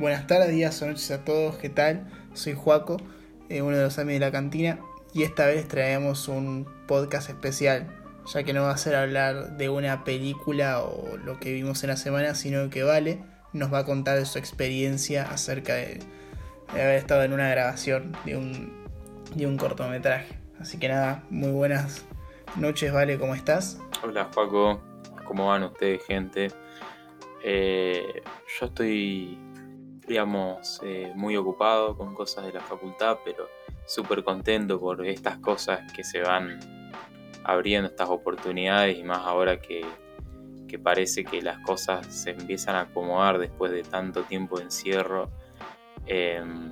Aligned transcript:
buenas 0.00 0.26
tardes, 0.26 0.48
días 0.48 0.80
o 0.80 0.86
noches 0.86 1.10
a 1.10 1.26
todos, 1.26 1.56
¿qué 1.56 1.68
tal? 1.68 2.06
Soy 2.32 2.54
Juaco, 2.54 2.96
eh, 3.50 3.60
uno 3.60 3.76
de 3.76 3.82
los 3.82 3.98
amigos 3.98 4.20
de 4.20 4.26
la 4.26 4.32
cantina, 4.32 4.78
y 5.12 5.24
esta 5.24 5.44
vez 5.44 5.68
traemos 5.68 6.26
un 6.26 6.66
podcast 6.86 7.28
especial, 7.28 7.86
ya 8.32 8.42
que 8.42 8.54
no 8.54 8.62
va 8.62 8.70
a 8.70 8.78
ser 8.78 8.96
hablar 8.96 9.58
de 9.58 9.68
una 9.68 10.02
película 10.02 10.80
o 10.80 11.18
lo 11.18 11.38
que 11.38 11.52
vimos 11.52 11.84
en 11.84 11.90
la 11.90 11.98
semana, 11.98 12.34
sino 12.34 12.70
que 12.70 12.82
Vale 12.82 13.22
nos 13.52 13.70
va 13.70 13.80
a 13.80 13.84
contar 13.84 14.24
su 14.24 14.38
experiencia 14.38 15.24
acerca 15.30 15.74
de, 15.74 16.00
haber 16.70 16.94
estado 16.94 17.22
en 17.22 17.34
una 17.34 17.50
grabación 17.50 18.16
de 18.24 18.38
un, 18.38 18.72
de 19.34 19.46
un 19.46 19.58
cortometraje. 19.58 20.38
Así 20.58 20.78
que 20.78 20.88
nada, 20.88 21.24
muy 21.28 21.50
buenas 21.50 22.06
noches, 22.56 22.90
Vale, 22.90 23.18
¿cómo 23.18 23.34
estás? 23.34 23.78
Hola, 24.02 24.30
Juaco, 24.32 24.80
¿cómo 25.26 25.48
van 25.48 25.64
ustedes, 25.64 26.02
gente? 26.06 26.50
Eh, 27.42 28.22
yo 28.58 28.66
estoy, 28.66 29.38
digamos, 30.10 30.80
eh, 30.82 31.12
muy 31.14 31.36
ocupado 31.36 31.96
con 31.96 32.14
cosas 32.14 32.44
de 32.44 32.52
la 32.52 32.60
facultad, 32.60 33.18
pero 33.24 33.48
súper 33.86 34.24
contento 34.24 34.80
por 34.80 35.06
estas 35.06 35.38
cosas 35.38 35.80
que 35.92 36.02
se 36.02 36.20
van 36.20 36.58
abriendo, 37.44 37.88
estas 37.88 38.08
oportunidades, 38.08 38.98
y 38.98 39.04
más 39.04 39.20
ahora 39.20 39.60
que, 39.60 39.86
parece 40.82 41.24
que 41.24 41.42
las 41.42 41.58
cosas 41.60 42.06
se 42.06 42.30
empiezan 42.30 42.74
a 42.74 42.80
acomodar 42.82 43.38
después 43.38 43.70
de 43.70 43.82
tanto 43.84 44.22
tiempo 44.24 44.58
de 44.58 44.64
encierro. 44.64 45.30
Em, 46.06 46.70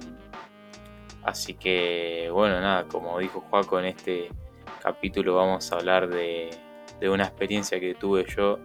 así 1.23 1.55
que, 1.55 2.31
bueno, 2.33 2.61
nada, 2.61 2.89
como 2.89 3.19
dijo 3.21 3.41
Juaco, 3.41 3.79
en 3.79 3.87
este 3.87 4.31
capítulo 4.83 5.37
vamos 5.37 5.71
a 5.71 5.77
hablar 5.77 6.09
de, 6.09 6.51
de 7.01 7.09
una 7.09 7.25
experiencia 7.25 7.79
que 7.79 7.95
tuve 7.95 8.25
yo 8.37 8.59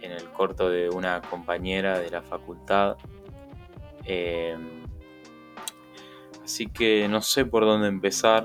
en 0.00 0.12
el 0.12 0.30
corto 0.30 0.70
de 0.70 0.88
una 0.88 1.20
compañera 1.20 1.98
de 1.98 2.10
la 2.10 2.22
facultad. 2.22 2.96
Em, 4.06 4.84
así 6.44 6.68
que 6.68 7.08
no 7.08 7.20
sé 7.20 7.44
por 7.44 7.64
dónde 7.64 7.88
empezar. 7.88 8.44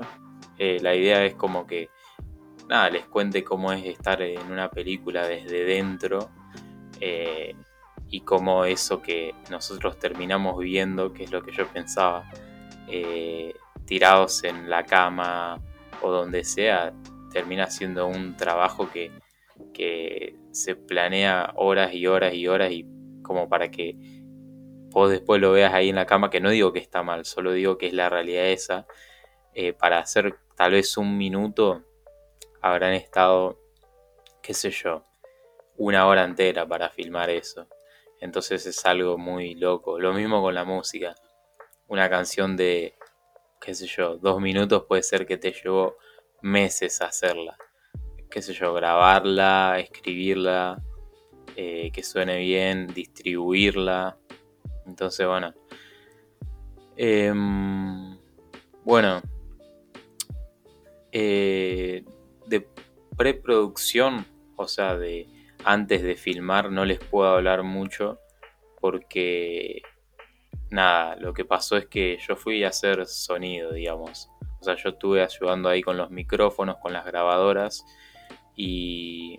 Eh, 0.58 0.78
la 0.82 0.94
idea 0.94 1.24
es 1.24 1.34
como 1.34 1.66
que, 1.66 1.88
nada, 2.68 2.90
les 2.90 3.06
cuente 3.06 3.44
cómo 3.44 3.72
es 3.72 3.84
estar 3.86 4.20
en 4.22 4.50
una 4.50 4.70
película 4.70 5.26
desde 5.26 5.64
dentro 5.64 6.30
eh, 7.00 7.54
y 8.08 8.20
cómo 8.20 8.64
eso 8.64 9.00
que 9.00 9.34
nosotros 9.50 9.98
terminamos 9.98 10.58
viendo, 10.58 11.12
que 11.12 11.24
es 11.24 11.32
lo 11.32 11.42
que 11.42 11.52
yo 11.52 11.66
pensaba, 11.68 12.30
eh, 12.88 13.54
tirados 13.86 14.44
en 14.44 14.68
la 14.68 14.84
cama 14.84 15.60
o 16.02 16.10
donde 16.10 16.44
sea, 16.44 16.92
termina 17.32 17.68
siendo 17.68 18.06
un 18.06 18.36
trabajo 18.36 18.90
que, 18.90 19.12
que 19.72 20.36
se 20.50 20.74
planea 20.76 21.52
horas 21.56 21.94
y 21.94 22.06
horas 22.06 22.34
y 22.34 22.48
horas 22.48 22.72
y 22.72 22.84
como 23.22 23.48
para 23.48 23.70
que 23.70 24.21
vos 24.92 25.10
después 25.10 25.40
lo 25.40 25.52
veas 25.52 25.74
ahí 25.74 25.88
en 25.88 25.96
la 25.96 26.06
cama, 26.06 26.30
que 26.30 26.40
no 26.40 26.50
digo 26.50 26.72
que 26.72 26.78
está 26.78 27.02
mal, 27.02 27.24
solo 27.24 27.52
digo 27.52 27.78
que 27.78 27.88
es 27.88 27.92
la 27.92 28.08
realidad 28.08 28.46
esa. 28.46 28.86
Eh, 29.54 29.72
para 29.72 29.98
hacer 29.98 30.36
tal 30.56 30.72
vez 30.72 30.96
un 30.96 31.18
minuto 31.18 31.84
habrán 32.60 32.94
estado, 32.94 33.58
qué 34.42 34.54
sé 34.54 34.70
yo, 34.70 35.04
una 35.76 36.06
hora 36.06 36.24
entera 36.24 36.66
para 36.66 36.90
filmar 36.90 37.30
eso. 37.30 37.66
Entonces 38.20 38.66
es 38.66 38.86
algo 38.86 39.18
muy 39.18 39.54
loco. 39.56 39.98
Lo 39.98 40.12
mismo 40.12 40.40
con 40.42 40.54
la 40.54 40.64
música. 40.64 41.14
Una 41.88 42.08
canción 42.08 42.56
de, 42.56 42.94
qué 43.60 43.74
sé 43.74 43.86
yo, 43.86 44.16
dos 44.16 44.40
minutos 44.40 44.84
puede 44.88 45.02
ser 45.02 45.26
que 45.26 45.36
te 45.38 45.52
llevó 45.52 45.96
meses 46.40 47.02
hacerla 47.02 47.56
qué 48.32 48.40
sé 48.40 48.54
yo, 48.54 48.72
grabarla, 48.72 49.78
escribirla, 49.78 50.82
eh, 51.54 51.90
que 51.92 52.02
suene 52.02 52.38
bien, 52.38 52.86
distribuirla. 52.86 54.16
Entonces, 54.86 55.26
bueno. 55.26 55.54
Em, 56.96 58.16
bueno. 58.84 59.22
Eh, 61.12 62.04
de 62.46 62.66
preproducción, 63.16 64.26
o 64.56 64.66
sea, 64.66 64.96
de 64.96 65.28
antes 65.64 66.02
de 66.02 66.16
filmar, 66.16 66.70
no 66.70 66.84
les 66.84 66.98
puedo 66.98 67.28
hablar 67.28 67.62
mucho 67.62 68.18
porque 68.80 69.82
nada, 70.70 71.16
lo 71.16 71.32
que 71.34 71.44
pasó 71.44 71.76
es 71.76 71.86
que 71.86 72.18
yo 72.26 72.34
fui 72.34 72.64
a 72.64 72.68
hacer 72.68 73.06
sonido, 73.06 73.72
digamos. 73.72 74.28
O 74.60 74.64
sea, 74.64 74.76
yo 74.76 74.90
estuve 74.90 75.22
ayudando 75.22 75.68
ahí 75.68 75.82
con 75.82 75.96
los 75.96 76.10
micrófonos, 76.10 76.76
con 76.78 76.92
las 76.92 77.04
grabadoras 77.04 77.84
y 78.56 79.38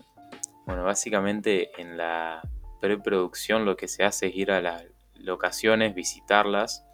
bueno, 0.65 0.83
básicamente 0.83 1.69
en 1.81 1.97
la 1.97 2.41
preproducción 2.79 3.65
lo 3.65 3.75
que 3.75 3.87
se 3.87 4.03
hace 4.03 4.27
es 4.27 4.35
ir 4.35 4.51
a 4.51 4.61
las 4.61 4.85
locaciones, 5.23 5.95
visitarlas 5.95 6.85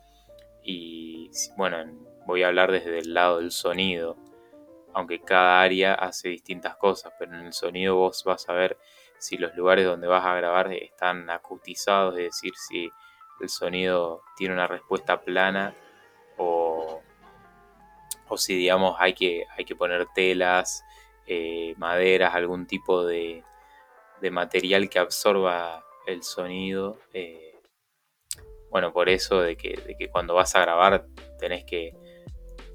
y 0.64 1.32
bueno, 1.58 1.78
voy 2.26 2.44
a 2.44 2.48
hablar 2.48 2.72
desde 2.72 3.00
el 3.00 3.14
lado 3.14 3.40
del 3.40 3.52
sonido, 3.52 4.18
aunque 4.94 5.22
cada 5.22 5.62
área 5.62 5.94
hace 5.94 6.30
distintas 6.30 6.76
cosas, 6.76 7.14
pero 7.18 7.34
en 7.36 7.46
el 7.46 7.54
sonido 7.54 7.96
vos 7.96 8.24
vas 8.24 8.48
a 8.50 8.54
ver 8.54 8.78
si 9.18 9.38
los 9.38 9.56
lugares 9.56 9.86
donde 9.86 10.08
vas 10.08 10.26
a 10.26 10.36
grabar 10.36 10.72
están 10.74 11.30
acustizados, 11.30 12.18
es 12.18 12.26
decir, 12.26 12.54
si 12.56 12.90
el 13.42 13.50
sonido 13.50 14.22
tiene 14.38 14.54
una 14.54 14.68
respuesta 14.68 15.22
plana 15.22 15.74
o, 16.38 17.02
o 18.28 18.38
si 18.38 18.56
digamos 18.56 18.96
hay 19.00 19.14
que, 19.14 19.46
hay 19.58 19.66
que 19.66 19.76
poner 19.76 20.08
telas, 20.14 20.84
eh, 21.32 21.76
maderas, 21.78 22.34
algún 22.34 22.66
tipo 22.66 23.06
de, 23.06 23.44
material 24.32 24.90
que 24.90 24.98
absorba 24.98 25.86
el 26.08 26.24
sonido. 26.24 26.98
Eh, 27.14 27.49
bueno, 28.70 28.94
por 28.94 29.10
eso 29.10 29.42
de 29.42 29.58
que, 29.58 30.10
cuando 30.12 30.36
vas 30.36 30.56
a 30.56 30.62
grabar 30.62 31.06
tenés 31.40 31.64
que 31.66 31.96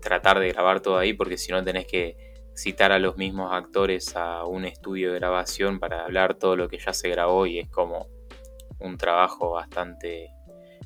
tratar 0.00 0.38
de 0.38 0.50
grabar 0.50 0.81
todo 0.81 0.99
ahí, 0.99 1.12
porque 1.12 1.38
si 1.38 1.53
no 1.53 1.62
tenés 1.65 1.87
que 1.87 2.16
citar 2.55 2.93
a 2.93 2.99
los 2.99 3.16
mismos 3.16 3.53
actores 3.53 4.15
a 4.16 4.44
un 4.44 4.65
estudio 4.65 5.12
de 5.12 5.19
grabación 5.19 5.81
para 5.81 6.04
hablar 6.04 6.34
todo 6.34 6.56
lo 6.56 6.69
que 6.69 6.78
ya 6.78 6.93
se 6.93 7.09
grabó 7.09 7.47
y 7.47 7.59
es 7.59 7.69
como 7.69 8.09
un 8.78 8.97
trabajo 8.97 9.50
bastante 9.50 10.31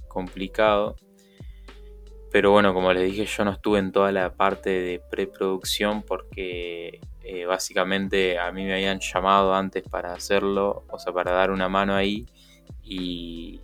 complicado. 0.09 0.97
Pero 2.31 2.51
bueno, 2.53 2.75
como 2.75 2.93
les 2.93 3.11
dije, 3.11 3.25
yo 3.25 3.45
no 3.45 3.53
estuve 3.53 3.79
en 3.79 3.93
toda 3.93 4.13
la 4.13 4.35
parte 4.35 4.71
de 4.71 5.01
preproducción 5.11 6.03
porque 6.03 7.01
eh, 7.23 7.47
básicamente 7.47 8.39
a 8.39 8.53
mí 8.53 8.65
me 8.65 8.75
habían 8.75 9.01
llamado 9.01 9.55
antes 9.55 9.83
para 9.83 10.13
hacerlo, 10.13 10.85
o 10.91 10.99
sea, 10.99 11.13
para 11.13 11.33
dar 11.33 11.51
una 11.51 11.69
mano 11.69 11.95
ahí. 11.95 12.27
Y, 12.83 13.61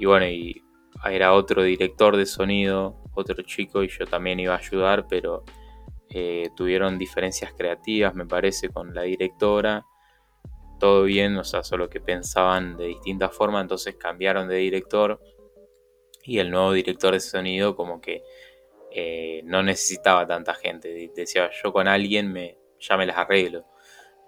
bueno, 0.00 0.26
y 0.26 0.62
era 1.04 1.32
otro 1.32 1.62
director 1.62 2.16
de 2.16 2.26
sonido, 2.26 2.96
otro 3.14 3.42
chico, 3.42 3.82
y 3.82 3.88
yo 3.88 4.06
también 4.06 4.40
iba 4.40 4.54
a 4.54 4.58
ayudar, 4.58 5.06
pero 5.08 5.44
eh, 6.10 6.50
tuvieron 6.56 6.98
diferencias 6.98 7.52
creativas, 7.54 8.14
me 8.14 8.26
parece, 8.26 8.68
con 8.68 8.94
la 8.94 9.02
directora. 9.02 9.86
Todo 10.78 11.04
bien, 11.04 11.36
o 11.36 11.44
sea, 11.44 11.62
solo 11.62 11.88
que 11.88 12.00
pensaban 12.00 12.76
de 12.76 12.86
distintas 12.86 13.34
formas, 13.34 13.62
entonces 13.62 13.96
cambiaron 13.96 14.48
de 14.48 14.56
director. 14.56 15.20
Y 16.24 16.38
el 16.38 16.50
nuevo 16.50 16.72
director 16.72 17.14
de 17.14 17.20
sonido 17.20 17.74
como 17.74 18.00
que 18.00 18.22
eh, 18.90 19.42
no 19.44 19.62
necesitaba 19.62 20.26
tanta 20.26 20.54
gente. 20.54 21.10
Decía, 21.14 21.50
yo 21.62 21.72
con 21.72 21.88
alguien 21.88 22.32
me, 22.32 22.58
ya 22.78 22.96
me 22.96 23.06
las 23.06 23.16
arreglo. 23.16 23.64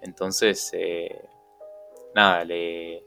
Entonces, 0.01 0.71
eh, 0.73 1.21
nada, 2.15 2.43
le, 2.45 3.03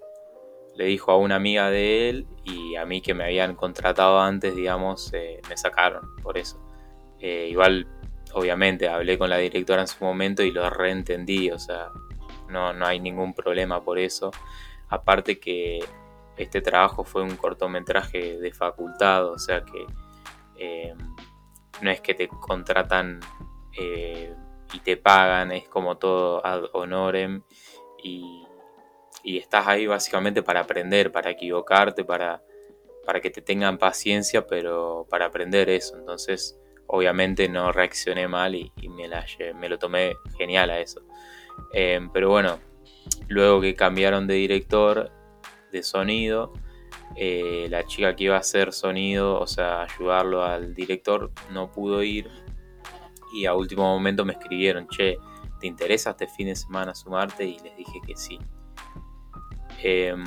le, 0.78 0.84
dijo 0.84 1.12
a 1.12 1.16
una 1.16 1.37
amiga 1.37 1.71
de 1.71 2.09
él 2.09 2.27
y 2.44 2.77
a 2.77 2.84
mí 2.84 3.00
que 3.00 3.15
me 3.15 3.25
habían 3.25 3.55
contratado 3.55 4.21
antes, 4.21 4.55
digamos, 4.55 5.12
eh, 5.12 5.41
me 5.49 5.56
sacaron 5.56 6.16
por 6.22 6.39
eso. 6.39 6.61
Eh, 7.19 7.49
igual, 7.50 7.87
obviamente, 8.33 8.89
hablé 8.89 9.19
con 9.19 9.31
la 9.31 9.39
directora 9.39 9.83
en 9.83 9.89
su 9.89 10.05
momento 10.05 10.43
y 10.43 10.50
lo 10.50 10.69
reentendí, 10.71 11.50
o 11.50 11.59
sea, 11.59 11.91
no, 12.49 12.72
no 12.72 12.87
hay 12.87 13.00
ningún 13.00 13.34
problema 13.34 13.83
por 13.83 13.99
eso. 13.99 14.31
Aparte 14.89 15.39
que 15.39 15.81
este 16.37 16.61
trabajo 16.61 17.04
fue 17.04 17.22
un 17.22 17.36
cortometraje 17.36 18.39
de 18.39 18.53
facultad, 18.53 19.27
o 19.27 19.39
sea 19.39 19.65
que 19.65 20.95
no 21.83 21.91
es 21.91 22.01
que 22.01 22.15
te 22.15 22.28
contratan 22.28 23.21
y 24.72 24.80
te 24.80 24.97
pagan, 24.97 25.53
es 25.53 25.69
como 25.69 25.98
todo 25.98 26.45
ad 26.45 26.65
honorem 26.72 27.42
y, 28.03 28.47
estás 29.24 29.66
ahí 29.66 29.86
básicamente 29.86 30.42
para 30.42 30.60
aprender, 30.60 31.12
para 31.12 31.30
equivocarte, 31.30 32.04
para, 32.04 32.42
para 33.04 33.20
que 33.20 33.30
te 33.30 33.42
tengan 33.42 33.78
paciencia, 33.78 34.47
pero 34.47 35.06
para 35.10 35.26
aprender 35.26 35.68
eso. 35.68 35.97
Entonces, 35.97 36.59
obviamente 36.86 37.48
no 37.48 37.72
reaccioné 37.72 38.28
mal 38.28 38.54
y, 38.54 38.72
me, 38.88 39.09
la, 39.09 39.24
me, 39.54 39.68
lo 39.68 39.78
tomé 39.78 40.16
genial 40.36 40.70
a 40.70 40.80
eso. 40.80 41.03
Em, 41.72 42.10
pero 42.10 42.30
bueno, 42.30 42.59
luego 43.28 43.60
que 43.60 43.74
cambiaron 43.74 44.26
de 44.26 44.34
director 44.34 45.10
de 45.72 45.82
sonido, 45.82 46.53
eh, 47.16 47.66
la 47.70 47.84
chica 47.84 48.15
que 48.15 48.24
iba 48.24 48.36
a 48.36 48.41
hacer 48.41 48.72
sonido, 48.72 49.38
o 49.41 49.47
sea, 49.47 49.82
ayudarlo 49.82 50.44
al 50.44 50.74
director, 50.74 51.30
no 51.50 51.70
pudo 51.70 52.03
ir 52.03 52.30
y 53.32 53.47
a 53.47 53.54
último 53.54 53.82
momento 53.82 54.24
me 54.24 54.32
escribieron, 54.32 54.88
che, 54.88 55.18
¿te 55.60 55.66
interesa 55.66 56.10
este 56.10 56.28
fin 56.28 56.47
de 56.47 56.56
semana 56.56 56.94
sumarte? 56.94 57.44
Y 57.44 57.59
les 57.59 57.76
dije 57.76 58.00
que 58.06 58.16
sí. 58.16 58.38
Em, 59.83 60.25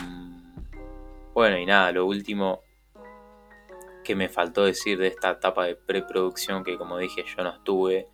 bueno, 1.33 1.57
y 1.57 1.65
nada, 1.65 1.91
lo 1.91 2.05
último, 2.05 2.63
que 4.03 4.15
me 4.15 4.29
faltó 4.29 4.65
decir 4.65 4.97
de 4.97 5.07
esta 5.07 5.31
etapa 5.31 5.65
de 5.65 5.75
preproducción 5.75 6.63
que 6.63 6.77
como 6.77 6.97
dije 6.97 7.23
yo 7.25 7.43
no 7.43 7.55
estuve, 7.55 8.07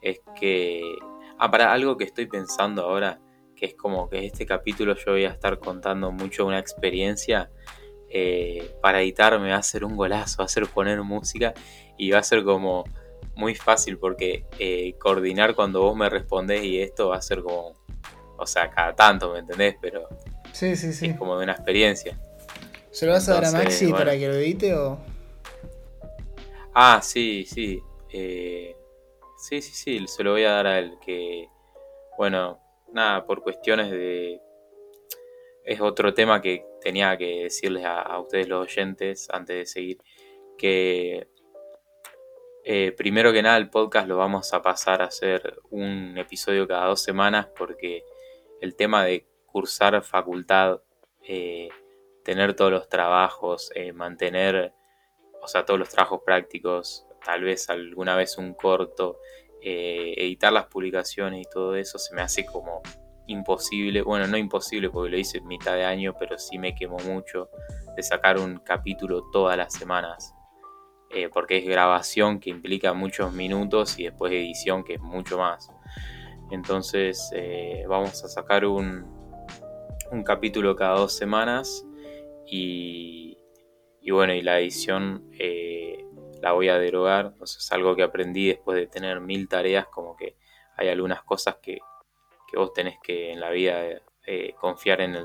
es 0.00 0.20
que... 0.38 0.96
Ah, 1.38 1.50
para 1.50 1.72
algo 1.72 1.96
que 1.96 2.04
estoy 2.04 2.26
pensando 2.26 2.82
ahora, 2.82 3.18
que 3.56 3.66
es 3.66 3.74
como 3.74 4.08
que 4.08 4.26
este 4.26 4.44
capítulo 4.46 4.94
yo 4.94 5.12
voy 5.12 5.24
a 5.24 5.30
estar 5.30 5.58
contando 5.58 6.10
mucho 6.12 6.46
una 6.46 6.58
experiencia. 6.58 7.50
Eh, 8.10 8.74
para 8.82 9.00
editar 9.02 9.38
me 9.38 9.50
va 9.50 9.56
a 9.56 9.58
hacer 9.58 9.84
un 9.84 9.96
golazo, 9.96 10.38
va 10.38 10.46
a 10.46 10.48
ser 10.48 10.66
poner 10.66 11.00
música 11.02 11.54
y 11.96 12.10
va 12.10 12.18
a 12.18 12.22
ser 12.22 12.42
como 12.42 12.84
muy 13.36 13.54
fácil 13.54 13.98
porque 13.98 14.46
eh, 14.58 14.94
coordinar 14.98 15.54
cuando 15.54 15.80
vos 15.82 15.96
me 15.96 16.10
respondés 16.10 16.64
y 16.64 16.80
esto 16.80 17.10
va 17.10 17.16
a 17.16 17.22
ser 17.22 17.42
como, 17.42 17.74
o 18.36 18.46
sea, 18.46 18.70
cada 18.70 18.94
tanto, 18.94 19.32
¿me 19.32 19.38
entendés? 19.38 19.76
Pero 19.80 20.08
sí, 20.52 20.76
sí, 20.76 20.92
sí. 20.92 21.06
es 21.06 21.16
como 21.16 21.36
de 21.38 21.44
una 21.44 21.52
experiencia. 21.52 22.18
¿Se 22.90 23.06
lo 23.06 23.12
vas 23.12 23.28
a 23.28 23.34
dar 23.34 23.44
a 23.44 23.52
Maxi 23.52 23.92
para 23.92 24.16
que 24.18 24.26
lo 24.26 24.34
edite 24.34 24.74
o...? 24.74 24.98
Ah, 26.74 27.00
sí, 27.02 27.44
sí. 27.46 27.80
Eh, 28.12 28.76
sí, 29.38 29.62
sí, 29.62 29.72
sí, 29.72 30.06
se 30.08 30.24
lo 30.24 30.32
voy 30.32 30.44
a 30.44 30.52
dar 30.52 30.66
a 30.66 30.78
él. 30.78 30.98
Que, 31.04 31.48
bueno, 32.18 32.60
nada, 32.92 33.24
por 33.24 33.42
cuestiones 33.42 33.90
de... 33.90 34.40
Es 35.64 35.80
otro 35.80 36.14
tema 36.14 36.40
que 36.40 36.64
tenía 36.80 37.16
que 37.16 37.44
decirles 37.44 37.84
a, 37.84 38.18
ustedes 38.18 38.48
los 38.48 38.66
oyentes 38.66 39.28
antes 39.30 39.56
de 39.56 39.66
seguir. 39.66 39.98
Que 40.58 41.28
eh, 42.64 42.92
primero 42.96 43.32
que 43.32 43.42
nada 43.42 43.56
el 43.56 43.70
podcast 43.70 44.08
lo 44.08 44.16
vamos 44.16 44.52
a 44.52 44.62
pasar 44.62 45.00
a 45.02 45.06
hacer 45.06 45.60
un 45.70 46.18
episodio 46.18 46.66
cada 46.66 46.86
dos 46.86 47.02
semanas 47.02 47.48
porque 47.56 48.04
el 48.60 48.74
tema 48.74 49.04
de 49.04 49.29
cursar 49.50 50.02
facultad, 50.02 50.80
eh, 51.22 51.68
tener 52.24 52.54
todos 52.54 52.70
los 52.70 52.88
trabajos, 52.88 53.70
eh, 53.74 53.92
mantener, 53.92 54.72
o 55.42 55.48
sea, 55.48 55.64
todos 55.64 55.78
los 55.78 55.88
trabajos 55.88 56.20
prácticos, 56.24 57.06
tal 57.24 57.42
vez 57.44 57.68
alguna 57.70 58.16
vez 58.16 58.38
un 58.38 58.54
corto, 58.54 59.18
eh, 59.62 60.14
editar 60.16 60.52
las 60.52 60.66
publicaciones 60.66 61.42
y 61.42 61.50
todo 61.50 61.76
eso 61.76 61.98
se 61.98 62.14
me 62.14 62.22
hace 62.22 62.46
como 62.46 62.82
imposible, 63.26 64.02
bueno, 64.02 64.26
no 64.26 64.36
imposible 64.36 64.90
porque 64.90 65.10
lo 65.10 65.18
hice 65.18 65.38
en 65.38 65.46
mitad 65.46 65.74
de 65.74 65.84
año, 65.84 66.14
pero 66.18 66.38
sí 66.38 66.58
me 66.58 66.74
quemó 66.74 66.98
mucho 66.98 67.50
de 67.94 68.02
sacar 68.02 68.38
un 68.38 68.58
capítulo 68.58 69.30
todas 69.30 69.56
las 69.56 69.72
semanas, 69.72 70.34
porque 71.32 71.58
es 71.58 71.64
grabación 71.64 72.38
que 72.40 72.50
implica 72.50 72.92
muchos 72.92 73.32
minutos 73.32 73.98
y 73.98 74.04
después 74.04 74.32
edición 74.32 74.84
que 74.84 74.94
es 74.94 75.00
mucho 75.00 75.38
más. 75.38 75.70
Entonces 76.50 77.30
vamos 77.88 78.24
a 78.24 78.28
sacar 78.28 78.64
un, 78.64 79.19
un 80.10 80.22
capítulo 80.24 80.76
cada 80.76 80.98
dos 80.98 81.12
semanas 81.12 81.86
y, 82.46 83.38
y 84.00 84.10
bueno, 84.10 84.34
y 84.34 84.42
la 84.42 84.60
edición 84.60 85.30
la 86.40 86.52
voy 86.52 86.68
a 86.68 86.78
derogar. 86.78 87.26
Entonces 87.26 87.64
es 87.64 87.72
algo 87.72 87.94
que 87.94 88.02
aprendí 88.02 88.48
después 88.48 88.76
de 88.78 88.86
tener 88.86 89.20
mil 89.20 89.48
tareas, 89.48 89.86
como 89.86 90.16
que 90.16 90.36
hay 90.76 90.88
algunas 90.88 91.22
cosas 91.22 91.56
que, 91.62 91.78
vos 92.54 92.72
tenés 92.72 92.98
que 93.02 93.32
en 93.32 93.40
la 93.40 93.50
vida 93.50 93.82
eh, 94.26 94.54
confiar 94.58 95.00
en, 95.00 95.16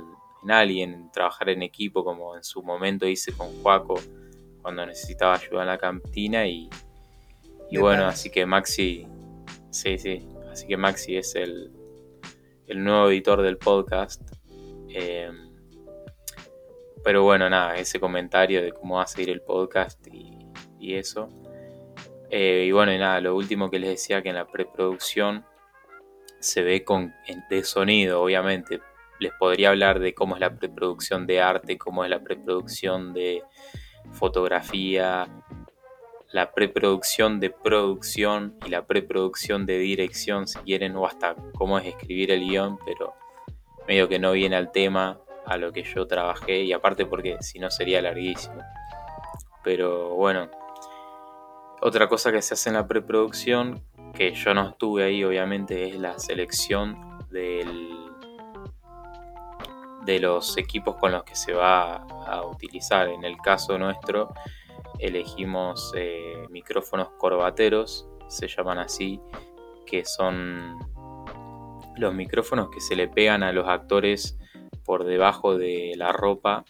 alguien, 0.49 1.09
trabajar 1.11 1.49
en 1.49 1.63
equipo, 1.63 2.03
como 2.03 2.35
en 2.35 2.43
su 2.43 2.61
momento 2.61 3.07
hice 3.07 3.35
con 3.35 3.47
Juaco 3.61 3.95
cuando 4.61 4.85
necesitaba 4.85 5.35
ayuda 5.35 5.61
en 5.61 5.67
la 5.67 5.77
cantina 5.77 6.45
y, 6.47 6.69
y 7.69 7.77
bueno, 7.77 8.05
así 8.05 8.29
que 8.29 8.45
Maxi, 8.45 9.07
sí, 9.69 9.97
sí, 9.97 10.27
así 10.51 10.67
que 10.67 10.77
Maxi 10.77 11.17
es 11.17 11.35
el, 11.35 11.71
el 12.67 12.83
nuevo 12.83 13.09
editor 13.09 13.41
del 13.41 13.57
podcast. 13.57 14.21
Eh, 14.97 15.30
pero 17.03 17.24
bueno, 17.24 17.50
nada, 17.50 17.75
ese 17.75 18.00
comentario 18.00 18.63
de 18.63 18.71
cómo 18.71 18.95
va 18.95 19.03
a 19.03 19.07
seguir 19.07 19.30
el 19.30 19.42
podcast 19.42 20.07
y, 20.07 20.47
y 20.80 20.95
eso. 20.95 21.27
Eh, 22.30 22.63
y 22.68 22.71
bueno, 22.71 22.94
y 22.94 22.97
nada, 22.97 23.19
lo 23.19 23.36
último 23.36 23.69
que 23.69 23.77
les 23.77 23.89
decía 23.89 24.21
que 24.21 24.30
en 24.30 24.36
la 24.36 24.47
preproducción 24.47 25.45
se 26.39 26.63
ve 26.63 26.86
con 26.86 27.13
de 27.50 27.63
sonido, 27.63 28.21
obviamente. 28.21 28.80
Les 29.19 29.33
podría 29.33 29.69
hablar 29.69 30.00
de 30.00 30.13
cómo 30.13 30.36
es 30.36 30.42
la 30.42 30.56
preproducción 30.56 31.27
de 31.27 31.41
arte, 31.41 31.77
cómo 31.77 32.03
es 32.06 32.09
la 32.09 32.21
preproducción 32.21 33.13
de 33.13 33.44
fotografía, 34.13 35.27
la 36.31 36.53
preproducción 36.53 37.39
de 37.41 37.50
producción 37.50 38.57
y 38.65 38.69
la 38.69 38.86
preproducción 38.86 39.65
de 39.65 39.77
dirección, 39.77 40.48
si 40.48 40.59
quieren, 40.59 40.95
o 40.95 41.06
hasta 41.06 41.36
cómo 41.53 41.80
es 41.80 41.86
escribir 41.86 42.31
el 42.31 42.41
guion, 42.48 42.77
pero 42.86 43.13
medio 43.87 44.07
que 44.07 44.19
no 44.19 44.31
viene 44.31 44.55
al 44.55 44.71
tema 44.71 45.19
a 45.45 45.57
lo 45.57 45.71
que 45.71 45.83
yo 45.83 46.07
trabajé 46.07 46.63
y 46.63 46.73
aparte 46.73 47.05
porque 47.05 47.37
si 47.41 47.59
no 47.59 47.69
sería 47.69 48.01
larguísimo. 48.01 48.61
Pero 49.63 50.09
bueno, 50.15 50.49
otra 51.81 52.07
cosa 52.07 52.31
que 52.31 52.41
se 52.41 52.53
hace 52.53 52.69
en 52.69 52.75
la 52.75 52.87
preproducción, 52.87 53.83
que 54.13 54.33
yo 54.33 54.53
no 54.53 54.69
estuve 54.69 55.03
ahí 55.03 55.23
obviamente, 55.23 55.89
es 55.89 55.95
la 55.95 56.17
selección 56.17 57.19
del, 57.29 57.89
de 60.03 60.19
los 60.19 60.57
equipos 60.57 60.95
con 60.95 61.11
los 61.11 61.23
que 61.23 61.35
se 61.35 61.53
va 61.53 61.95
a 61.95 62.45
utilizar. 62.45 63.07
En 63.09 63.23
el 63.23 63.38
caso 63.38 63.77
nuestro 63.77 64.33
elegimos 64.99 65.91
eh, 65.95 66.45
micrófonos 66.49 67.09
corbateros, 67.17 68.07
se 68.27 68.47
llaman 68.47 68.79
así, 68.79 69.19
que 69.85 70.05
son 70.05 70.77
los 71.97 72.13
micrófonos 72.13 72.69
que 72.69 72.81
se 72.81 72.95
le 72.95 73.07
pegan 73.07 73.44
a 73.44 73.51
los 73.51 73.68
actores 73.68 74.38
por 74.83 75.03
debajo 75.03 75.57
de 75.57 75.94
la 75.95 76.12
ropa 76.12 76.65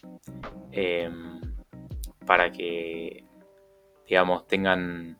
em, 0.72 1.40
para 2.24 2.50
que 2.50 3.26
digamos, 4.06 4.46
tengan 4.46 5.18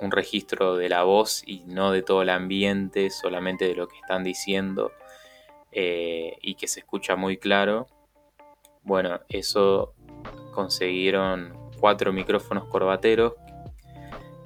un 0.00 0.10
registro 0.10 0.76
de 0.76 0.88
la 0.88 1.02
voz 1.02 1.42
y 1.46 1.64
no 1.66 1.90
de 1.90 2.02
todo 2.02 2.22
el 2.22 2.30
ambiente, 2.30 3.10
solamente 3.10 3.66
de 3.66 3.74
lo 3.74 3.88
que 3.88 3.96
están 3.96 4.22
diciendo 4.22 4.92
eh, 5.72 6.36
y 6.40 6.54
que 6.54 6.68
se 6.68 6.80
escucha 6.80 7.16
muy 7.16 7.36
claro. 7.36 7.86
Bueno, 8.82 9.20
eso 9.28 9.94
consiguieron 10.52 11.52
cuatro 11.80 12.12
micrófonos 12.12 12.64
corbateros 12.66 13.34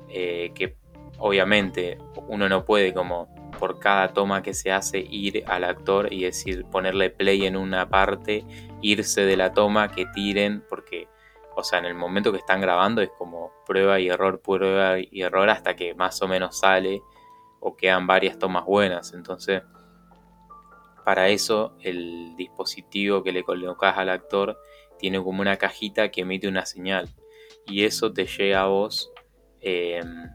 eh, 0.08 0.52
que 0.54 0.76
obviamente 1.18 1.98
uno 2.28 2.48
no 2.48 2.64
puede 2.64 2.92
como 2.92 3.28
por 3.62 3.78
cada 3.78 4.12
toma 4.12 4.42
que 4.42 4.54
se 4.54 4.72
hace 4.72 4.98
ir 4.98 5.44
al 5.46 5.62
actor 5.62 6.12
y 6.12 6.24
decir 6.24 6.64
ponerle 6.64 7.10
play 7.10 7.46
en 7.46 7.56
una 7.56 7.88
parte, 7.88 8.44
irse 8.80 9.20
de 9.20 9.36
la 9.36 9.52
toma, 9.52 9.92
que 9.92 10.04
tiren, 10.06 10.64
porque 10.68 11.06
o 11.54 11.62
sea, 11.62 11.78
en 11.78 11.84
el 11.84 11.94
momento 11.94 12.32
que 12.32 12.38
están 12.38 12.60
grabando 12.60 13.02
es 13.02 13.10
como 13.16 13.52
prueba 13.64 14.00
y 14.00 14.08
error, 14.08 14.40
prueba 14.40 14.98
y 14.98 15.22
error 15.22 15.48
hasta 15.48 15.76
que 15.76 15.94
más 15.94 16.20
o 16.22 16.26
menos 16.26 16.58
sale 16.58 17.02
o 17.60 17.76
quedan 17.76 18.08
varias 18.08 18.36
tomas 18.36 18.64
buenas. 18.64 19.14
Entonces, 19.14 19.62
para 21.04 21.28
eso 21.28 21.76
el 21.82 22.34
dispositivo 22.34 23.22
que 23.22 23.30
le 23.30 23.44
colocas 23.44 23.96
al 23.96 24.08
actor 24.08 24.58
tiene 24.98 25.22
como 25.22 25.40
una 25.40 25.56
cajita 25.56 26.10
que 26.10 26.22
emite 26.22 26.48
una 26.48 26.66
señal. 26.66 27.08
Y 27.68 27.84
eso 27.84 28.12
te 28.12 28.26
llega 28.26 28.62
a 28.62 28.66
vos 28.66 29.12
em, 29.60 30.30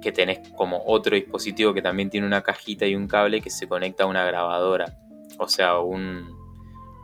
que 0.00 0.12
tenés 0.12 0.48
como 0.50 0.82
otro 0.86 1.14
dispositivo 1.14 1.74
que 1.74 1.82
también 1.82 2.10
tiene 2.10 2.26
una 2.26 2.42
cajita 2.42 2.86
y 2.86 2.94
un 2.94 3.08
cable 3.08 3.40
que 3.40 3.50
se 3.50 3.68
conecta 3.68 4.04
a 4.04 4.06
una 4.06 4.24
grabadora. 4.24 4.98
O 5.38 5.48
sea, 5.48 5.78
un, 5.78 6.36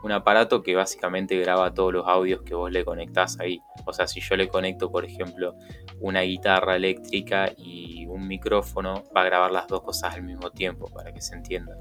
un 0.03 0.11
aparato 0.11 0.61
que 0.61 0.75
básicamente 0.75 1.39
graba 1.39 1.73
todos 1.73 1.93
los 1.93 2.07
audios 2.07 2.41
que 2.41 2.53
vos 2.53 2.71
le 2.71 2.83
conectás 2.83 3.39
ahí. 3.39 3.61
O 3.85 3.93
sea, 3.93 4.05
si 4.05 4.19
yo 4.19 4.35
le 4.35 4.49
conecto, 4.49 4.91
por 4.91 5.05
ejemplo, 5.05 5.55
una 5.99 6.21
guitarra 6.21 6.75
eléctrica 6.75 7.51
y 7.57 8.05
un 8.07 8.27
micrófono, 8.27 9.03
va 9.15 9.21
a 9.21 9.25
grabar 9.25 9.51
las 9.51 9.67
dos 9.67 9.81
cosas 9.81 10.15
al 10.15 10.23
mismo 10.23 10.51
tiempo, 10.51 10.91
para 10.93 11.13
que 11.13 11.21
se 11.21 11.35
entienda. 11.35 11.77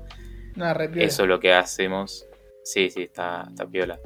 Eso 0.95 1.23
es 1.23 1.29
lo 1.29 1.41
que 1.41 1.53
hacemos. 1.53 2.27
Sí, 2.63 2.91
sí, 2.91 3.03
está, 3.03 3.47
está 3.49 3.67
piola. 3.67 3.99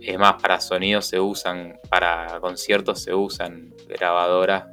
Es 0.00 0.18
más, 0.18 0.42
para 0.42 0.60
sonidos 0.60 1.06
se 1.06 1.20
usan, 1.20 1.78
para 1.88 2.40
conciertos 2.40 3.00
se 3.02 3.14
usan 3.14 3.72
grabadoras, 3.86 4.64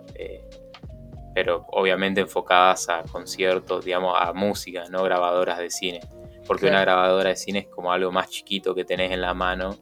pero 1.38 1.67
obviamente 1.70 2.20
enfocadas 2.20 2.89
a 2.89 3.03
conciertos, 3.03 3.86
digamos, 3.86 4.15
a 4.20 4.34
música, 4.34 4.86
no 4.89 5.03
grabadoras 5.03 5.60
de 5.60 5.70
cine 5.70 6.00
porque 6.48 6.65
una 6.65 6.82
grabadora 6.82 7.29
de 7.29 7.36
cine 7.36 7.60
es 7.60 7.67
como 7.67 7.91
algo 7.91 8.12
más 8.12 8.32
chiquito 8.32 8.74
que 8.74 8.86
tenés 8.86 9.12
en 9.12 9.22
la 9.22 9.36
mano 9.36 9.77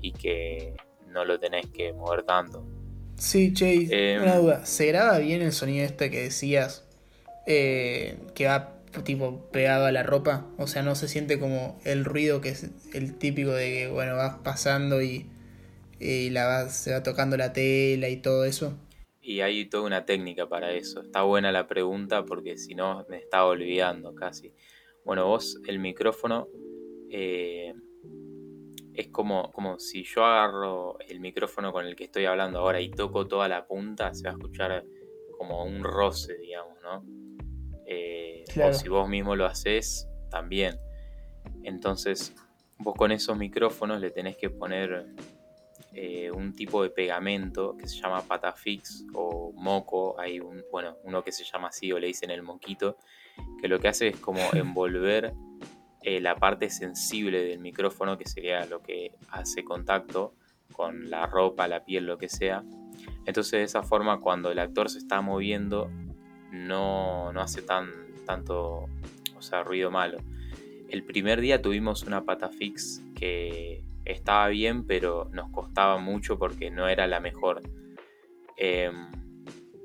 y 0.00 0.10
que 0.10 0.74
no 1.06 1.24
lo 1.24 1.38
tenés 1.38 1.66
que 1.66 1.92
mover 1.92 2.24
tanto. 2.24 2.66
Sí, 3.16 3.52
Chase, 3.52 4.14
em, 4.14 4.20
una 4.20 4.36
duda. 4.36 4.66
¿Se 4.66 4.86
graba 4.86 5.18
bien 5.18 5.42
el 5.42 5.52
sonido 5.52 5.84
este 5.84 6.10
que 6.10 6.22
decías 6.22 6.84
eh, 7.46 8.18
que 8.34 8.46
va 8.46 8.72
tipo 9.04 9.48
pegado 9.52 9.86
a 9.86 9.92
la 9.92 10.02
ropa? 10.02 10.44
O 10.58 10.66
sea, 10.66 10.82
no 10.82 10.96
se 10.96 11.06
siente 11.06 11.38
como 11.38 11.78
el 11.84 12.04
ruido 12.04 12.40
que 12.40 12.48
es 12.48 12.66
el 12.94 13.14
típico 13.14 13.52
de 13.52 13.70
que, 13.70 13.88
bueno, 13.88 14.16
vas 14.16 14.38
pasando 14.42 15.02
y, 15.02 15.30
y 16.00 16.30
la 16.30 16.68
se 16.68 16.92
va 16.92 17.04
tocando 17.04 17.36
la 17.36 17.52
tela 17.52 18.08
y 18.08 18.16
todo 18.16 18.44
eso. 18.44 18.76
Y 19.26 19.40
hay 19.40 19.68
toda 19.68 19.82
una 19.82 20.04
técnica 20.04 20.48
para 20.48 20.70
eso. 20.70 21.00
Está 21.00 21.22
buena 21.22 21.50
la 21.50 21.66
pregunta 21.66 22.24
porque 22.24 22.56
si 22.56 22.76
no 22.76 23.04
me 23.08 23.18
estaba 23.18 23.46
olvidando 23.46 24.14
casi. 24.14 24.52
Bueno, 25.04 25.26
vos 25.26 25.60
el 25.66 25.80
micrófono, 25.80 26.46
eh, 27.10 27.74
es 28.94 29.08
como, 29.08 29.50
como 29.50 29.80
si 29.80 30.04
yo 30.04 30.24
agarro 30.24 31.00
el 31.00 31.18
micrófono 31.18 31.72
con 31.72 31.86
el 31.86 31.96
que 31.96 32.04
estoy 32.04 32.24
hablando 32.26 32.60
ahora 32.60 32.80
y 32.80 32.88
toco 32.88 33.26
toda 33.26 33.48
la 33.48 33.66
punta, 33.66 34.14
se 34.14 34.22
va 34.28 34.30
a 34.30 34.34
escuchar 34.34 34.84
como 35.36 35.64
un 35.64 35.82
roce, 35.82 36.38
digamos, 36.38 36.78
¿no? 36.80 37.04
Eh, 37.84 38.44
o 38.64 38.72
si 38.72 38.88
vos 38.88 39.08
mismo 39.08 39.34
lo 39.34 39.46
haces, 39.46 40.08
también. 40.30 40.78
Entonces, 41.64 42.32
vos 42.78 42.94
con 42.94 43.10
esos 43.10 43.36
micrófonos 43.36 44.00
le 44.00 44.12
tenés 44.12 44.36
que 44.36 44.50
poner 44.50 45.08
eh, 45.98 46.30
un 46.30 46.52
tipo 46.52 46.82
de 46.82 46.90
pegamento 46.90 47.74
que 47.74 47.88
se 47.88 47.96
llama 47.96 48.20
patafix 48.20 49.06
o 49.14 49.50
moco. 49.54 50.20
Hay 50.20 50.40
un, 50.40 50.62
bueno, 50.70 50.98
uno 51.04 51.24
que 51.24 51.32
se 51.32 51.42
llama 51.42 51.68
así 51.68 51.90
o 51.90 51.98
le 51.98 52.08
dicen 52.08 52.30
el 52.30 52.42
moquito, 52.42 52.98
que 53.58 53.66
lo 53.66 53.80
que 53.80 53.88
hace 53.88 54.08
es 54.08 54.16
como 54.18 54.40
envolver 54.52 55.32
eh, 56.02 56.20
la 56.20 56.36
parte 56.36 56.68
sensible 56.68 57.42
del 57.42 57.60
micrófono, 57.60 58.18
que 58.18 58.28
sería 58.28 58.66
lo 58.66 58.82
que 58.82 59.14
hace 59.30 59.64
contacto 59.64 60.34
con 60.70 61.08
la 61.08 61.24
ropa, 61.24 61.66
la 61.66 61.86
piel, 61.86 62.04
lo 62.04 62.18
que 62.18 62.28
sea. 62.28 62.62
Entonces 63.24 63.52
de 63.52 63.62
esa 63.62 63.82
forma 63.82 64.20
cuando 64.20 64.50
el 64.50 64.58
actor 64.58 64.90
se 64.90 64.98
está 64.98 65.22
moviendo 65.22 65.90
no, 66.52 67.32
no 67.32 67.40
hace 67.40 67.62
tan, 67.62 67.90
tanto 68.26 68.84
o 69.34 69.40
sea, 69.40 69.62
ruido 69.62 69.90
malo. 69.90 70.18
El 70.90 71.04
primer 71.04 71.40
día 71.40 71.62
tuvimos 71.62 72.02
una 72.02 72.22
pata 72.26 72.50
fix 72.50 73.02
que 73.14 73.85
estaba 74.06 74.48
bien, 74.48 74.86
pero 74.86 75.28
nos 75.32 75.50
costaba 75.50 75.98
mucho 75.98 76.38
porque 76.38 76.70
no 76.70 76.88
era 76.88 77.06
la 77.06 77.20
mejor. 77.20 77.62
Em, 78.56 79.10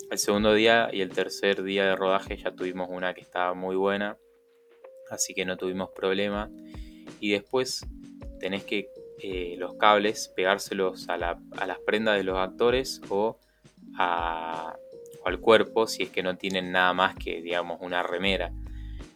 el 0.09 0.17
segundo 0.17 0.53
día 0.53 0.89
y 0.91 1.01
el 1.01 1.09
tercer 1.09 1.63
día 1.63 1.85
de 1.85 1.95
rodaje 1.95 2.37
ya 2.37 2.51
tuvimos 2.51 2.89
una 2.89 3.13
que 3.13 3.21
estaba 3.21 3.53
muy 3.53 3.75
buena, 3.75 4.17
así 5.09 5.33
que 5.33 5.45
no 5.45 5.57
tuvimos 5.57 5.89
problema. 5.95 6.49
Y 7.19 7.31
después 7.31 7.85
tenés 8.39 8.63
que 8.63 8.89
eh, 9.23 9.55
los 9.57 9.75
cables 9.75 10.33
pegárselos 10.35 11.07
a, 11.07 11.17
las 11.17 11.79
prendas 11.85 12.17
de 12.17 12.23
los 12.23 12.37
actores 12.37 13.01
o, 13.09 13.37
al 13.97 15.39
cuerpo 15.39 15.85
si 15.85 16.03
es 16.03 16.09
que 16.09 16.23
no 16.23 16.37
tienen 16.37 16.71
nada 16.71 16.93
más 16.93 17.15
que, 17.15 17.41
digamos, 17.41 17.79
una 17.81 18.03
remera. 18.03 18.51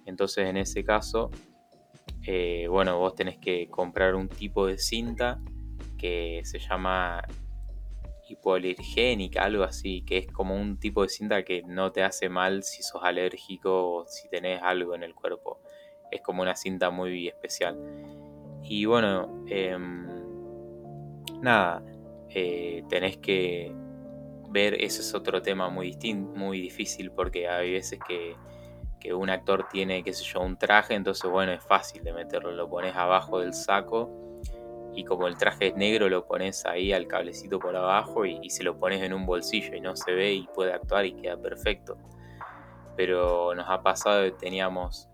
Entonces 0.05 0.47
en 0.47 0.57
ese 0.57 0.83
caso, 0.83 1.31
eh, 2.27 2.67
bueno, 2.69 2.97
vos 2.97 3.13
tenés 3.15 3.37
que 3.37 3.67
comprar 3.69 4.15
un 4.15 4.27
tipo 4.27 4.65
de 4.65 4.77
cinta 4.77 5.39
que 5.97 6.41
se 6.43 6.59
llama 6.59 7.21
hipoalergénica, 8.27 9.43
algo 9.43 9.63
así, 9.63 10.01
que 10.01 10.17
es 10.17 10.27
como 10.27 10.55
un 10.55 10.79
tipo 10.79 11.03
de 11.03 11.09
cinta 11.09 11.43
que 11.43 11.61
no 11.63 11.91
te 11.91 12.03
hace 12.03 12.29
mal 12.29 12.63
si 12.63 12.81
sos 12.81 13.03
alérgico 13.03 13.97
o 13.97 14.05
si 14.07 14.27
tenés 14.29 14.61
algo 14.63 14.95
en 14.95 15.03
el 15.03 15.13
cuerpo. 15.13 15.59
Es 16.11 16.21
como 16.21 16.41
una 16.41 16.55
cinta 16.55 16.89
muy 16.89 17.27
especial. 17.27 17.77
Y 18.63 18.85
bueno, 18.85 19.43
em, 19.47 20.07
nada, 21.41 21.83
eh, 22.29 22.83
tenés 22.89 23.17
que 23.17 23.71
ver, 24.49 24.81
ese 24.81 25.01
es 25.01 25.13
otro 25.13 25.41
tema 25.41 25.69
muy 25.69 25.87
distinto, 25.87 26.31
muy 26.35 26.59
difícil, 26.59 27.11
porque 27.11 27.47
hay 27.47 27.71
veces 27.71 27.99
que, 28.07 28.35
un 29.13 29.29
actor 29.29 29.67
tiene, 29.69 30.03
qué 30.03 30.13
sé 30.13 30.23
yo, 30.23 30.41
un 30.41 30.57
traje, 30.57 30.93
entonces 30.93 31.29
bueno, 31.29 31.51
es 31.51 31.63
fácil 31.63 32.03
de 32.03 32.13
meterlo, 32.13 32.51
lo 32.51 32.69
pones 32.69 32.95
abajo 32.95 33.39
del 33.39 33.53
saco 33.53 34.09
y 34.93 35.03
como 35.03 35.27
el 35.27 35.37
traje 35.37 35.67
es 35.67 35.75
negro 35.75 36.07
lo 36.07 36.25
pones 36.25 36.65
ahí 36.65 36.93
al 36.93 37.05
cablecito 37.07 37.59
por 37.59 37.75
abajo 37.75 38.25
y, 38.25 38.39
y, 38.41 38.49
se 38.49 38.63
lo 38.63 38.79
pones 38.79 39.01
en 39.01 39.13
un 39.13 39.25
bolsillo 39.25 39.75
y 39.75 39.81
no 39.81 39.95
se 39.95 40.13
ve 40.13 40.33
y 40.33 40.47
puede 40.47 40.73
actuar 40.73 41.05
y 41.05 41.13
queda 41.13 41.37
perfecto. 41.37 41.97
Pero 42.95 43.53
nos 43.55 43.69
ha 43.69 43.81
pasado 43.83 44.23
que 44.23 44.31
teníamos 44.31 45.09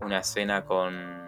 una 0.00 0.20
escena 0.20 0.64
con 0.64 1.26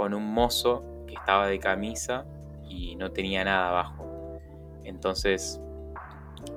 con 0.00 0.14
un 0.14 0.32
mozo 0.32 0.82
que 1.06 1.12
estaba 1.12 1.46
de 1.46 1.58
camisa 1.58 2.24
y 2.66 2.96
no 2.96 3.12
tenía 3.12 3.44
nada 3.44 3.68
abajo. 3.68 4.40
Entonces 4.82 5.60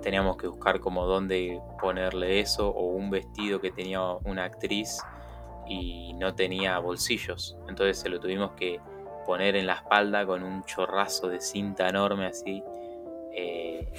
teníamos 0.01 0.37
que 0.37 0.47
buscar 0.47 0.79
como 0.79 1.05
dónde 1.05 1.61
ponerle 1.79 2.39
eso 2.39 2.69
o 2.69 2.87
un 2.87 3.09
vestido 3.09 3.59
que 3.59 3.71
tenía 3.71 4.01
una 4.23 4.45
actriz 4.45 5.01
y 5.67 6.13
no 6.13 6.35
tenía 6.35 6.77
bolsillos. 6.79 7.57
Entonces 7.67 7.99
se 7.99 8.09
lo 8.09 8.19
tuvimos 8.19 8.51
que 8.51 8.79
poner 9.25 9.55
en 9.55 9.67
la 9.67 9.75
espalda 9.75 10.25
con 10.25 10.43
un 10.43 10.63
chorrazo 10.63 11.29
de 11.29 11.39
cinta 11.39 11.87
enorme 11.87 12.25
así. 12.25 12.63
Eh, 13.35 13.91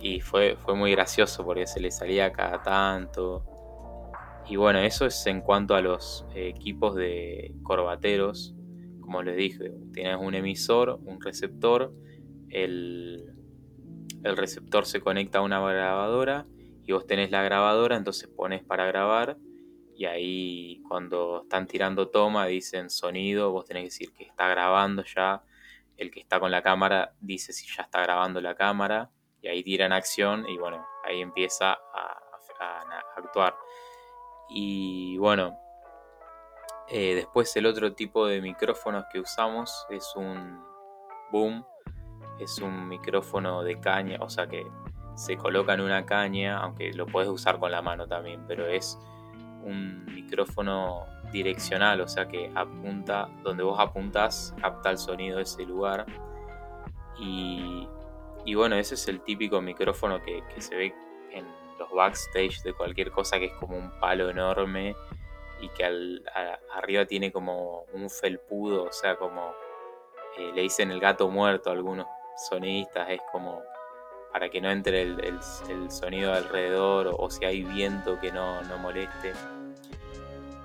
y 0.00 0.20
fue, 0.20 0.56
fue 0.56 0.74
muy 0.74 0.92
gracioso 0.92 1.44
porque 1.44 1.66
se 1.66 1.80
le 1.80 1.90
salía 1.90 2.32
cada 2.32 2.62
tanto. 2.62 3.44
Y 4.48 4.56
bueno, 4.56 4.78
eso 4.78 5.04
es 5.04 5.26
en 5.26 5.42
cuanto 5.42 5.74
a 5.74 5.82
los 5.82 6.24
equipos 6.34 6.94
de 6.94 7.54
corbateros. 7.62 8.54
Como 9.00 9.22
les 9.22 9.36
dije, 9.36 9.72
tienes 9.92 10.16
un 10.18 10.34
emisor, 10.34 11.00
un 11.04 11.20
receptor. 11.20 11.92
El, 12.48 13.37
el 14.24 14.36
receptor 14.36 14.86
se 14.86 15.00
conecta 15.00 15.38
a 15.38 15.42
una 15.42 15.60
grabadora 15.60 16.46
y 16.84 16.92
vos 16.92 17.06
tenés 17.06 17.30
la 17.30 17.42
grabadora, 17.42 17.96
entonces 17.96 18.28
pones 18.28 18.62
para 18.62 18.86
grabar 18.86 19.36
y 19.94 20.06
ahí 20.06 20.82
cuando 20.88 21.42
están 21.42 21.66
tirando 21.66 22.08
toma 22.08 22.46
dicen 22.46 22.88
sonido, 22.90 23.50
vos 23.50 23.64
tenés 23.64 23.82
que 23.82 23.86
decir 23.86 24.12
que 24.12 24.24
está 24.24 24.48
grabando 24.48 25.02
ya, 25.04 25.42
el 25.96 26.10
que 26.10 26.20
está 26.20 26.38
con 26.38 26.50
la 26.50 26.62
cámara 26.62 27.14
dice 27.20 27.52
si 27.52 27.66
ya 27.74 27.82
está 27.82 28.00
grabando 28.02 28.40
la 28.40 28.54
cámara 28.54 29.10
y 29.42 29.48
ahí 29.48 29.62
tiran 29.62 29.92
acción 29.92 30.48
y 30.48 30.56
bueno, 30.56 30.86
ahí 31.04 31.20
empieza 31.20 31.72
a 31.72 32.18
actuar. 33.16 33.54
Y 34.48 35.18
bueno, 35.18 35.58
eh, 36.90 37.14
después 37.14 37.54
el 37.56 37.66
otro 37.66 37.92
tipo 37.92 38.26
de 38.26 38.40
micrófonos 38.40 39.04
que 39.12 39.20
usamos 39.20 39.86
es 39.90 40.10
un 40.16 40.64
boom, 41.30 41.66
es 42.38 42.58
un 42.58 42.88
micrófono 42.88 43.62
de 43.62 43.80
caña, 43.80 44.18
o 44.20 44.28
sea 44.28 44.46
que 44.46 44.66
se 45.14 45.36
coloca 45.36 45.74
en 45.74 45.80
una 45.80 46.06
caña, 46.06 46.58
aunque 46.58 46.92
lo 46.92 47.06
puedes 47.06 47.28
usar 47.28 47.58
con 47.58 47.72
la 47.72 47.82
mano 47.82 48.06
también, 48.06 48.44
pero 48.46 48.66
es 48.66 48.98
un 49.64 50.04
micrófono 50.06 51.06
direccional, 51.32 52.00
o 52.00 52.08
sea 52.08 52.28
que 52.28 52.50
apunta, 52.54 53.28
donde 53.42 53.62
vos 53.62 53.78
apuntas, 53.80 54.54
capta 54.60 54.90
el 54.90 54.98
sonido 54.98 55.38
de 55.38 55.42
ese 55.42 55.64
lugar. 55.64 56.06
Y, 57.18 57.86
bueno, 58.54 58.76
ese 58.76 58.94
es 58.94 59.08
el 59.08 59.20
típico 59.20 59.60
micrófono 59.60 60.22
que, 60.22 60.42
que 60.54 60.60
se 60.60 60.76
ve 60.76 60.94
en 61.32 61.44
los 61.78 61.90
backstage 61.90 62.62
de 62.62 62.72
cualquier 62.72 63.10
cosa 63.10 63.38
que 63.38 63.46
es 63.46 63.52
como 63.54 63.76
un 63.76 63.90
palo 63.98 64.30
enorme 64.30 64.94
y 65.60 65.68
que 65.70 65.84
al, 65.84 66.24
arriba 66.74 67.04
tiene 67.06 67.32
como 67.32 67.82
un 67.92 68.08
felpudo, 68.08 68.84
o 68.84 68.92
sea, 68.92 69.16
como 69.16 69.52
eh, 70.38 70.52
le 70.54 70.62
dicen 70.62 70.90
el 70.90 71.00
gato 71.00 71.28
muerto 71.28 71.70
a 71.70 71.72
algunos 71.72 72.06
sonidistas, 72.48 73.10
es 73.10 73.20
como 73.32 73.62
para 74.32 74.48
que 74.50 74.60
no 74.60 74.70
entre 74.70 75.02
el, 75.02 75.40
sonido 75.90 76.32
alrededor 76.32 77.14
o, 77.18 77.30
si 77.30 77.44
hay 77.44 77.62
viento 77.62 78.20
que 78.20 78.30
no, 78.30 78.62
no 78.62 78.78
moleste. 78.78 79.32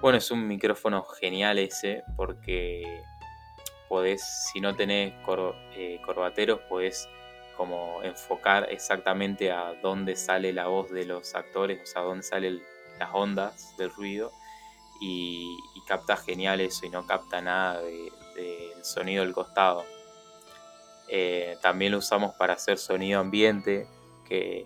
Bueno, 0.02 0.18
es 0.18 0.30
un 0.32 0.48
micrófono 0.48 1.04
genial 1.04 1.58
ese 1.60 2.04
porque 2.18 3.04
podés, 3.88 4.24
si 4.52 4.60
no 4.60 4.76
tenés 4.76 5.14
eh, 5.76 6.02
corbateros, 6.06 6.60
podés 6.62 7.08
como 7.56 8.02
enfocar 8.04 8.68
exactamente 8.70 9.52
a 9.52 9.74
dónde 9.82 10.16
sale 10.16 10.52
la 10.52 10.68
voz 10.68 10.92
de 10.92 11.06
los 11.06 11.36
actores, 11.36 11.82
o 11.84 11.86
sea, 11.86 12.02
dónde 12.02 12.24
salen 12.24 12.62
las 13.00 13.10
ondas 13.14 13.78
del 13.78 13.92
ruido 13.92 14.32
y, 15.00 15.58
capta 15.88 16.16
genial 16.16 16.62
eso 16.62 16.86
y 16.86 16.90
no 16.90 17.06
capta 17.06 17.42
nada 17.42 17.82
del 17.82 18.84
sonido 18.84 19.24
del 19.24 19.34
costado. 19.34 19.86
Eh, 21.08 21.58
también 21.62 21.92
lo 21.92 22.00
usamos 22.00 22.34
para 22.36 22.54
hacer 22.54 22.78
sonido 22.78 23.20
ambiente, 23.20 23.88
que 24.28 24.66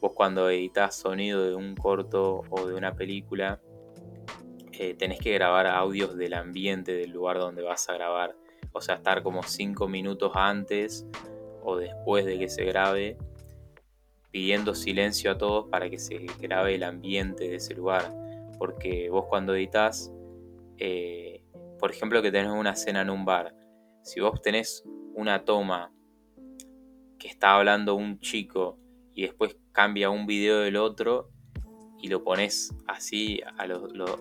vos 0.00 0.12
cuando 0.14 0.48
editas 0.50 0.96
sonido 0.96 1.44
de 1.44 1.54
un 1.54 1.74
corto 1.74 2.42
o 2.50 2.66
de 2.66 2.74
una 2.74 2.94
película, 2.94 3.60
eh, 4.72 4.94
tenés 4.94 5.20
que 5.20 5.32
grabar 5.32 5.66
audios 5.66 6.16
del 6.16 6.34
ambiente 6.34 6.92
del 6.92 7.10
lugar 7.10 7.38
donde 7.38 7.62
vas 7.62 7.88
a 7.88 7.94
grabar. 7.94 8.36
O 8.72 8.80
sea, 8.80 8.96
estar 8.96 9.22
como 9.22 9.42
5 9.42 9.86
minutos 9.86 10.32
antes 10.34 11.06
o 11.62 11.76
después 11.76 12.24
de 12.26 12.38
que 12.38 12.48
se 12.48 12.64
grabe, 12.64 13.16
pidiendo 14.30 14.74
silencio 14.74 15.30
a 15.30 15.38
todos 15.38 15.68
para 15.70 15.88
que 15.88 15.98
se 15.98 16.26
grabe 16.40 16.74
el 16.74 16.82
ambiente 16.82 17.48
de 17.48 17.56
ese 17.56 17.74
lugar. 17.74 18.12
Porque 18.58 19.08
vos 19.10 19.26
cuando 19.28 19.54
editas, 19.54 20.12
eh, 20.78 21.44
por 21.78 21.92
ejemplo 21.92 22.20
que 22.20 22.32
tenés 22.32 22.50
una 22.50 22.74
cena 22.74 23.02
en 23.02 23.10
un 23.10 23.24
bar, 23.24 23.54
si 24.04 24.20
vos 24.20 24.40
tenés 24.42 24.84
una 25.14 25.44
toma 25.44 25.92
que 27.18 27.26
está 27.26 27.56
hablando 27.56 27.94
un 27.94 28.20
chico 28.20 28.78
y 29.14 29.22
después 29.22 29.56
cambia 29.72 30.10
un 30.10 30.26
video 30.26 30.60
del 30.60 30.76
otro 30.76 31.30
y 31.98 32.08
lo 32.08 32.22
pones 32.22 32.74
así 32.86 33.40
a 33.42 33.66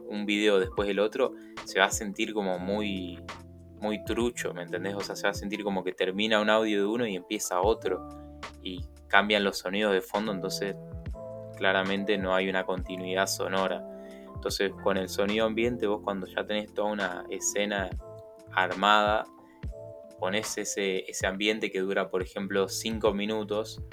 un 0.07 0.25
video 0.25 0.57
después 0.57 0.87
del 0.87 0.99
otro, 0.99 1.33
se 1.65 1.79
va 1.79 1.85
a 1.85 1.91
sentir 1.91 2.33
como 2.33 2.57
muy 2.57 3.19
muy 3.81 4.01
trucho, 4.05 4.53
¿me 4.53 4.63
entendés? 4.63 4.95
O 4.95 5.01
sea, 5.01 5.17
se 5.17 5.23
va 5.23 5.31
a 5.31 5.33
sentir 5.33 5.61
como 5.61 5.83
que 5.83 5.91
termina 5.91 6.39
un 6.39 6.49
audio 6.49 6.79
de 6.79 6.85
uno 6.85 7.05
y 7.05 7.17
empieza 7.17 7.59
otro 7.59 8.07
y 8.61 8.85
cambian 9.09 9.43
los 9.43 9.57
sonidos 9.57 9.91
de 9.91 9.99
fondo, 9.99 10.31
entonces 10.31 10.77
claramente 11.57 12.17
no 12.17 12.33
hay 12.33 12.47
una 12.47 12.65
continuidad 12.65 13.27
sonora. 13.27 13.85
Entonces 14.33 14.71
con 14.81 14.95
el 14.95 15.09
sonido 15.09 15.45
ambiente 15.45 15.87
vos 15.87 15.99
cuando 16.01 16.25
ya 16.27 16.45
tenés 16.45 16.73
toda 16.73 16.93
una 16.93 17.25
escena 17.29 17.89
armada, 18.53 19.25
pones 20.23 20.57
ese, 20.57 21.03
ese 21.11 21.27
ambiente 21.27 21.69
que 21.69 21.81
dura, 21.81 22.09
por 22.09 22.21
ejemplo, 22.21 22.69
5 22.69 23.13
minutos 23.13 23.83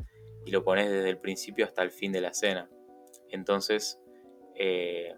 y 0.47 0.53
lo 0.53 0.63
pones 0.63 0.89
desde 0.89 1.09
el 1.09 1.19
principio 1.19 1.65
hasta 1.65 1.83
el 1.83 1.91
fin 1.91 2.13
de 2.13 2.21
la 2.21 2.29
escena. 2.29 2.71
Entonces, 3.31 4.01
eh, 4.55 5.13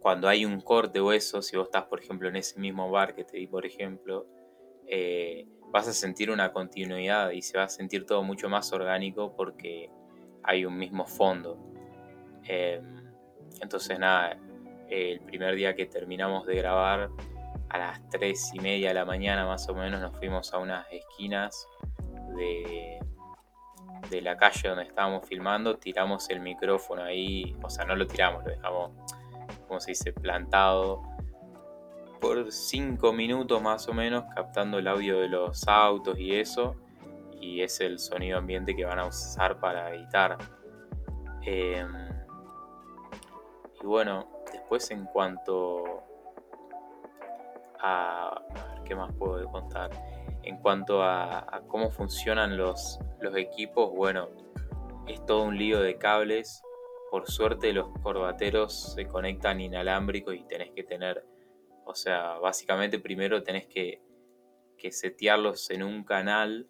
cuando 0.00 0.26
hay 0.26 0.44
un 0.44 0.60
corte 0.60 0.98
o 0.98 1.12
eso, 1.12 1.40
si 1.40 1.56
vos 1.56 1.66
estás, 1.66 1.84
por 1.84 2.02
ejemplo, 2.02 2.28
en 2.28 2.34
ese 2.34 2.58
mismo 2.58 2.90
bar 2.90 3.14
que 3.14 3.22
te 3.22 3.36
di, 3.36 3.46
por 3.46 3.64
ejemplo, 3.64 4.26
eh, 4.88 5.46
vas 5.70 5.86
a 5.86 5.92
sentir 5.92 6.32
una 6.32 6.52
continuidad 6.52 7.30
y 7.30 7.40
se 7.40 7.56
va 7.56 7.62
a 7.62 7.68
sentir 7.68 8.04
todo 8.04 8.24
mucho 8.24 8.48
más 8.48 8.72
orgánico 8.72 9.36
porque 9.36 9.88
hay 10.42 10.64
un 10.64 10.76
mismo 10.76 11.06
fondo. 11.06 11.56
Em, 12.42 13.04
entonces, 13.60 13.96
nada, 14.00 14.36
el 14.88 15.20
primer 15.20 15.54
día 15.54 15.76
que 15.76 15.86
terminamos 15.86 16.44
de 16.44 16.56
grabar, 16.56 17.08
a 17.70 17.78
las 17.78 18.08
3 18.10 18.54
y 18.54 18.60
media 18.60 18.88
de 18.88 18.94
la 18.94 19.04
mañana 19.04 19.46
más 19.46 19.68
o 19.68 19.74
menos, 19.74 20.00
nos 20.00 20.16
fuimos 20.16 20.52
a 20.52 20.58
unas 20.58 20.86
esquinas 20.90 21.68
de, 22.36 22.98
de 24.10 24.22
la 24.22 24.36
calle 24.36 24.68
donde 24.68 24.84
estábamos 24.84 25.26
filmando, 25.26 25.76
tiramos 25.76 26.28
el 26.30 26.40
micrófono 26.40 27.02
ahí, 27.02 27.56
o 27.62 27.68
sea, 27.68 27.84
no 27.84 27.96
lo 27.96 28.06
tiramos, 28.06 28.44
lo 28.44 28.50
dejamos, 28.50 28.92
como 29.66 29.80
se 29.80 29.92
dice, 29.92 30.12
plantado 30.12 31.02
por 32.20 32.50
5 32.50 33.12
minutos 33.12 33.62
más 33.62 33.88
o 33.88 33.94
menos, 33.94 34.24
captando 34.34 34.78
el 34.78 34.88
audio 34.88 35.20
de 35.20 35.28
los 35.28 35.66
autos 35.68 36.18
y 36.18 36.34
eso, 36.34 36.76
y 37.40 37.60
es 37.62 37.80
el 37.80 37.98
sonido 37.98 38.38
ambiente 38.38 38.74
que 38.74 38.84
van 38.84 38.98
a 38.98 39.06
usar 39.06 39.60
para 39.60 39.94
editar. 39.94 40.36
Em, 41.42 42.08
y 43.80 43.86
bueno, 43.86 44.28
después 44.52 44.90
en 44.90 45.04
cuanto 45.06 46.07
a... 47.80 48.42
ver, 48.54 48.84
¿qué 48.84 48.94
más 48.94 49.12
puedo 49.14 49.44
contar? 49.50 49.90
En 50.42 50.58
cuanto 50.58 51.02
a, 51.02 51.62
cómo 51.68 51.90
funcionan 51.90 52.56
los, 52.56 52.98
los 53.20 53.36
equipos, 53.36 53.92
bueno, 53.94 54.30
es 55.06 55.24
todo 55.26 55.42
un 55.42 55.58
lío 55.58 55.80
de 55.80 55.98
cables. 55.98 56.62
Por 57.10 57.30
suerte 57.30 57.72
los 57.72 57.88
corbateros 58.02 58.94
se 58.94 59.06
conectan 59.06 59.60
inalámbricos 59.60 60.34
y 60.34 60.44
tenés 60.44 60.70
que 60.72 60.84
tener, 60.84 61.24
o 61.84 61.94
sea, 61.94 62.34
básicamente 62.38 62.98
primero 62.98 63.42
tenés 63.42 63.66
que, 63.66 64.02
que 64.76 64.92
setearlos 64.92 65.70
en 65.70 65.82
un 65.82 66.04
canal, 66.04 66.68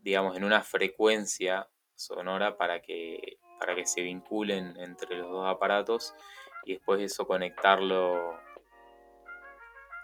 digamos, 0.00 0.36
en 0.36 0.44
una 0.44 0.62
frecuencia 0.62 1.68
sonora 1.94 2.56
para 2.56 2.80
que, 2.80 3.38
para 3.58 3.74
que 3.74 3.86
se 3.86 4.02
vinculen 4.02 4.76
entre 4.78 5.16
los 5.16 5.30
dos 5.30 5.46
aparatos 5.46 6.14
y 6.64 6.74
después 6.74 7.00
eso 7.00 7.26
conectarlo 7.26 8.38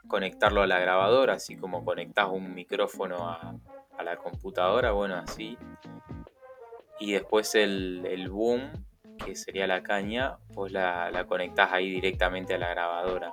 conectarlo 0.09 0.63
a 0.63 0.67
la 0.67 0.79
grabadora, 0.79 1.35
así 1.35 1.57
como 1.57 1.85
conectas 1.85 2.29
un 2.31 2.55
micrófono 2.55 3.29
a, 3.29 3.55
la 4.03 4.17
computadora, 4.17 4.93
bueno, 4.93 5.17
así. 5.17 5.57
Y 7.01 7.13
después 7.13 7.55
el, 7.55 8.29
boom, 8.31 8.71
que 9.25 9.35
sería 9.35 9.67
la 9.67 9.83
caña, 9.83 10.39
pues 10.55 10.73
la, 10.73 11.11
la 11.11 11.27
conectas 11.27 11.73
ahí 11.73 11.91
directamente 11.91 12.55
a 12.55 12.59
la 12.59 12.69
grabadora. 12.69 13.33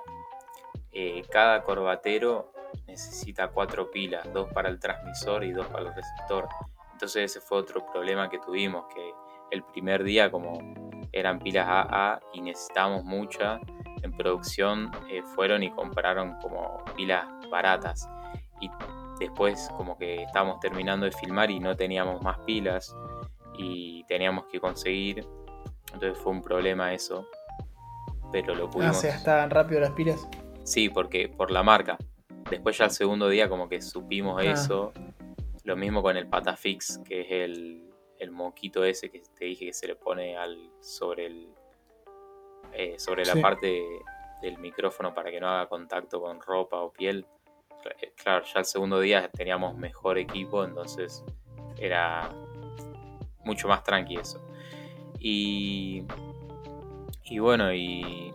Eh, 0.92 1.22
cada 1.30 1.62
corbatero 1.64 2.52
necesita 2.86 3.48
cuatro 3.48 3.90
pilas, 3.90 4.32
dos 4.32 4.52
para 4.52 4.68
el 4.68 4.78
transmisor 4.78 5.44
y 5.44 5.52
dos 5.52 5.66
para 5.66 5.88
el 5.88 5.94
receptor. 5.94 6.48
Entonces 6.92 7.30
ese 7.30 7.40
fue 7.40 7.58
otro 7.58 7.84
problema 7.84 8.28
que 8.28 8.38
tuvimos, 8.38 8.86
que 8.94 9.12
el 9.50 9.62
primer 9.64 10.04
día 10.04 10.30
como 10.30 10.58
eran 11.12 11.38
pilas 11.38 11.66
AA 11.68 12.20
y 12.32 12.40
necesitábamos 12.40 13.04
muchas, 13.04 13.60
en 14.04 14.12
producción 14.12 14.90
eh, 15.10 15.22
fueron 15.34 15.62
y 15.62 15.70
compraron 15.70 16.36
como 16.40 16.84
pilas 16.94 17.26
baratas. 17.50 18.08
Y 18.60 18.70
después 19.18 19.68
como 19.76 19.96
que 19.96 20.22
estábamos 20.22 20.60
terminando 20.60 21.06
de 21.06 21.12
filmar 21.12 21.50
y 21.50 21.58
no 21.58 21.74
teníamos 21.74 22.22
más 22.22 22.38
pilas 22.40 22.94
y 23.56 24.04
teníamos 24.04 24.44
que 24.46 24.60
conseguir. 24.60 25.26
Entonces 25.92 26.18
fue 26.18 26.32
un 26.32 26.42
problema 26.42 26.92
eso. 26.92 27.26
Pero 28.30 28.54
lo 28.54 28.68
pudimos. 28.68 28.96
Ah, 28.96 29.00
se 29.00 29.08
gastaban 29.08 29.50
rápido 29.50 29.80
las 29.80 29.92
pilas. 29.92 30.28
Sí, 30.64 30.90
porque 30.90 31.28
por 31.28 31.50
la 31.50 31.62
marca. 31.62 31.96
Después 32.50 32.76
ya 32.76 32.84
el 32.86 32.90
segundo 32.90 33.28
día 33.28 33.48
como 33.48 33.68
que 33.68 33.80
supimos 33.80 34.38
ah. 34.38 34.44
eso. 34.44 34.92
Lo 35.62 35.76
mismo 35.76 36.02
con 36.02 36.18
el 36.18 36.28
Patafix, 36.28 36.98
que 36.98 37.22
es 37.22 37.26
el, 37.30 37.90
el 38.18 38.30
moquito 38.30 38.84
ese 38.84 39.10
que 39.10 39.22
te 39.38 39.46
dije 39.46 39.64
que 39.64 39.72
se 39.72 39.86
le 39.86 39.96
pone 39.96 40.36
al 40.36 40.70
sobre 40.80 41.26
el 41.26 41.48
eh, 42.74 42.98
sobre 42.98 43.24
la 43.24 43.36
parte 43.36 43.84
del 44.42 44.58
micrófono 44.58 45.14
para 45.14 45.30
que 45.30 45.40
no 45.40 45.48
haga 45.48 45.68
contacto 45.68 46.20
con 46.20 46.40
ropa 46.40 46.80
o 46.80 46.92
piel. 46.92 47.26
Eh, 48.00 48.12
claro, 48.16 48.44
ya 48.44 48.60
el 48.60 48.64
segundo 48.64 49.00
día 49.00 49.30
teníamos 49.30 49.76
mejor 49.76 50.18
equipo, 50.18 50.64
entonces 50.64 51.24
era 51.78 52.30
mucho 53.44 53.68
más 53.68 53.82
tranqui 53.84 54.16
eso. 54.16 54.40
Y, 55.18 56.04
y 57.24 57.38
bueno, 57.38 57.72
y 57.72 58.32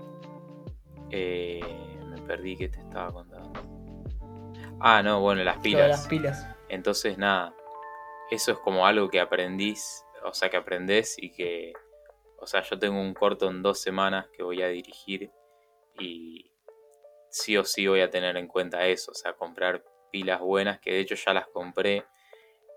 eh, 1.12 1.60
me 2.06 2.22
perdí 2.22 2.56
que 2.56 2.70
te 2.70 2.80
estaba 2.80 3.12
contando. 3.12 3.52
Ah, 4.80 5.04
no, 5.04 5.20
bueno, 5.22 5.44
las 5.44 5.58
pilas. 5.58 5.90
las 5.90 6.08
pilas. 6.08 6.48
Entonces, 6.70 7.18
nada, 7.18 7.54
eso 8.32 8.52
es 8.52 8.58
como 8.60 8.86
algo 8.86 9.10
que 9.10 9.20
aprendís, 9.20 10.06
o 10.24 10.34
sea, 10.34 10.50
que 10.50 10.58
aprendés 10.58 11.18
y 11.18 11.32
que 11.32 11.74
o 12.42 12.48
sea, 12.48 12.62
yo 12.64 12.78
tengo 12.80 13.00
un 13.00 13.14
corto 13.14 13.50
en 13.50 13.62
dos 13.62 13.80
semanas 13.80 14.28
que 14.36 14.44
voy 14.44 14.62
a 14.62 14.68
dirigir 14.68 15.32
y 16.00 16.52
sí 17.30 17.58
o 17.58 17.64
sí 17.64 17.88
voy 17.88 18.02
a 18.02 18.10
tener 18.10 18.38
en 18.38 18.48
cuenta 18.48 18.88
eso, 18.88 19.12
o 19.12 19.16
sea, 19.16 19.34
comprar 19.34 19.84
pilas 20.12 20.42
buenas, 20.42 20.80
que 20.80 20.92
de 20.92 21.00
hecho 21.00 21.16
ya 21.16 21.34
las 21.34 21.48
compré. 21.48 22.06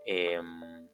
Em, 0.05 0.88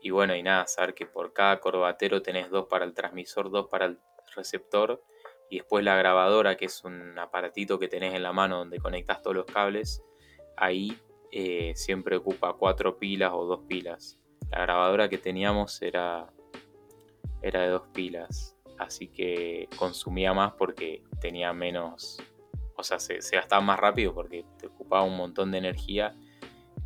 y 0.00 0.10
bueno, 0.10 0.34
y 0.34 0.42
nada, 0.42 0.66
saber 0.66 0.94
que 0.94 1.06
por 1.06 1.32
cada 1.32 1.60
corbatero 1.60 2.20
tenés 2.22 2.50
dos 2.50 2.66
para 2.66 2.84
el 2.84 2.92
transmisor, 2.92 3.50
dos 3.50 3.68
para 3.68 3.86
el 3.86 3.98
receptor. 4.36 5.02
Y 5.48 5.58
después 5.58 5.84
la 5.84 5.96
grabadora, 5.96 6.56
que 6.56 6.66
es 6.66 6.84
un 6.84 7.18
aparatito 7.18 7.78
que 7.78 7.88
tenés 7.88 8.14
en 8.14 8.22
la 8.22 8.32
mano 8.32 8.58
donde 8.58 8.80
conectas 8.80 9.22
todos 9.22 9.36
los 9.36 9.46
cables. 9.46 10.02
Ahí 10.56 10.98
eh, 11.30 11.72
siempre 11.76 12.16
ocupa 12.16 12.54
cuatro 12.54 12.98
pilas 12.98 13.32
o 13.34 13.44
dos 13.44 13.60
pilas. 13.66 14.18
La 14.50 14.60
grabadora 14.62 15.08
que 15.08 15.18
teníamos 15.18 15.80
era 15.80 16.32
era 17.44 17.60
de 17.60 17.68
dos 17.68 17.86
pilas, 17.92 18.56
así 18.78 19.08
que 19.08 19.68
consumía 19.76 20.32
más 20.32 20.52
porque 20.54 21.04
tenía 21.20 21.52
menos, 21.52 22.18
o 22.74 22.82
sea, 22.82 22.98
se, 22.98 23.18
gastaba 23.32 23.60
más 23.60 23.78
rápido 23.78 24.14
porque 24.14 24.46
te 24.58 24.66
ocupaba 24.68 25.02
un 25.02 25.16
montón 25.16 25.52
de 25.52 25.58
energía 25.58 26.16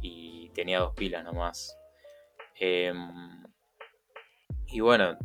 y 0.01 0.51
tenía 0.51 0.81
dos 0.81 0.95
pilas 0.95 1.23
nomás. 1.23 1.79
Em, 2.59 3.45
y 4.67 4.81
bueno, 4.81 5.17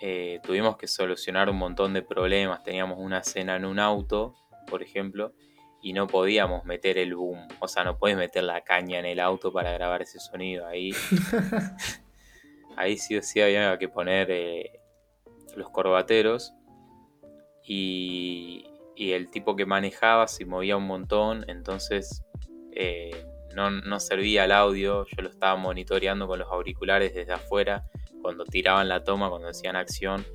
eh, 0.00 0.40
tuvimos 0.42 0.78
que 0.78 0.86
solucionar 0.86 1.50
un 1.50 1.58
montón 1.58 1.92
de 1.92 2.00
problemas. 2.00 2.64
Teníamos 2.64 2.98
una 2.98 3.18
escena 3.18 3.56
en 3.56 3.66
un 3.66 3.78
auto, 3.78 4.34
por 4.68 4.82
ejemplo, 4.82 5.34
y 5.82 5.92
no 5.92 6.06
podíamos 6.06 6.64
meter 6.64 6.96
el 6.96 7.14
boom. 7.14 7.46
O 7.58 7.68
sea, 7.68 7.84
no 7.84 7.98
puedes 7.98 8.16
meter 8.16 8.44
la 8.44 8.62
caña 8.62 8.98
en 8.98 9.04
el 9.04 9.20
auto 9.20 9.52
para 9.52 9.70
grabar 9.72 10.00
ese 10.00 10.18
sonido 10.18 10.66
ahí. 10.66 10.92
ahí 12.76 12.96
sí 12.96 13.16
o 13.16 13.22
sí 13.22 13.40
había 13.40 13.78
que 13.78 13.88
poner 13.88 14.30
eh, 14.30 14.80
los 15.56 15.70
corbateros. 15.70 16.52
Y, 17.62 18.66
el 18.96 19.30
tipo 19.30 19.56
que 19.56 19.64
manejaba 19.64 20.28
se 20.28 20.44
movía 20.44 20.76
un 20.76 20.86
montón, 20.86 21.46
entonces 21.48 22.22
eh, 22.72 23.24
no, 23.54 23.98
servía 23.98 24.44
el 24.44 24.52
audio, 24.52 25.06
yo 25.06 25.22
lo 25.22 25.30
estaba 25.30 25.56
monitoreando 25.56 26.28
con 26.28 26.38
los 26.38 26.48
auriculares 26.48 27.14
desde 27.14 27.32
afuera, 27.32 27.82
cuando 28.20 28.44
tiraban 28.44 28.90
la 28.90 29.02
toma, 29.02 29.30
cuando 29.30 29.48
hacían 29.48 29.74
acción 29.74 30.26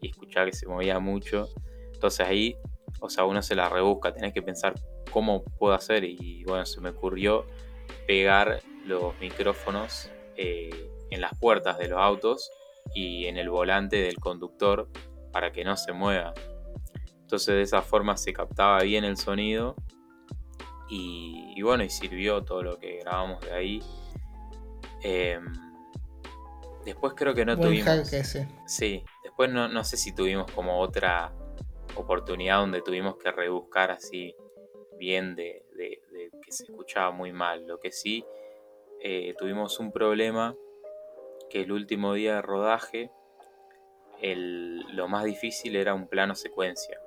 y 0.00 0.08
escuchaba 0.08 0.46
que 0.46 0.54
se 0.54 0.66
movía 0.66 0.98
mucho, 1.00 1.50
entonces 1.92 2.26
ahí, 2.26 2.56
o 2.98 3.10
sea, 3.10 3.24
uno 3.24 3.42
se 3.42 3.54
la 3.54 3.68
rebusca, 3.68 4.14
tenés 4.14 4.32
que 4.32 4.40
pensar 4.40 4.72
cómo 5.14 5.44
puedo 5.44 5.74
hacer. 5.74 6.04
Y 6.04 6.44
bueno, 6.44 6.66
se 6.66 6.80
me 6.80 6.90
ocurrió 6.90 7.46
pegar 8.06 8.60
los 8.84 9.18
micrófonos 9.20 10.10
eh, 10.36 10.90
en 11.14 11.20
las 11.20 11.38
puertas 11.38 11.78
de 11.78 11.88
los 11.88 11.98
autos 11.98 12.50
y 12.92 13.26
en 13.26 13.38
el 13.38 13.48
volante 13.48 13.96
del 13.96 14.16
conductor 14.16 14.88
para 15.32 15.52
que 15.52 15.64
no 15.64 15.76
se 15.76 15.92
mueva. 15.92 16.34
Entonces 17.22 17.54
de 17.54 17.62
esa 17.62 17.82
forma 17.82 18.16
se 18.16 18.32
captaba 18.32 18.80
bien 18.80 19.04
el 19.04 19.16
sonido 19.16 19.76
y, 20.88 21.60
bueno, 21.62 21.82
y 21.82 21.90
sirvió 21.90 22.42
todo 22.42 22.62
lo 22.62 22.78
que 22.78 22.98
grabamos 22.98 23.40
de 23.40 23.52
ahí. 23.52 23.82
Em, 25.02 25.44
después 26.84 27.14
creo 27.16 27.34
que 27.34 27.44
no 27.44 27.58
tuvimos... 27.58 28.08
Sí, 28.66 29.04
después 29.22 29.50
no, 29.50 29.84
sé 29.84 29.96
si 29.96 30.14
tuvimos 30.14 30.50
como 30.52 30.78
otra 30.80 31.32
oportunidad 31.96 32.58
donde 32.58 32.82
tuvimos 32.82 33.16
que 33.16 33.30
rebuscar 33.32 33.90
así 33.90 34.34
bien 34.98 35.34
de, 35.34 35.64
que 36.44 36.52
se 36.52 36.64
escuchaba 36.64 37.10
muy 37.10 37.32
mal. 37.32 37.66
Lo 37.66 37.78
que 37.80 37.90
sí, 37.90 38.24
eh, 39.00 39.34
tuvimos 39.38 39.78
un 39.78 39.90
problema 39.90 40.54
que 41.54 41.60
el 41.60 41.70
último 41.70 42.14
día 42.14 42.34
de 42.34 42.42
rodaje 42.42 43.12
lo 44.20 45.06
más 45.06 45.22
difícil 45.22 45.76
era 45.76 45.94
un 45.94 46.08
plano 46.08 46.34
secuencia. 46.34 46.98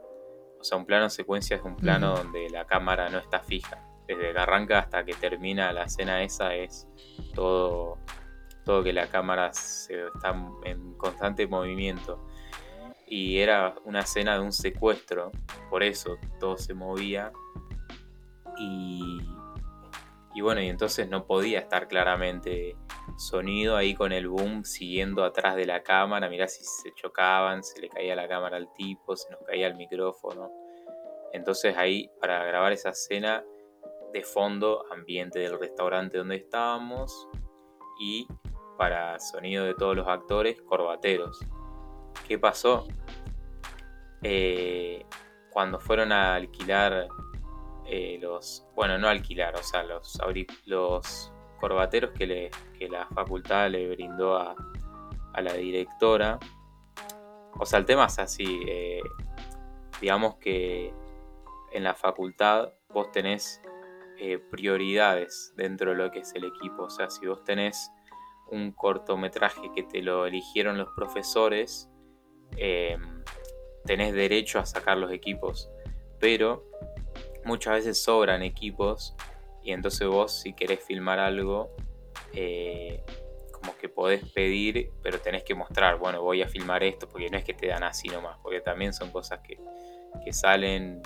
O 0.57 0.63
sea, 0.63 0.77
un 0.77 0.85
plano 0.85 1.09
secuencia 1.09 1.57
es 1.57 1.63
un 1.63 1.75
plano 1.75 2.15
donde 2.15 2.49
la 2.49 2.65
cámara 2.65 3.09
no 3.09 3.17
está 3.17 3.41
fija. 3.41 3.83
desde 4.07 4.31
que 4.31 4.39
arranca 4.39 4.79
hasta 4.79 5.03
que 5.03 5.13
termina 5.15 5.73
la 5.73 5.83
escena 5.83 6.23
esa 6.23 6.55
es 6.55 6.87
todo, 7.35 7.97
todo 8.63 8.81
que 8.83 8.93
la 8.93 9.07
cámara 9.07 9.51
se, 9.51 10.05
está 10.07 10.33
en 10.63 10.93
constante 10.93 11.45
movimiento. 11.45 12.25
Y 13.05 13.39
era 13.39 13.75
una 13.83 13.99
escena 13.99 14.35
de 14.35 14.39
un 14.39 14.53
secuestro, 14.53 15.33
por 15.69 15.83
eso 15.83 16.17
todo 16.39 16.57
se 16.57 16.73
movía. 16.73 17.33
Y, 18.57 19.19
y 20.37 20.41
bueno, 20.41 20.61
y 20.61 20.69
entonces 20.69 21.09
no 21.09 21.25
podía 21.25 21.57
estar 21.57 21.87
claramente 21.87 22.77
sonido 23.17 23.75
ahí 23.75 23.95
con 23.95 24.11
el 24.11 24.27
boom 24.27 24.65
siguiendo 24.65 25.23
atrás 25.23 25.55
de 25.55 25.65
la 25.65 25.81
cámara. 25.81 26.29
Mirá 26.29 26.47
si 26.47 26.63
se 26.63 26.93
chocaban, 26.93 27.63
se 27.63 27.81
le 27.81 27.89
caía 27.89 28.15
la 28.15 28.27
cámara 28.27 28.57
al 28.57 28.71
tipo, 28.73 29.15
se 29.15 29.31
nos 29.31 29.41
caía 29.47 29.65
el 29.65 29.73
micrófono. 29.73 30.51
Entonces 31.33 31.75
ahí 31.75 32.11
para 32.21 32.43
grabar 32.45 32.71
esa 32.71 32.89
escena 32.89 33.43
de 34.13 34.21
fondo, 34.21 34.85
ambiente 34.91 35.39
del 35.39 35.59
restaurante 35.59 36.19
donde 36.19 36.35
estábamos 36.35 37.27
y 37.99 38.27
para 38.77 39.19
sonido 39.19 39.65
de 39.65 39.73
todos 39.73 39.95
los 39.95 40.07
actores, 40.07 40.61
corbateros. 40.61 41.39
¿Qué 42.27 42.37
pasó? 42.37 42.87
Eh, 44.21 45.03
cuando 45.49 45.79
fueron 45.79 46.11
a 46.11 46.35
alquilar 46.35 47.07
eh, 47.89 48.17
los, 48.21 48.67
bueno, 48.75 48.97
no 48.97 49.07
alquilar, 49.07 49.55
o 49.55 49.63
sea, 49.63 49.83
los, 49.83 50.19
los 50.65 51.31
corbateros 51.59 52.11
que, 52.11 52.27
le, 52.27 52.51
que 52.77 52.89
la 52.89 53.07
facultad 53.07 53.69
le 53.69 53.87
brindó 53.89 54.35
a, 54.35 54.55
a 55.33 55.41
la 55.41 55.53
directora. 55.53 56.37
O 57.59 57.65
sea, 57.65 57.79
el 57.79 57.85
tema 57.85 58.07
es 58.07 58.19
así, 58.19 58.59
eh, 58.67 59.01
digamos 60.01 60.35
que 60.35 60.93
en 61.71 61.83
la 61.83 61.95
facultad 61.95 62.73
vos 62.89 63.09
tenés 63.11 63.61
eh, 64.17 64.37
prioridades 64.37 65.53
dentro 65.55 65.91
de 65.91 65.97
lo 65.97 66.11
que 66.11 66.19
es 66.19 66.33
el 66.35 66.43
equipo. 66.43 66.83
O 66.83 66.89
sea, 66.89 67.09
si 67.09 67.25
vos 67.25 67.43
tenés 67.45 67.89
un 68.51 68.73
cortometraje 68.73 69.71
que 69.73 69.83
te 69.83 70.01
lo 70.01 70.25
eligieron 70.25 70.77
los 70.77 70.89
profesores, 70.95 71.89
tenés 73.85 74.13
derecho 74.13 74.59
a 74.59 74.65
sacar 74.65 74.97
los 74.97 75.11
equipos. 75.11 75.69
Pero 76.19 76.65
muchas 77.47 77.75
veces 77.75 78.03
sobran 78.03 78.43
equipos 78.43 79.15
y 79.63 79.71
entonces 79.71 80.07
vos 80.07 80.39
si 80.41 80.53
querés 80.53 80.83
filmar 80.83 81.19
algo, 81.19 81.75
eh, 82.33 83.03
como 83.51 83.75
que 83.77 83.89
podés 83.89 84.23
pedir, 84.31 84.91
pero 85.01 85.19
tenés 85.19 85.43
que 85.43 85.55
mostrar, 85.55 85.97
bueno, 85.97 86.21
voy 86.21 86.41
a 86.41 86.47
filmar 86.47 86.83
esto, 86.83 87.09
porque 87.09 87.29
no 87.29 87.37
es 87.37 87.43
que 87.43 87.53
te 87.53 87.67
dan 87.67 87.83
así 87.83 88.07
nomás, 88.07 88.37
porque 88.43 88.61
también 88.61 88.93
son 88.93 89.11
cosas 89.11 89.39
que, 89.39 89.57
que 90.23 90.31
salen 90.31 91.01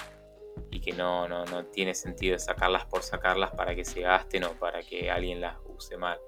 y 0.69 0.81
que 0.81 0.91
no, 0.93 1.27
no, 1.27 1.45
no, 1.45 1.65
tiene 1.65 1.93
sentido 1.93 2.37
sacarlas 2.37 2.85
por 2.85 3.03
sacarlas 3.03 3.51
para 3.51 3.73
que 3.75 3.85
se 3.85 4.01
gasten 4.01 4.43
o 4.43 4.53
para 4.53 4.81
que 4.81 5.09
alguien 5.09 5.39
las 5.39 5.57
use 5.65 5.97
mal. 5.97 6.19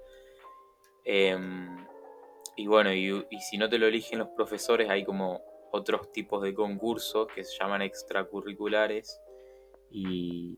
Em, 1.04 1.86
y 2.56 2.68
bueno, 2.68 2.94
y, 2.94 3.26
si 3.40 3.58
no 3.58 3.70
te 3.70 3.78
lo 3.78 3.88
eligen 3.88 4.20
los 4.20 4.30
profesores, 4.30 4.90
hay 4.90 5.04
como 5.04 5.42
otros 5.72 6.12
tipos 6.12 6.42
de 6.44 6.54
concursos 6.54 7.28
que 7.34 7.44
se 7.44 7.58
llaman 7.58 7.82
extracurriculares. 7.82 9.20
Y, 9.94 10.58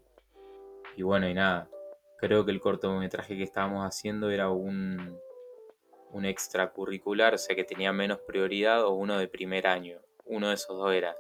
y 0.96 1.04
bueno, 1.04 1.28
y 1.28 1.34
nada, 1.34 1.70
creo 2.18 2.46
que 2.46 2.52
el 2.52 2.62
cortometraje 2.62 3.36
que 3.36 3.44
estábamos 3.44 3.86
haciendo 3.86 4.32
era 4.32 4.50
un, 4.50 5.20
un 6.12 6.26
extracurricular, 6.26 7.34
o 7.34 7.38
sea 7.38 7.56
que 7.56 7.66
tenía 7.66 7.92
menos 7.92 8.20
prioridad, 8.26 8.86
o 8.86 8.92
uno 8.92 9.20
de 9.20 9.28
primer 9.28 9.68
año. 9.68 10.00
Uno 10.24 10.48
de 10.48 10.56
esos 10.56 10.78
dos 10.78 10.92
era 10.94 11.16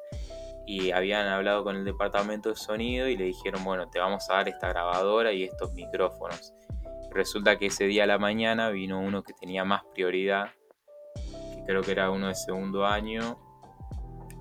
y 0.65 0.91
habían 0.91 1.27
hablado 1.27 1.63
con 1.63 1.75
el 1.75 1.85
departamento 1.85 2.49
de 2.49 2.55
sonido 2.55 3.07
y 3.07 3.15
le 3.15 3.25
dijeron, 3.25 3.63
bueno, 3.63 3.87
te 3.89 3.99
vamos 3.99 4.27
a 4.29 4.35
dar 4.35 4.49
esta 4.49 4.69
grabadora 4.69 5.31
y 5.31 5.43
estos 5.43 5.73
micrófonos. 5.73 6.53
Resulta 7.11 7.57
que 7.57 7.67
ese 7.67 7.85
día 7.85 8.05
a 8.05 8.07
la 8.07 8.17
mañana 8.17 8.69
vino 8.69 8.99
uno 8.99 9.21
que 9.23 9.33
tenía 9.33 9.63
más 9.63 9.83
prioridad, 9.93 10.49
que 11.53 11.63
creo 11.65 11.81
que 11.81 11.91
era 11.91 12.09
uno 12.09 12.29
de 12.29 12.35
segundo 12.35 12.85
año 12.85 13.39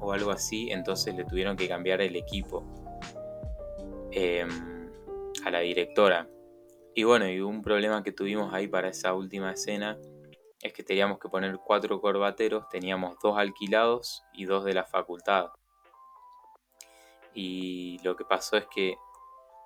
o 0.01 0.13
algo 0.13 0.31
así, 0.31 0.71
entonces 0.71 1.15
le 1.15 1.25
tuvieron 1.25 1.57
que 1.57 1.69
cambiar 1.69 2.01
el 2.01 2.17
equipo 2.17 2.65
em, 4.15 4.49
a 5.45 5.51
la 5.51 5.61
directora. 5.61 6.29
Y 6.95 7.05
bueno, 7.05 7.29
y 7.29 7.41
un 7.41 7.63
problema 7.63 8.03
que 8.03 8.13
tuvimos 8.13 8.55
ahí 8.55 8.69
para 8.69 8.89
esa 8.89 9.15
última 9.15 9.53
escena 9.53 9.99
es 10.63 10.73
que 10.73 10.83
teníamos 10.83 11.19
que 11.19 11.29
poner 11.29 11.59
cuatro 11.59 12.01
corbateros, 12.01 12.69
teníamos 12.69 13.19
dos 13.23 13.37
alquilados 13.37 14.23
y 14.33 14.45
dos 14.45 14.65
de 14.65 14.75
la 14.75 14.85
facultad 14.85 15.51
y 17.35 17.99
lo 18.05 18.17
que 18.17 18.25
pasó 18.25 18.57
es 18.57 18.67
que 18.73 18.97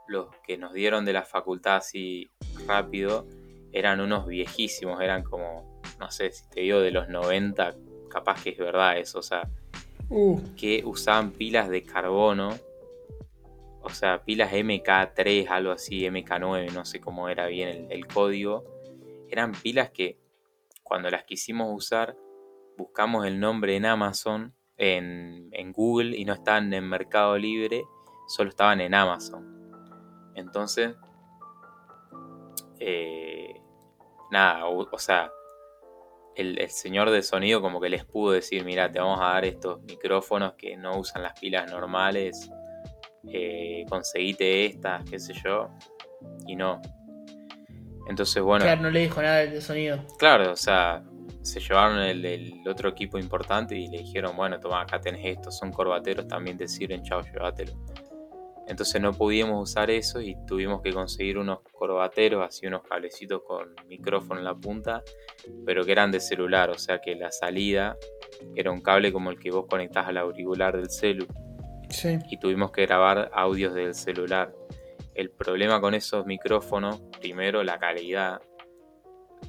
los 0.08 0.28
que 0.46 0.56
nos 0.56 0.72
dieron 0.72 1.04
de 1.04 1.12
la 1.12 1.22
facultad 1.22 1.76
así 1.76 2.30
rápido 2.66 3.26
eran 3.72 4.00
unos 4.00 4.26
viejísimos, 4.26 5.00
eran 5.02 5.22
como, 5.22 5.80
no 6.00 6.10
sé, 6.10 6.32
si 6.32 6.48
te 6.48 6.60
digo 6.62 6.80
de 6.80 6.90
los 6.90 7.10
90, 7.10 7.76
capaz 8.08 8.42
que 8.42 8.50
es 8.50 8.58
verdad 8.58 8.96
eso, 8.96 9.18
o 9.18 9.22
sea, 9.22 9.46
uh. 10.08 10.40
que 10.56 10.82
usaban 10.86 11.32
pilas 11.32 11.68
de 11.68 11.82
carbono, 11.82 12.56
o 13.90 13.94
sea, 13.94 14.22
pilas 14.24 14.52
MK3, 14.52 15.48
algo 15.48 15.72
así, 15.72 16.02
MK9, 16.06 16.72
no 16.72 16.84
sé 16.84 17.00
cómo 17.00 17.28
era 17.28 17.46
bien 17.46 17.68
el, 17.68 17.86
el 17.92 18.06
código, 18.06 18.64
eran 19.28 19.52
pilas 19.52 19.90
que 19.90 20.18
cuando 20.82 21.10
las 21.10 21.24
quisimos 21.24 21.68
usar, 21.74 22.16
buscamos 22.76 23.26
el 23.26 23.40
nombre 23.40 23.76
en 23.76 23.86
Amazon 23.86 24.54
en, 24.78 25.72
Google 25.72 26.16
y 26.16 26.24
no 26.24 26.32
estaban 26.32 26.72
en 26.72 26.88
Mercado 26.88 27.36
Libre, 27.36 27.84
solo 28.26 28.50
estaban 28.50 28.80
en 28.80 28.94
Amazon. 28.94 30.32
Entonces, 30.34 30.94
eh, 32.78 33.60
nada, 34.30 34.66
o, 34.66 34.98
sea, 34.98 35.30
el, 36.36 36.70
señor 36.70 37.10
de 37.10 37.22
sonido 37.22 37.60
como 37.60 37.80
que 37.80 37.88
les 37.88 38.04
pudo 38.04 38.32
decir, 38.32 38.64
mira, 38.64 38.90
te 38.90 39.00
vamos 39.00 39.20
a 39.20 39.32
dar 39.32 39.44
estos 39.44 39.82
micrófonos 39.82 40.54
que 40.54 40.76
no 40.76 40.98
usan 40.98 41.22
las 41.22 41.38
pilas 41.38 41.70
normales, 41.70 42.50
eh, 43.26 43.84
conseguite 43.88 44.66
estas, 44.66 45.04
qué 45.08 45.18
sé 45.18 45.34
yo, 45.44 45.68
y 46.46 46.56
no. 46.56 46.80
Entonces, 48.08 48.42
bueno. 48.42 48.64
Claro, 48.64 48.82
no 48.82 48.90
le 48.90 49.00
dijo 49.00 49.20
nada 49.20 49.38
de 49.38 49.60
sonido. 49.60 50.04
Claro, 50.18 50.52
o 50.52 50.56
sea, 50.56 51.02
se 51.42 51.60
llevaron 51.60 51.98
el, 51.98 52.62
otro 52.68 52.90
equipo 52.90 53.18
importante 53.18 53.76
y 53.76 53.88
le 53.88 53.98
dijeron, 53.98 54.36
bueno, 54.36 54.58
toma, 54.60 54.82
acá 54.82 55.00
tenés 55.00 55.24
esto, 55.24 55.50
son 55.50 55.72
corbateros, 55.72 56.26
también 56.28 56.56
te 56.56 56.68
sirven, 56.68 57.02
chao, 57.02 57.22
llévatelo. 57.22 57.72
Entonces 58.66 59.00
no 59.00 59.14
pudimos 59.14 59.70
usar 59.70 59.90
eso 59.90 60.20
y 60.20 60.36
tuvimos 60.46 60.82
que 60.82 60.92
conseguir 60.92 61.38
unos 61.38 61.60
corbateros, 61.72 62.46
así 62.46 62.66
unos 62.66 62.82
cablecitos 62.82 63.40
con 63.46 63.74
micrófono 63.88 64.40
en 64.40 64.44
la 64.44 64.54
punta, 64.54 65.02
pero 65.64 65.86
que 65.86 65.92
eran 65.92 66.12
de 66.12 66.20
celular, 66.20 66.68
o 66.68 66.78
sea 66.78 67.00
que 67.00 67.14
la 67.14 67.32
salida 67.32 67.96
era 68.54 68.70
un 68.70 68.82
cable 68.82 69.10
como 69.10 69.30
el 69.30 69.38
que 69.38 69.50
vos 69.50 69.64
conectás 69.66 70.06
al 70.06 70.18
auricular 70.18 70.76
del 70.76 70.90
celu. 70.90 71.26
Y 72.30 72.36
tuvimos 72.36 72.70
que 72.70 72.84
grabar 72.86 73.30
audios 73.32 73.74
del 73.74 73.94
celular. 73.94 74.54
El 75.14 75.30
problema 75.30 75.80
con 75.80 75.94
esos 75.94 76.26
micrófonos, 76.26 77.00
primero 77.18 77.62
la 77.62 77.78
calidad, 77.78 78.40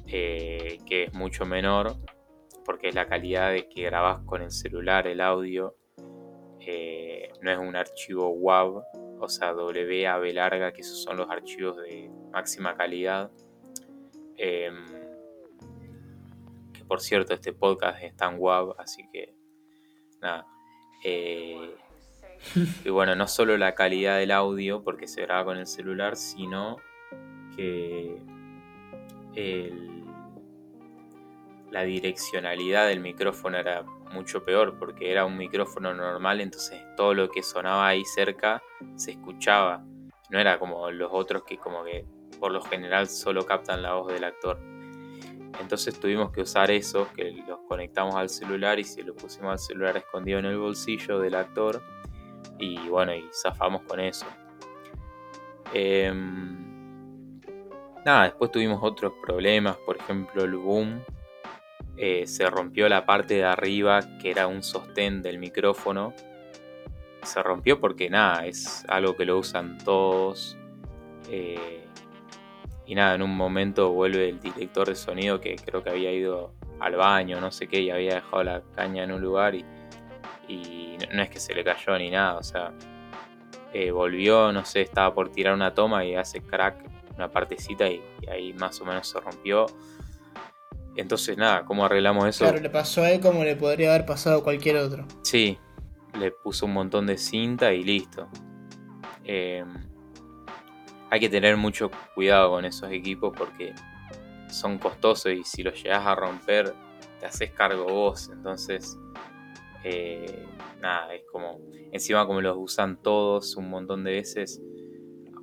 eh, 0.06 0.78
que 0.86 1.04
es 1.04 1.12
mucho 1.12 1.44
menor, 1.44 1.96
porque 2.64 2.88
es 2.88 2.94
la 2.94 3.06
calidad 3.06 3.52
de 3.52 3.68
que 3.68 3.82
grabas 3.82 4.20
con 4.24 4.42
el 4.42 4.50
celular 4.50 5.06
el 5.06 5.20
audio, 5.20 5.76
eh, 6.60 7.30
no 7.42 7.50
es 7.50 7.58
un 7.58 7.76
archivo 7.76 8.30
WAV, 8.30 8.82
o 9.20 9.28
sea, 9.28 9.52
WAV 9.52 10.32
larga, 10.32 10.72
que 10.72 10.80
esos 10.80 11.02
son 11.02 11.18
los 11.18 11.30
archivos 11.30 11.76
de 11.76 12.10
máxima 12.32 12.74
calidad. 12.74 13.30
Em, 14.36 14.86
que 16.72 16.84
por 16.84 17.00
cierto, 17.00 17.34
este 17.34 17.52
podcast 17.52 18.02
está 18.02 18.28
en 18.30 18.36
WAV, 18.38 18.74
así 18.78 19.06
que 19.12 19.34
nada. 20.20 20.46
Eh, 21.04 21.76
y 22.84 22.88
bueno, 22.90 23.14
no 23.14 23.26
solo 23.26 23.56
la 23.56 23.74
calidad 23.74 24.18
del 24.18 24.30
audio, 24.30 24.82
porque 24.82 25.06
se 25.06 25.22
graba 25.22 25.44
con 25.44 25.58
el 25.58 25.66
celular, 25.66 26.16
sino 26.16 26.78
que 27.56 28.22
la 31.70 31.82
direccionalidad 31.82 32.88
del 32.88 33.00
micrófono 33.00 33.58
era 33.58 33.82
mucho 34.12 34.44
peor 34.44 34.76
porque 34.78 35.12
era 35.12 35.24
un 35.24 35.36
micrófono 35.36 35.94
normal, 35.94 36.40
entonces 36.40 36.82
todo 36.96 37.14
lo 37.14 37.28
que 37.30 37.42
sonaba 37.42 37.86
ahí 37.86 38.04
cerca 38.04 38.62
se 38.96 39.12
escuchaba. 39.12 39.84
No 40.30 40.38
era 40.38 40.58
como 40.58 40.90
los 40.90 41.10
otros 41.12 41.44
que 41.44 41.58
como 41.58 41.84
que 41.84 42.04
por 42.38 42.52
lo 42.52 42.62
general 42.62 43.08
solo 43.08 43.46
captan 43.46 43.82
la 43.82 43.94
voz 43.94 44.12
del 44.12 44.24
actor. 44.24 44.58
Entonces 45.60 45.98
tuvimos 45.98 46.32
que 46.32 46.40
usar 46.40 46.70
esos 46.70 47.08
que 47.08 47.30
los 47.46 47.60
conectamos 47.68 48.14
al 48.14 48.30
celular 48.30 48.78
y 48.78 48.84
se 48.84 49.02
lo 49.02 49.14
pusimos 49.14 49.52
al 49.52 49.58
celular 49.58 49.96
escondido 49.96 50.38
en 50.38 50.46
el 50.46 50.58
bolsillo 50.58 51.18
del 51.18 51.34
actor 51.34 51.82
y 52.60 52.88
bueno, 52.88 53.14
y 53.14 53.24
zafamos 53.32 53.82
con 53.82 54.00
eso. 54.00 54.26
Em, 55.72 56.60
Nada, 58.04 58.24
después 58.24 58.50
tuvimos 58.50 58.78
otros 58.82 59.12
problemas, 59.22 59.76
por 59.76 59.98
ejemplo 59.98 60.44
el 60.44 60.56
boom. 60.56 61.02
Eh, 61.98 62.26
se 62.26 62.48
rompió 62.48 62.88
la 62.88 63.04
parte 63.04 63.34
de 63.34 63.44
arriba 63.44 64.00
que 64.20 64.30
era 64.30 64.46
un 64.46 64.62
sostén 64.62 65.20
del 65.20 65.38
micrófono. 65.38 66.14
Se 67.22 67.42
rompió 67.42 67.78
porque 67.78 68.08
nada, 68.08 68.46
es 68.46 68.86
algo 68.88 69.16
que 69.16 69.26
lo 69.26 69.38
usan 69.38 69.76
todos. 69.84 70.56
Eh, 71.28 71.84
y 72.86 72.94
nada, 72.94 73.14
en 73.16 73.22
un 73.22 73.36
momento 73.36 73.92
vuelve 73.92 74.30
el 74.30 74.40
director 74.40 74.88
de 74.88 74.94
sonido 74.94 75.38
que 75.38 75.56
creo 75.56 75.84
que 75.84 75.90
había 75.90 76.10
ido 76.10 76.54
al 76.80 76.96
baño, 76.96 77.38
no 77.38 77.52
sé 77.52 77.68
qué, 77.68 77.80
y 77.80 77.90
había 77.90 78.14
dejado 78.14 78.42
la 78.42 78.62
caña 78.74 79.04
en 79.04 79.12
un 79.12 79.20
lugar 79.20 79.54
y, 79.54 79.64
no 81.12 81.22
es 81.22 81.30
que 81.30 81.40
se 81.40 81.54
le 81.54 81.64
cayó 81.64 81.98
ni 81.98 82.10
nada, 82.10 82.36
o 82.36 82.42
sea, 82.42 82.72
eh, 83.72 83.90
volvió, 83.90 84.52
no 84.52 84.64
sé, 84.64 84.82
estaba 84.82 85.14
por 85.14 85.30
tirar 85.30 85.54
una 85.54 85.74
toma 85.74 86.04
y 86.04 86.14
hace 86.14 86.40
crack 86.40 86.76
una 87.16 87.30
partecita 87.30 87.88
y, 87.88 88.02
ahí 88.30 88.52
más 88.54 88.80
o 88.80 88.84
menos 88.84 89.08
se 89.08 89.20
rompió. 89.20 89.66
Entonces, 90.96 91.36
nada, 91.36 91.64
¿cómo 91.64 91.84
arreglamos 91.84 92.26
eso? 92.26 92.44
Claro, 92.44 92.60
le 92.60 92.70
pasó 92.70 93.02
a 93.02 93.10
él 93.10 93.20
como 93.20 93.44
le 93.44 93.56
podría 93.56 93.90
haber 93.90 94.06
pasado 94.06 94.40
a 94.40 94.42
cualquier 94.42 94.76
otro. 94.76 95.06
Sí, 95.22 95.58
le 96.18 96.30
puso 96.30 96.66
un 96.66 96.72
montón 96.72 97.06
de 97.06 97.16
cinta 97.16 97.72
y 97.72 97.84
listo. 97.84 98.28
Eh, 99.24 99.64
hay 101.10 101.20
que 101.20 101.28
tener 101.28 101.56
mucho 101.56 101.90
cuidado 102.14 102.50
con 102.50 102.64
esos 102.64 102.90
equipos 102.90 103.32
porque 103.36 103.74
son 104.48 104.78
costosos 104.78 105.32
y 105.32 105.44
si 105.44 105.62
los 105.62 105.80
llegas 105.82 106.06
a 106.06 106.14
romper 106.14 106.74
te 107.20 107.26
haces 107.26 107.52
cargo 107.52 107.84
vos. 107.84 108.30
Entonces, 108.32 108.98
eh, 109.84 110.46
nada, 110.80 111.14
es 111.14 111.22
como, 111.30 111.60
encima 111.92 112.26
como 112.26 112.40
los 112.40 112.56
usan 112.58 113.00
todos 113.02 113.56
un 113.56 113.68
montón 113.70 114.04
de 114.04 114.12
veces. 114.12 114.62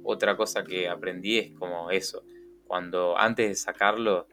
Otra 0.04 0.38
cosa 0.38 0.64
que 0.64 0.88
aprendí 0.88 1.38
es 1.38 1.52
como 1.54 1.92
eso, 1.92 2.24
cuando 2.66 3.18
antes 3.18 3.50
de 3.50 3.56
sacarlo, 3.56 4.28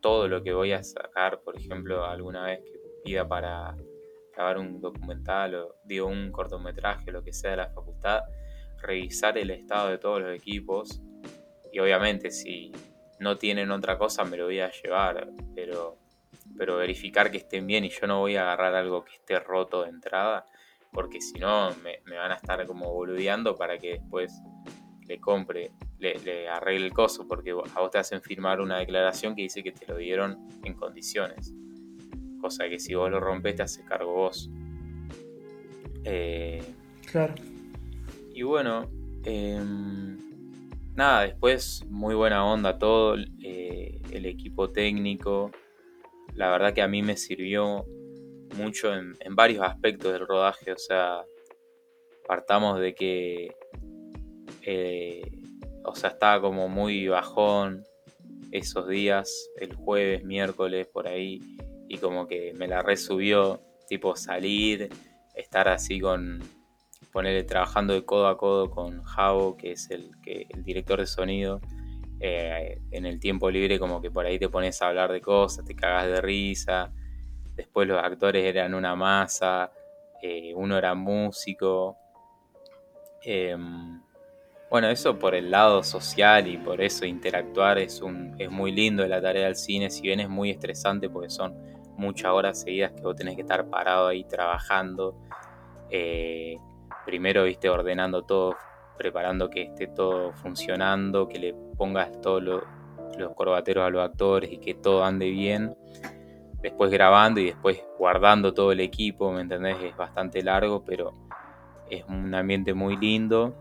todo 0.00 0.28
lo 0.28 0.42
que 0.42 0.52
voy 0.52 0.72
a 0.72 0.82
sacar, 0.82 1.40
por 1.42 1.56
ejemplo, 1.56 2.04
alguna 2.04 2.44
vez 2.44 2.60
que 2.60 2.78
pida 3.04 3.26
para 3.26 3.76
grabar 4.32 4.58
un 4.58 4.80
documental 4.80 5.54
o 5.54 5.74
digo 5.84 6.06
un 6.06 6.30
cortometraje, 6.30 7.10
lo 7.10 7.22
que 7.22 7.32
sea 7.32 7.52
de 7.52 7.56
la 7.56 7.70
facultad, 7.70 8.22
revisar 8.80 9.36
el 9.38 9.50
estado 9.50 9.88
de 9.90 9.98
todos 9.98 10.22
los 10.22 10.36
equipos 10.36 11.00
y 11.72 11.80
obviamente 11.80 12.30
si 12.30 12.72
no 13.18 13.36
tienen 13.36 13.70
otra 13.70 13.98
cosa 13.98 14.24
me 14.24 14.36
lo 14.36 14.44
voy 14.44 14.60
a 14.60 14.70
llevar, 14.70 15.28
pero, 15.54 15.98
pero 16.58 16.76
verificar 16.76 17.30
que 17.30 17.38
estén 17.38 17.66
bien 17.66 17.84
y 17.84 17.90
yo 17.90 18.06
no 18.06 18.18
voy 18.18 18.36
a 18.36 18.42
agarrar 18.42 18.74
algo 18.74 19.04
que 19.04 19.14
esté 19.14 19.38
roto 19.38 19.84
de 19.84 19.90
entrada, 19.90 20.44
porque 20.92 21.20
si 21.20 21.38
no 21.38 21.70
me, 21.82 22.00
van 22.16 22.32
a 22.32 22.34
estar 22.34 22.66
como 22.66 22.92
boludeando 22.92 23.54
para 23.54 23.78
que 23.78 23.92
después 23.92 24.42
le 25.06 25.20
compre, 25.20 25.70
le, 25.98 26.48
arregle 26.48 26.86
el 26.86 26.92
coso, 26.92 27.26
porque 27.26 27.52
a 27.52 27.80
vos 27.80 27.90
te 27.90 27.98
hacen 27.98 28.20
firmar 28.20 28.60
una 28.60 28.78
declaración 28.78 29.34
que 29.34 29.42
dice 29.42 29.62
que 29.62 29.72
te 29.72 29.86
lo 29.86 29.96
dieron 29.96 30.48
en 30.64 30.74
condiciones. 30.74 31.54
Cosa 32.40 32.68
que 32.68 32.78
si 32.78 32.94
vos 32.94 33.10
lo 33.10 33.20
rompes 33.20 33.56
te 33.56 33.62
hace 33.62 33.84
cargo 33.84 34.12
vos. 34.12 34.50
Eh, 36.04 36.62
claro. 37.10 37.34
Y 38.34 38.42
bueno, 38.42 38.90
em, 39.24 40.18
nada, 40.94 41.22
después 41.22 41.84
muy 41.88 42.14
buena 42.14 42.44
onda 42.44 42.78
todo, 42.78 43.16
eh, 43.42 44.00
el 44.10 44.26
equipo 44.26 44.70
técnico. 44.70 45.50
La 46.34 46.50
verdad 46.50 46.72
que 46.72 46.82
a 46.82 46.88
mí 46.88 47.02
me 47.02 47.16
sirvió 47.16 47.84
mucho 48.56 48.92
en, 48.94 49.16
varios 49.30 49.64
aspectos 49.64 50.12
del 50.12 50.26
rodaje. 50.26 50.72
O 50.72 50.78
sea, 50.78 51.22
partamos 52.26 52.80
de 52.80 52.94
que, 52.94 53.54
eh, 54.62 55.22
o 55.84 55.94
sea, 55.94 56.10
estaba 56.10 56.40
como 56.40 56.68
muy 56.68 57.08
bajón 57.08 57.84
esos 58.50 58.88
días, 58.88 59.50
el 59.56 59.74
jueves, 59.74 60.24
miércoles, 60.24 60.86
por 60.86 61.06
ahí, 61.06 61.40
y 61.88 61.98
como 61.98 62.26
que 62.26 62.52
me 62.54 62.66
la 62.66 62.82
resubió, 62.82 63.60
tipo 63.88 64.16
salir, 64.16 64.88
estar 65.34 65.68
así 65.68 66.00
con 66.00 66.40
ponerle 67.12 67.42
trabajando 67.44 67.94
de 67.94 68.04
codo 68.04 68.28
a 68.28 68.36
codo 68.36 68.70
con 68.70 69.02
Javo, 69.02 69.56
que 69.56 69.72
es 69.72 69.90
el, 69.90 70.10
que, 70.22 70.46
el 70.50 70.62
director 70.62 71.00
de 71.00 71.06
sonido, 71.06 71.60
eh, 72.20 72.80
en 72.90 73.06
el 73.06 73.20
tiempo 73.20 73.50
libre 73.50 73.78
como 73.78 74.00
que 74.00 74.10
por 74.10 74.26
ahí 74.26 74.38
te 74.38 74.48
pones 74.48 74.80
a 74.82 74.88
hablar 74.88 75.12
de 75.12 75.20
cosas, 75.20 75.64
te 75.64 75.74
cagas 75.74 76.06
de 76.06 76.20
risa, 76.20 76.90
después 77.54 77.86
los 77.86 78.02
actores 78.02 78.44
eran 78.44 78.74
una 78.74 78.96
masa, 78.96 79.72
eh, 80.22 80.52
uno 80.54 80.76
era 80.76 80.94
músico. 80.94 81.96
Em, 83.22 84.00
bueno, 84.70 84.88
eso 84.88 85.18
por 85.18 85.34
el 85.34 85.50
lado 85.50 85.82
social 85.82 86.46
y 86.46 86.58
por 86.58 86.80
eso 86.80 87.06
interactuar 87.06 87.78
es, 87.78 88.02
un, 88.02 88.34
es 88.38 88.50
muy 88.50 88.72
lindo 88.72 89.06
la 89.06 89.20
tarea 89.20 89.46
del 89.46 89.56
cine, 89.56 89.90
si 89.90 90.02
bien 90.02 90.20
es 90.20 90.28
muy 90.28 90.50
estresante 90.50 91.08
porque 91.08 91.30
son 91.30 91.56
muchas 91.96 92.30
horas 92.32 92.60
seguidas 92.60 92.92
que 92.92 93.02
vos 93.02 93.16
tenés 93.16 93.34
que 93.34 93.42
estar 93.42 93.68
parado 93.68 94.08
ahí 94.08 94.24
trabajando. 94.24 95.16
Eh, 95.90 96.56
primero, 97.06 97.44
viste, 97.44 97.68
ordenando 97.68 98.22
todo, 98.22 98.56
preparando 98.98 99.48
que 99.48 99.62
esté 99.62 99.86
todo 99.86 100.32
funcionando, 100.34 101.28
que 101.28 101.38
le 101.38 101.54
pongas 101.76 102.20
todos 102.20 102.42
los 102.42 103.34
corbateros 103.34 103.86
a 103.86 103.90
los 103.90 104.02
actores 104.02 104.52
y 104.52 104.58
que 104.58 104.74
todo 104.74 105.04
ande 105.04 105.30
bien. 105.30 105.74
Después 106.60 106.90
grabando 106.90 107.40
y 107.40 107.46
después 107.46 107.82
guardando 107.96 108.52
todo 108.52 108.72
el 108.72 108.80
equipo, 108.80 109.32
¿me 109.32 109.40
entendés? 109.40 109.76
Es 109.82 109.96
bastante 109.96 110.42
largo, 110.42 110.84
pero 110.84 111.12
es 111.88 112.04
un 112.06 112.34
ambiente 112.34 112.74
muy 112.74 112.96
lindo. 112.96 113.54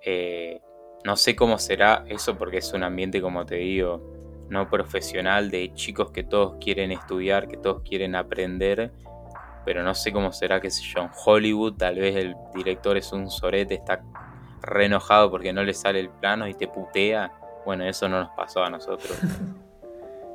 Eh, 0.00 0.60
no 1.04 1.16
sé 1.16 1.34
cómo 1.36 1.58
será 1.58 2.04
eso 2.08 2.38
porque 2.38 2.58
es 2.58 2.72
un 2.72 2.84
ambiente, 2.84 3.20
como 3.20 3.44
te 3.44 3.56
digo, 3.56 4.00
no 4.48 4.70
profesional 4.70 5.50
de 5.50 5.74
chicos 5.74 6.12
que 6.12 6.22
todos 6.22 6.56
quieren 6.60 6.92
estudiar, 6.92 7.48
que 7.48 7.56
todos 7.56 7.82
quieren 7.82 8.14
aprender 8.14 8.92
pero 9.64 9.82
no 9.82 9.94
sé 9.94 10.12
cómo 10.12 10.32
será, 10.32 10.60
que 10.60 10.70
sé 10.70 10.82
yo, 10.82 11.00
en 11.02 11.10
Hollywood 11.24 11.74
tal 11.74 11.96
vez 11.96 12.16
el 12.16 12.34
director 12.54 12.96
es 12.96 13.12
un 13.12 13.30
sorete, 13.30 13.74
está 13.74 14.02
re 14.62 14.86
enojado 14.86 15.30
porque 15.30 15.52
no 15.52 15.62
le 15.62 15.74
sale 15.74 16.00
el 16.00 16.08
plano 16.08 16.48
y 16.48 16.54
te 16.54 16.68
putea. 16.68 17.32
Bueno, 17.64 17.84
eso 17.84 18.08
no 18.08 18.20
nos 18.20 18.30
pasó 18.30 18.62
a 18.62 18.70
nosotros. 18.70 19.18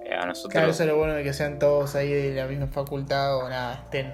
Eh, 0.09 0.15
a 0.15 0.25
nosotros... 0.25 0.53
Claro, 0.53 0.71
eso 0.71 0.83
es 0.83 0.89
lo 0.89 0.95
bueno 0.95 1.15
de 1.15 1.23
que 1.25 1.33
sean 1.33 1.59
todos 1.59 1.93
ahí 1.95 2.09
de 2.09 2.33
la 2.33 2.47
misma 2.47 2.67
facultad 2.67 3.39
o 3.39 3.49
nada, 3.49 3.73
estén 3.73 4.13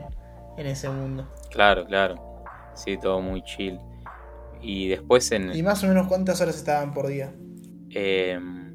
en 0.58 0.65
ese 0.65 0.89
mundo. 0.89 1.32
Claro, 1.52 1.86
claro. 1.86 2.43
Sí, 2.73 2.97
todo 2.97 3.21
muy 3.21 3.43
chill. 3.43 3.80
Y 4.60 4.88
después 4.88 5.32
en... 5.32 5.56
¿Y 5.56 5.62
más 5.62 5.84
o 5.84 5.88
menos 5.88 6.08
cuántas 6.08 6.41
horas 6.41 6.56
estaban 6.56 6.95
por 6.95 7.06
día? 7.06 7.32
Em, 7.91 8.73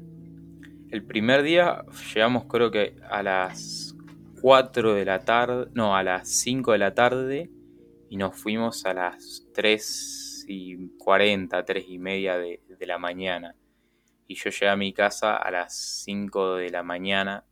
el 0.91 1.03
primer 1.03 1.43
día 1.43 1.83
llegamos 2.13 2.45
creo 2.45 2.71
que 2.71 2.95
a 3.09 3.21
las 3.21 3.93
4 4.41 4.93
de 4.93 5.03
la 5.03 5.19
tarde, 5.19 5.67
no, 5.73 5.97
a 5.97 6.03
las 6.03 6.29
5 6.29 6.71
de 6.71 6.77
la 6.77 6.93
tarde 6.93 7.49
y 8.09 8.15
nos 8.15 8.35
fuimos 8.35 8.85
a 8.85 8.93
las 8.93 9.45
3 9.53 10.18
y 10.49 10.97
40, 10.97 11.63
3 11.63 11.85
y 11.87 11.99
media 11.99 12.37
de, 12.37 12.61
la 12.81 12.97
mañana. 12.97 13.55
Y 14.27 14.35
yo 14.35 14.49
llegué 14.49 14.69
a 14.69 14.75
mi 14.75 14.93
casa 14.93 15.35
a 15.37 15.51
las 15.51 15.75
5 16.03 16.55
de 16.55 16.69
la 16.69 16.83
mañana 16.83 17.45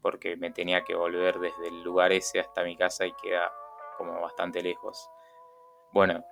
porque 0.00 0.36
me 0.36 0.50
tenía 0.52 0.84
que 0.84 0.94
volver 0.94 1.40
desde 1.40 1.68
el 1.68 1.82
lugar 1.82 2.12
ese 2.12 2.38
hasta 2.38 2.62
mi 2.62 2.76
casa 2.76 3.04
y 3.06 3.12
queda 3.20 3.50
como 3.98 4.20
bastante 4.20 4.62
lejos. 4.62 5.08
Bueno, 5.92 6.24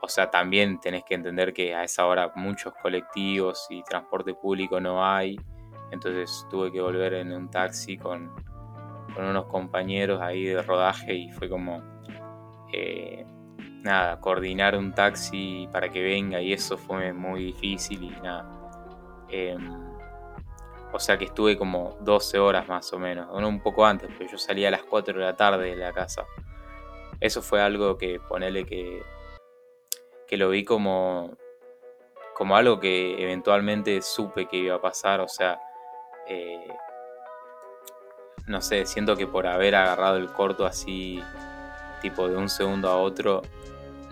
o 0.00 0.08
sea, 0.08 0.30
también 0.30 0.78
tenés 0.80 1.02
que 1.04 1.14
entender 1.14 1.52
que 1.52 1.74
a 1.74 1.82
esa 1.82 2.06
hora 2.06 2.32
muchos 2.36 2.72
colectivos 2.80 3.66
y 3.70 3.82
transporte 3.82 4.34
público 4.34 4.80
no 4.80 5.04
hay. 5.04 5.36
Entonces 5.90 6.46
tuve 6.50 6.70
que 6.70 6.80
volver 6.80 7.14
en 7.14 7.32
un 7.32 7.50
taxi 7.50 7.98
con, 7.98 8.32
con 9.14 9.24
unos 9.24 9.46
compañeros 9.46 10.20
ahí 10.20 10.44
de 10.44 10.62
rodaje 10.62 11.14
y 11.14 11.30
fue 11.32 11.48
como, 11.48 11.82
eh, 12.72 13.26
nada, 13.82 14.20
coordinar 14.20 14.76
un 14.76 14.94
taxi 14.94 15.68
para 15.72 15.90
que 15.90 16.02
venga 16.02 16.40
y 16.40 16.52
eso 16.52 16.78
fue 16.78 17.12
muy 17.12 17.44
difícil 17.46 18.04
y 18.04 18.10
nada. 18.22 18.48
Em, 19.28 19.92
o 20.92 20.98
sea 20.98 21.16
que 21.18 21.24
estuve 21.24 21.56
como 21.56 21.96
12 22.00 22.38
horas 22.38 22.68
más 22.68 22.92
o 22.92 22.98
menos, 22.98 23.28
no 23.28 23.48
un 23.48 23.60
poco 23.60 23.84
antes, 23.84 24.10
pero 24.16 24.30
yo 24.30 24.38
salía 24.38 24.68
a 24.68 24.70
las 24.70 24.84
4 24.84 25.18
de 25.18 25.24
la 25.24 25.36
tarde 25.36 25.70
de 25.70 25.76
la 25.76 25.92
casa. 25.92 26.24
Eso 27.20 27.42
fue 27.42 27.62
algo 27.62 27.96
que 27.98 28.20
ponele 28.20 28.64
que, 28.64 29.02
que 30.26 30.36
lo 30.36 30.50
vi 30.50 30.64
como, 30.64 31.36
como 32.34 32.56
algo 32.56 32.78
que 32.78 33.22
eventualmente 33.22 34.02
supe 34.02 34.46
que 34.46 34.58
iba 34.58 34.76
a 34.76 34.80
pasar, 34.80 35.20
o 35.20 35.28
sea, 35.28 35.60
eh, 36.28 36.68
no 38.46 38.60
sé, 38.60 38.86
siento 38.86 39.16
que 39.16 39.26
por 39.26 39.46
haber 39.46 39.74
agarrado 39.74 40.18
el 40.18 40.32
corto 40.32 40.66
así, 40.66 41.22
tipo 42.02 42.28
de 42.28 42.36
un 42.36 42.48
segundo 42.48 42.90
a 42.90 42.96
otro, 42.96 43.42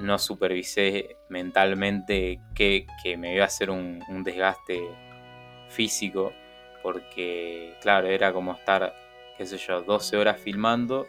no 0.01 0.19
supervisé 0.19 1.17
mentalmente 1.29 2.41
que, 2.55 2.87
me 3.19 3.35
iba 3.35 3.45
a 3.45 3.47
hacer 3.47 3.71
un, 3.71 4.03
desgaste 4.25 4.81
físico, 5.69 6.33
porque 6.83 7.75
claro, 7.81 8.09
era 8.09 8.33
como 8.33 8.53
estar, 8.53 8.95
qué 9.37 9.47
sé 9.47 9.59
yo, 9.59 9.83
12 9.83 10.17
horas 10.17 10.41
filmando, 10.41 11.07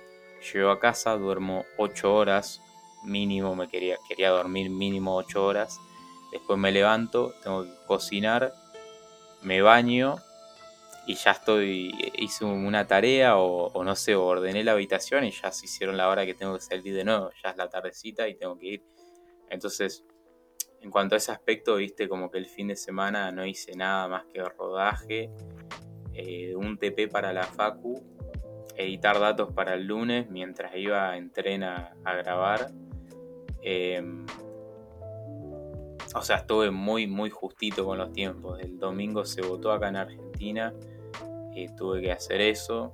llego 0.53 0.69
a 0.69 0.79
casa, 0.79 1.15
duermo 1.15 1.65
8 1.77 2.13
horas, 2.13 2.61
mínimo, 3.05 3.55
me 3.55 3.67
quería, 3.67 3.97
quería 4.07 4.29
dormir 4.29 4.69
mínimo 4.69 5.15
8 5.15 5.43
horas, 5.43 5.79
después 6.31 6.59
me 6.59 6.71
levanto, 6.71 7.33
tengo 7.43 7.63
que 7.63 7.73
cocinar, 7.87 8.53
me 9.41 9.61
baño 9.61 10.17
y 11.07 11.15
ya 11.15 11.31
estoy, 11.31 11.91
hice 12.17 12.45
una 12.45 12.85
tarea 12.85 13.37
o, 13.37 13.83
no 13.83 13.95
sé, 13.95 14.15
ordené 14.15 14.63
la 14.63 14.73
habitación 14.73 15.23
y 15.23 15.31
ya 15.31 15.51
se 15.51 15.65
hicieron 15.65 15.97
la 15.97 16.09
hora 16.09 16.25
que 16.25 16.33
tengo 16.33 16.53
que 16.55 16.61
salir 16.61 16.93
de 16.93 17.03
nuevo, 17.03 17.31
ya 17.43 17.49
es 17.49 17.57
la 17.57 17.69
tardecita 17.69 18.27
y 18.27 18.35
tengo 18.35 18.57
que 18.57 18.67
ir. 18.67 18.83
Entonces, 19.49 20.05
en 20.81 20.91
cuanto 20.91 21.15
a 21.15 21.17
ese 21.17 21.31
aspecto, 21.31 21.75
viste, 21.75 22.07
como 22.07 22.29
que 22.29 22.37
el 22.37 22.45
fin 22.45 22.67
de 22.67 22.75
semana 22.75 23.31
no 23.31 23.45
hice 23.45 23.75
nada 23.75 24.07
más 24.07 24.25
que 24.25 24.43
rodaje, 24.43 25.31
eh, 26.13 26.55
un 26.55 26.77
TP 26.77 27.07
para 27.07 27.33
la 27.33 27.43
Facu, 27.43 28.03
editar 28.75 29.19
datos 29.19 29.51
para 29.53 29.73
el 29.73 29.85
lunes 29.85 30.29
mientras 30.29 30.75
iba 30.75 31.17
en 31.17 31.31
tren 31.31 31.63
a, 31.63 31.95
grabar. 32.03 32.71
Em, 33.61 34.25
o 36.13 36.21
sea, 36.21 36.37
estuve 36.37 36.71
muy, 36.71 37.07
muy 37.07 37.29
justito 37.29 37.85
con 37.85 37.97
los 37.97 38.11
tiempos. 38.11 38.59
El 38.59 38.77
domingo 38.77 39.25
se 39.25 39.41
votó 39.41 39.71
acá 39.71 39.89
en 39.89 39.95
Argentina 39.95 40.73
tuve 41.77 42.01
que 42.01 42.11
hacer 42.11 42.41
eso. 42.41 42.93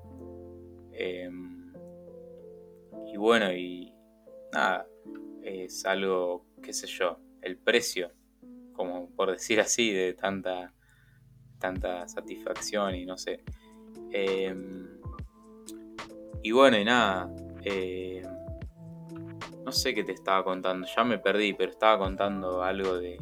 Em, 0.92 1.74
y 3.08 3.18
bueno, 3.18 3.52
y 3.54 3.94
nada, 4.52 4.88
es 5.44 5.86
algo, 5.86 6.46
qué 6.62 6.74
sé 6.74 6.88
yo, 6.88 7.20
el 7.42 7.58
precio, 7.58 8.12
como 8.74 9.10
por 9.12 9.32
decir 9.32 9.60
así, 9.60 9.92
de 9.92 10.14
tanta, 10.14 10.74
tanta 11.60 12.08
satisfacción 12.08 12.96
y 12.96 13.06
no 13.06 13.18
sé. 13.18 13.44
Em, 14.12 15.00
y 16.44 16.52
bueno, 16.52 16.78
y 16.78 16.86
nada, 16.86 17.30
em, 17.64 18.24
no 19.64 19.72
sé 19.72 19.94
qué 19.94 20.04
te 20.04 20.14
estaba 20.14 20.44
contando, 20.44 20.88
ya 20.88 21.04
me 21.04 21.20
perdí, 21.20 21.54
pero 21.54 21.72
estaba 21.72 21.98
contando 22.00 22.64
algo 22.64 22.98
de... 22.98 23.18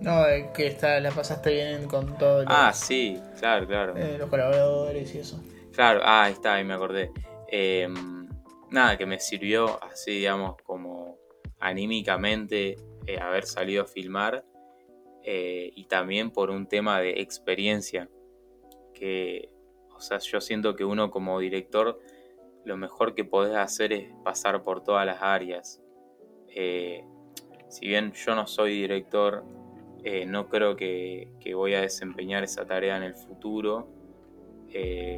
No, 0.00 0.24
que 0.54 0.66
está, 0.66 0.98
la 1.00 1.10
pasaste 1.10 1.52
bien 1.52 1.86
con 1.86 2.16
todo. 2.16 2.44
ah, 2.46 2.72
sí, 2.72 3.20
claro, 3.38 3.66
claro. 3.66 3.96
Eh, 3.96 4.16
los 4.18 4.30
colaboradores 4.30 5.14
y 5.14 5.18
eso. 5.18 5.42
Claro, 5.72 6.00
ah, 6.02 6.24
ahí 6.24 6.32
está, 6.32 6.54
ahí 6.54 6.64
me 6.64 6.74
acordé. 6.74 7.10
Em, 7.48 8.28
nada, 8.70 8.96
que 8.96 9.06
me 9.06 9.18
sirvió 9.18 9.82
así, 9.82 10.12
digamos, 10.12 10.56
como 10.62 11.18
anímicamente 11.58 12.76
eh, 13.06 13.18
haber 13.20 13.44
salido 13.44 13.82
a 13.82 13.86
filmar 13.86 14.44
eh, 15.22 15.70
y 15.74 15.84
también 15.84 16.30
por 16.30 16.50
un 16.50 16.66
tema 16.66 17.00
de 17.00 17.20
experiencia 17.20 18.08
que, 18.94 19.50
o 19.94 20.00
sea, 20.00 20.18
yo 20.18 20.40
siento 20.40 20.74
que 20.74 20.84
uno 20.84 21.10
como 21.10 21.38
director 21.38 22.00
lo 22.64 22.76
mejor 22.76 23.14
que 23.14 23.24
podés 23.24 23.56
hacer 23.56 23.92
es 23.92 24.12
pasar 24.24 24.62
por 24.62 24.82
todas 24.82 25.06
las 25.06 25.22
áreas. 25.22 25.80
Eh, 26.48 27.04
si 27.68 27.86
bien 27.86 28.12
yo 28.12 28.34
no 28.34 28.46
soy 28.46 28.72
director, 28.72 29.44
no 30.26 30.48
creo 30.48 30.76
que, 30.76 31.28
voy 31.54 31.74
a 31.74 31.82
desempeñar 31.82 32.44
esa 32.44 32.66
tarea 32.66 32.96
en 32.96 33.02
el 33.02 33.14
futuro. 33.14 33.88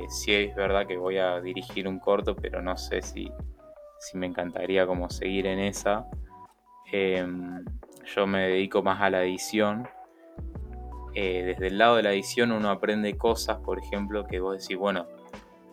sí 0.08 0.34
es 0.34 0.54
verdad 0.54 0.86
que 0.86 0.96
voy 0.96 1.18
a 1.18 1.40
dirigir 1.40 1.86
un 1.88 1.98
corto, 1.98 2.34
pero 2.36 2.62
no 2.62 2.76
sé 2.76 3.02
si, 3.02 3.30
si 3.98 4.18
me 4.18 4.26
encantaría 4.26 4.86
como 4.86 5.10
seguir 5.10 5.46
en 5.46 5.60
esa. 5.60 6.08
Em, 6.90 7.64
yo 8.14 8.26
me 8.26 8.48
dedico 8.48 8.82
más 8.82 9.00
a 9.00 9.10
la 9.10 9.22
edición. 9.22 9.88
Eh, 11.14 11.42
desde 11.44 11.68
el 11.68 11.78
lado 11.78 11.96
de 11.96 12.02
la 12.02 12.12
edición 12.12 12.52
uno 12.52 12.70
aprende 12.70 13.16
cosas, 13.16 13.58
por 13.58 13.78
ejemplo, 13.78 14.26
que 14.26 14.40
vos 14.40 14.60
decís, 14.60 14.76
bueno, 14.76 15.06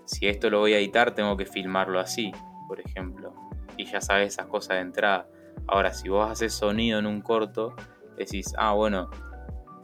si 0.06 0.28
esto 0.28 0.50
lo 0.50 0.60
voy 0.60 0.74
a 0.74 0.78
editar 0.78 1.13
tengo 1.15 1.36
que 1.38 1.45
filmarlo 1.45 2.00
así, 2.00 2.32
por 2.67 2.80
ejemplo. 2.80 3.34
Y 3.78 3.86
ya 3.86 4.02
sabes 4.02 4.34
esas 4.34 4.48
cosas 4.48 4.78
de 4.78 4.82
entrada. 4.82 5.28
Ahora, 5.67 5.93
si 5.93 6.10
vos 6.10 6.30
haces 6.30 6.54
sonido 6.54 7.00
en 7.00 7.06
un 7.06 7.22
corto, 7.22 7.76
decís, 8.25 8.53
ah, 8.58 8.73
bueno, 8.73 9.10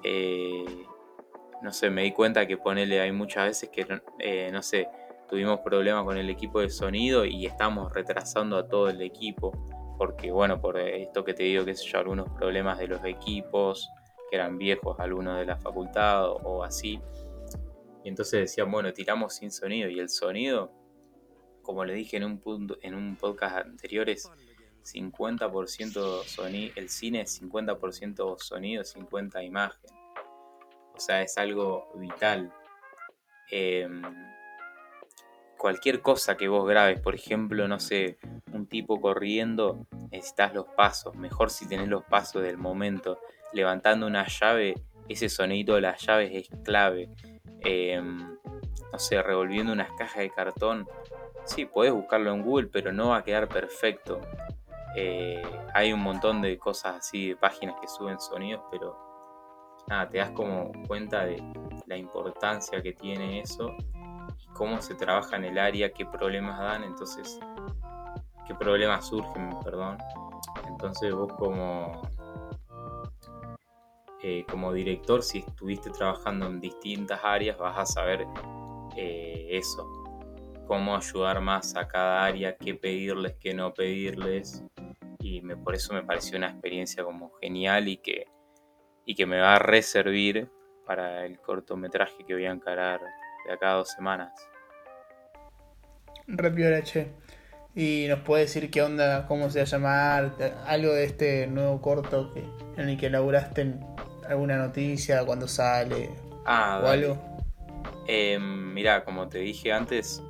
eh, 0.04 0.65
no 1.62 1.74
sé, 1.74 1.89
me 1.89 2.04
di 2.04 2.12
cuenta 2.12 2.45
que 2.45 2.58
ponele, 2.58 3.02
hay 3.02 3.12
muchas 3.12 3.48
veces 3.48 3.69
que, 3.69 3.88
eh, 4.19 4.50
no 4.52 4.62
sé, 4.62 4.88
tuvimos 5.28 5.62
problemas 5.62 6.04
con 6.04 6.17
el 6.17 6.30
equipo 6.30 6.60
de 6.60 6.69
sonido 6.69 7.26
y 7.26 7.48
estamos 7.48 7.91
retrasando 7.91 8.58
a 8.58 8.67
todo 8.67 8.89
el 8.89 9.02
equipo 9.02 9.52
porque 9.98 10.32
bueno, 10.32 10.60
por 10.60 10.78
esto 10.78 11.24
que 11.24 11.34
te 11.34 11.43
digo, 11.43 11.65
que 11.65 11.76
sé 11.76 11.86
yo, 11.86 12.00
algunos 12.00 12.30
problemas 12.30 12.78
de 12.80 12.88
los 12.88 13.04
equipos, 13.06 13.89
que 14.30 14.36
eran 14.36 14.58
viejos, 14.58 15.00
algunos 15.00 15.38
de 15.38 15.45
la 15.45 15.58
facultad 15.58 16.30
o, 16.30 16.63
así. 16.63 17.00
Y 18.04 18.10
entonces 18.10 18.41
decían, 18.41 18.69
bueno, 18.71 18.91
tiramos 18.93 19.36
sin 19.36 19.52
sonido. 19.52 19.89
Y 19.89 20.00
el 20.00 20.10
sonido, 20.10 20.71
como 21.62 21.86
le 21.86 21.93
dije 21.93 22.17
en 22.17 22.26
un, 22.26 22.39
punto, 22.39 22.78
en 22.82 22.93
un 22.93 23.15
podcast 23.15 23.65
anterior, 23.65 24.10
es 24.10 24.30
50% 24.86 26.24
sonido, 26.24 26.74
el 26.76 26.89
cine 26.89 27.21
es 27.21 27.41
50% 27.41 28.39
sonido, 28.39 28.84
50% 28.84 29.43
imagen. 29.43 29.91
O 30.93 31.00
sea, 31.00 31.21
es 31.21 31.38
algo 31.38 31.91
vital. 31.95 32.54
Em, 33.52 34.02
cualquier 35.58 36.02
cosa 36.02 36.38
que 36.38 36.48
vos 36.48 36.67
grabes, 36.67 37.00
por 37.00 37.15
ejemplo, 37.15 37.67
no 37.67 37.80
sé, 37.80 38.17
un 38.54 38.67
tipo 38.67 39.02
corriendo, 39.02 39.86
necesitas 40.12 40.54
los 40.54 40.67
pasos. 40.67 41.15
Mejor 41.15 41.50
si 41.50 41.67
tenés 41.67 41.88
los 41.88 42.04
pasos 42.04 42.43
del 42.43 42.58
momento. 42.58 43.19
Levantando 43.52 44.08
una 44.08 44.28
llave, 44.28 44.76
ese 45.10 45.30
sonido 45.30 45.76
de 45.76 45.82
las 45.82 46.06
llaves 46.06 46.32
es 46.34 46.50
clave. 46.63 47.10
Em, 47.62 48.38
no 48.91 49.00
sé, 49.00 49.21
revolviendo 49.21 49.74
unas 49.74 49.91
cajas 49.98 50.19
de 50.19 50.30
cartón. 50.30 50.88
Sí, 51.45 51.65
podés 51.65 51.91
buscarlo 51.91 52.34
en 52.34 52.43
Google, 52.43 52.67
pero 52.67 52.93
no 52.93 53.10
va 53.10 53.17
a 53.17 53.24
quedar 53.24 53.48
perfecto. 53.48 54.21
Eh, 54.95 55.43
hay 55.73 55.91
un 55.93 56.01
montón 56.01 56.41
de 56.41 56.58
cosas 56.58 56.97
así, 56.97 57.29
de 57.29 57.36
páginas 57.36 57.75
que 57.81 57.88
suben 57.88 58.19
sonidos, 58.19 58.63
pero 58.71 58.97
nada, 59.88 60.10
te 60.10 60.17
das 60.19 60.31
como 60.31 60.71
cuenta 60.88 61.25
de 61.25 61.43
la 61.86 61.97
importancia 61.97 62.81
que 62.81 62.93
tiene 62.93 63.41
eso 63.41 63.75
cómo 64.55 64.81
se 64.81 64.95
trabaja 64.95 65.36
en 65.36 65.45
el 65.45 65.60
área, 65.60 65.91
qué 65.91 66.05
problemas 66.05 66.58
dan, 66.58 66.84
entonces, 66.84 67.39
qué 68.47 68.55
problemas 68.55 69.08
surgen, 69.08 69.49
perdón. 69.63 69.97
Entonces 70.67 71.13
vos 71.13 71.31
como, 71.34 72.01
eh, 74.23 74.45
como 74.49 74.73
director, 74.73 75.21
si 75.21 75.39
estuviste 75.39 75.91
trabajando 75.91 76.47
en 76.47 76.60
distintas 76.60 77.19
áreas, 77.23 77.58
vas 77.58 77.77
a 77.77 77.86
saber 77.86 78.25
eh, 78.95 79.47
eso, 79.51 80.05
cómo 80.65 80.95
ayudar 80.95 81.41
más 81.41 81.75
a 81.75 81.88
cada 81.88 82.25
área, 82.25 82.56
qué 82.56 82.75
pedirles, 82.75 83.36
qué 83.39 83.54
no 83.54 83.73
pedirles. 83.73 84.63
Y 85.19 85.41
me, 85.41 85.56
por 85.56 85.75
eso 85.75 85.93
me 85.93 86.04
pareció 86.04 86.38
una 86.38 86.49
experiencia 86.49 87.04
como 87.04 87.32
genial 87.41 87.88
y 87.88 87.97
que, 87.97 88.28
y 89.06 89.15
que 89.15 89.25
me 89.25 89.39
va 89.39 89.56
a 89.56 89.60
reservir 89.60 90.49
para 90.86 91.25
el 91.25 91.39
cortometraje 91.39 92.23
que 92.25 92.34
voy 92.34 92.45
a 92.45 92.51
encarar 92.51 93.01
de 93.47 93.54
acá 93.54 93.71
a 93.71 93.75
dos 93.75 93.89
semanas. 93.89 94.34
Repiola, 96.28 96.82
che. 96.84 97.12
Y 97.75 98.06
nos 98.08 98.19
puede 98.19 98.43
decir 98.43 98.71
qué 98.71 98.82
onda, 98.82 99.28
cómo 99.28 99.49
se 99.49 99.60
va 99.60 99.63
a 99.63 99.67
llamar, 99.67 100.32
algo 100.65 100.93
de 100.93 101.04
este 101.04 101.47
nuevo 101.47 101.82
corto 101.82 102.34
que, 102.34 102.45
en 102.82 102.89
el 102.89 102.97
que 102.97 103.10
laburaste 103.10 103.75
alguna 104.30 104.58
noticia, 104.58 105.25
cuando 105.25 105.47
sale 105.47 106.10
ah, 106.45 106.82
o 106.84 106.88
algo. 106.88 107.17
Eh, 108.08 108.39
mira, 108.39 109.04
como 109.04 109.28
te 109.28 109.39
dije 109.39 109.73
antes, 109.73 110.23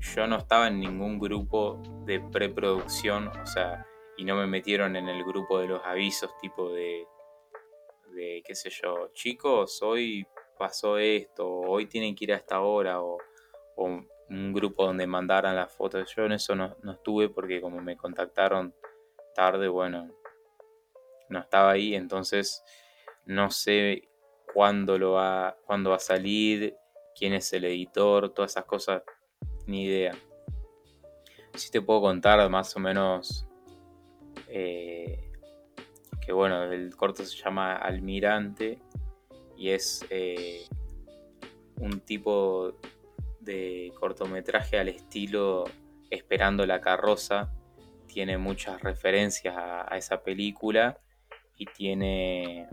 yo 0.00 0.26
no 0.26 0.36
estaba 0.36 0.68
en 0.68 0.80
ningún 0.80 1.18
grupo 1.18 1.82
de 2.04 2.20
preproducción, 2.20 3.28
o 3.28 3.46
sea, 3.46 3.86
y 4.16 4.24
no 4.24 4.36
me 4.36 4.46
metieron 4.46 4.96
en 4.96 5.08
el 5.08 5.24
grupo 5.24 5.58
de 5.60 5.68
los 5.68 5.84
avisos 5.84 6.30
tipo 6.40 6.70
de, 6.72 7.06
de 8.14 8.42
qué 8.44 8.54
sé 8.54 8.70
yo, 8.70 9.10
chicos, 9.12 9.82
hoy 9.82 10.26
pasó 10.58 10.98
esto, 10.98 11.48
hoy 11.48 11.86
tienen 11.86 12.14
que 12.14 12.24
ir 12.24 12.32
a 12.32 12.36
esta 12.36 12.60
hora, 12.60 13.00
o, 13.00 13.18
un 13.76 14.52
grupo 14.52 14.84
donde 14.84 15.06
mandaran 15.06 15.56
las 15.56 15.72
fotos. 15.72 16.14
Yo 16.14 16.24
en 16.24 16.32
eso 16.32 16.54
no, 16.54 16.76
estuve 16.92 17.28
porque 17.28 17.60
como 17.60 17.80
me 17.80 17.96
contactaron 17.96 18.74
tarde, 19.34 19.68
bueno, 19.68 20.10
no 21.28 21.38
estaba 21.38 21.70
ahí, 21.70 21.94
entonces 21.94 22.62
no 23.24 23.50
sé 23.50 24.08
cuándo 24.52 24.98
lo 24.98 25.12
va, 25.12 25.56
cuándo 25.64 25.90
va 25.90 25.96
a 25.96 26.00
salir, 26.00 26.76
quién 27.16 27.32
es 27.34 27.52
el 27.52 27.64
editor, 27.64 28.34
todas 28.34 28.52
esas 28.52 28.64
cosas, 28.64 29.02
ni 29.68 29.84
idea. 29.84 30.12
Sí 31.54 31.70
te 31.70 31.80
puedo 31.80 32.00
contar 32.00 32.48
más 32.50 32.74
o 32.76 32.80
menos 32.80 33.46
eh, 34.48 35.30
que 36.20 36.32
bueno, 36.32 36.64
el 36.64 36.94
corto 36.96 37.24
se 37.24 37.36
llama 37.36 37.76
Almirante 37.76 38.78
y 39.56 39.70
es 39.70 40.04
eh, 40.10 40.66
un 41.76 42.00
tipo 42.00 42.74
de 43.40 43.92
cortometraje 43.98 44.78
al 44.78 44.88
estilo 44.88 45.64
Esperando 46.10 46.64
la 46.64 46.80
carroza. 46.80 47.52
Tiene 48.06 48.38
muchas 48.38 48.80
referencias 48.80 49.54
a, 49.56 49.96
esa 49.96 50.22
película 50.22 50.98
y 51.56 51.66
tiene, 51.66 52.66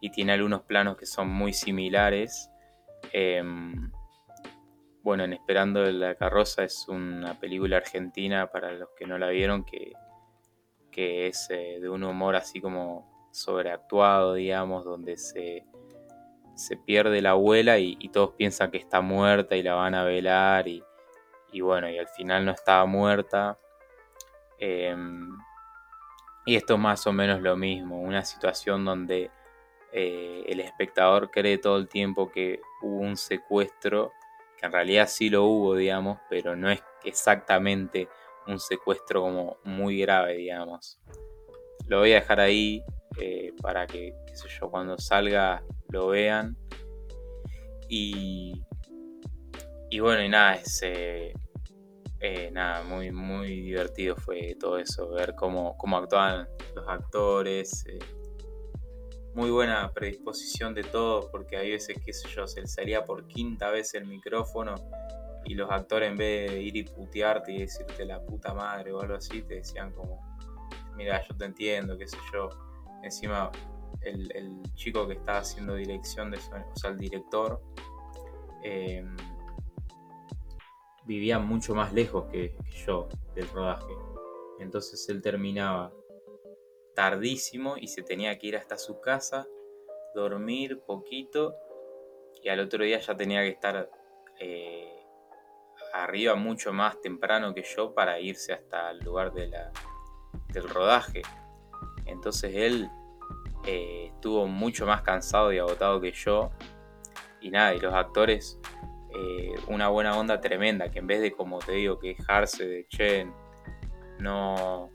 y 0.00 0.10
tiene 0.10 0.32
algunos 0.32 0.62
planos 0.62 0.96
que 0.96 1.04
son 1.04 1.28
muy 1.28 1.52
similares. 1.52 2.50
Em, 3.12 3.90
bueno, 5.06 5.22
en 5.22 5.34
Esperando 5.34 5.84
la 5.84 6.16
carroza 6.16 6.64
es 6.64 6.88
una 6.88 7.38
película 7.38 7.76
argentina 7.76 8.48
para 8.48 8.72
los 8.72 8.88
que 8.98 9.06
no 9.06 9.18
la 9.18 9.28
vieron 9.28 9.62
que, 9.62 9.92
que 10.90 11.28
es 11.28 11.48
eh, 11.50 11.78
de 11.80 11.88
un 11.88 12.02
humor 12.02 12.34
así 12.34 12.60
como 12.60 13.30
sobreactuado, 13.30 14.34
digamos, 14.34 14.84
donde 14.84 15.16
se, 15.16 15.64
se 16.56 16.76
pierde 16.76 17.22
la 17.22 17.30
abuela 17.30 17.78
y, 17.78 17.94
todos 18.08 18.32
piensan 18.32 18.72
que 18.72 18.78
está 18.78 19.00
muerta 19.00 19.54
y 19.54 19.62
la 19.62 19.74
van 19.74 19.94
a 19.94 20.02
velar 20.02 20.66
y, 20.66 20.82
bueno, 21.60 21.88
y 21.88 21.98
al 21.98 22.08
final 22.08 22.44
no 22.44 22.50
estaba 22.50 22.84
muerta. 22.84 23.60
Em, 24.58 25.38
Y 26.46 26.56
esto 26.56 26.74
es 26.74 26.80
más 26.80 27.06
o 27.06 27.12
menos 27.12 27.40
lo 27.42 27.56
mismo, 27.56 28.00
una 28.00 28.24
situación 28.24 28.84
donde 28.84 29.30
eh, 29.92 30.44
el 30.48 30.58
espectador 30.58 31.30
cree 31.30 31.58
todo 31.58 31.76
el 31.76 31.88
tiempo 31.88 32.28
que 32.32 32.60
hubo 32.82 32.98
un 32.98 33.16
secuestro, 33.16 34.12
que 34.56 34.66
en 34.66 34.72
realidad 34.72 35.08
sí 35.08 35.28
lo 35.30 35.44
hubo, 35.44 35.74
digamos, 35.76 36.18
pero 36.28 36.56
no 36.56 36.70
es 36.70 36.82
exactamente 37.04 38.08
un 38.46 38.58
secuestro 38.58 39.22
como 39.22 39.58
muy 39.64 40.00
grave, 40.00 40.36
digamos. 40.36 40.98
Lo 41.86 42.00
voy 42.00 42.12
a 42.12 42.16
dejar 42.16 42.40
ahí 42.40 42.82
eh, 43.18 43.52
para 43.60 43.86
que, 43.86 44.14
yo, 44.60 44.70
cuando 44.70 44.98
salga 44.98 45.62
lo 45.90 46.08
vean. 46.08 46.56
Y, 47.88 48.64
y 49.90 50.00
bueno, 50.00 50.22
y 50.22 50.28
nada, 50.28 50.54
es, 50.56 50.80
eh, 50.82 51.32
nada, 52.52 52.82
muy, 52.82 53.12
muy 53.12 53.60
divertido 53.60 54.16
fue 54.16 54.56
todo 54.58 54.78
eso, 54.78 55.08
ver 55.10 55.34
cómo, 55.34 55.76
cómo 55.76 55.98
actuaban 55.98 56.48
los 56.74 56.88
actores. 56.88 57.84
Muy 59.36 59.50
buena 59.50 59.92
predisposición 59.92 60.72
de 60.72 60.82
todos, 60.82 61.26
porque 61.26 61.58
hay 61.58 61.72
veces, 61.72 61.98
qué 62.02 62.14
sé 62.14 62.26
yo, 62.26 62.46
se 62.46 62.66
salía 62.66 63.04
por 63.04 63.26
quinta 63.26 63.68
vez 63.68 63.92
el 63.92 64.06
micrófono 64.06 64.76
y 65.44 65.54
los 65.54 65.70
actores 65.70 66.10
en 66.10 66.16
vez 66.16 66.52
de 66.52 66.62
ir 66.62 66.74
y 66.74 66.84
putearte 66.84 67.52
y 67.52 67.58
decirte 67.58 68.06
la 68.06 68.24
puta 68.24 68.54
madre 68.54 68.92
o 68.92 69.00
algo 69.02 69.14
así, 69.14 69.42
te 69.42 69.56
decían 69.56 69.92
como, 69.92 70.22
mira, 70.96 71.22
yo 71.28 71.36
te 71.36 71.44
entiendo, 71.44 71.98
qué 71.98 72.08
sé 72.08 72.16
yo. 72.32 72.48
Encima, 73.02 73.50
el, 74.00 74.62
chico 74.74 75.06
que 75.06 75.12
estaba 75.12 75.40
haciendo 75.40 75.74
dirección 75.74 76.30
de 76.30 76.38
o 76.38 76.76
sea, 76.76 76.88
el 76.88 76.96
director, 76.96 77.62
eh, 78.64 79.04
vivía 81.04 81.38
mucho 81.38 81.74
más 81.74 81.92
lejos 81.92 82.24
que, 82.32 82.56
yo 82.86 83.06
del 83.34 83.46
rodaje. 83.50 83.92
Entonces 84.60 85.06
él 85.10 85.20
terminaba 85.20 85.92
tardísimo 86.96 87.76
y 87.76 87.88
se 87.88 88.02
tenía 88.02 88.38
que 88.38 88.46
ir 88.46 88.56
hasta 88.56 88.78
su 88.78 89.02
casa, 89.02 89.46
dormir 90.14 90.80
poquito 90.80 91.54
y 92.42 92.48
al 92.48 92.58
otro 92.60 92.84
día 92.84 92.98
ya 92.98 93.14
tenía 93.14 93.42
que 93.42 93.50
estar 93.50 93.90
eh, 94.40 95.04
arriba 95.92 96.36
mucho 96.36 96.72
más 96.72 96.98
temprano 97.02 97.52
que 97.52 97.62
yo 97.62 97.92
para 97.92 98.18
irse 98.18 98.54
hasta 98.54 98.90
el 98.92 99.00
lugar 99.00 99.34
de 99.34 99.48
la, 99.48 99.72
del 100.48 100.68
rodaje. 100.70 101.20
Entonces 102.06 102.52
él 102.54 102.88
eh, 103.66 104.12
estuvo 104.14 104.46
mucho 104.46 104.86
más 104.86 105.02
cansado 105.02 105.52
y 105.52 105.58
agotado 105.58 106.00
que 106.00 106.12
yo. 106.12 106.50
Y 107.42 107.50
nada, 107.50 107.74
y 107.74 107.78
los 107.78 107.92
actores 107.92 108.58
eh, 109.14 109.54
una 109.68 109.88
buena 109.88 110.16
onda 110.16 110.40
tremenda, 110.40 110.90
que 110.90 111.00
en 111.00 111.06
vez 111.06 111.20
de, 111.20 111.32
como 111.32 111.58
te 111.58 111.72
digo, 111.72 111.98
quejarse 111.98 112.66
de, 112.66 112.86
che, 112.88 113.30
no 114.18 114.90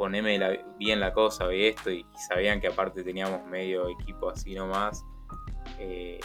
poneme 0.00 0.64
bien 0.78 0.98
la 0.98 1.12
cosa 1.12 1.52
y 1.52 1.66
esto, 1.66 1.90
y, 1.90 2.06
sabían 2.26 2.58
que 2.58 2.68
aparte 2.68 3.04
teníamos 3.04 3.44
medio 3.44 3.86
equipo 3.86 4.30
así 4.30 4.54
nomás, 4.54 5.04
eh, 5.78 6.18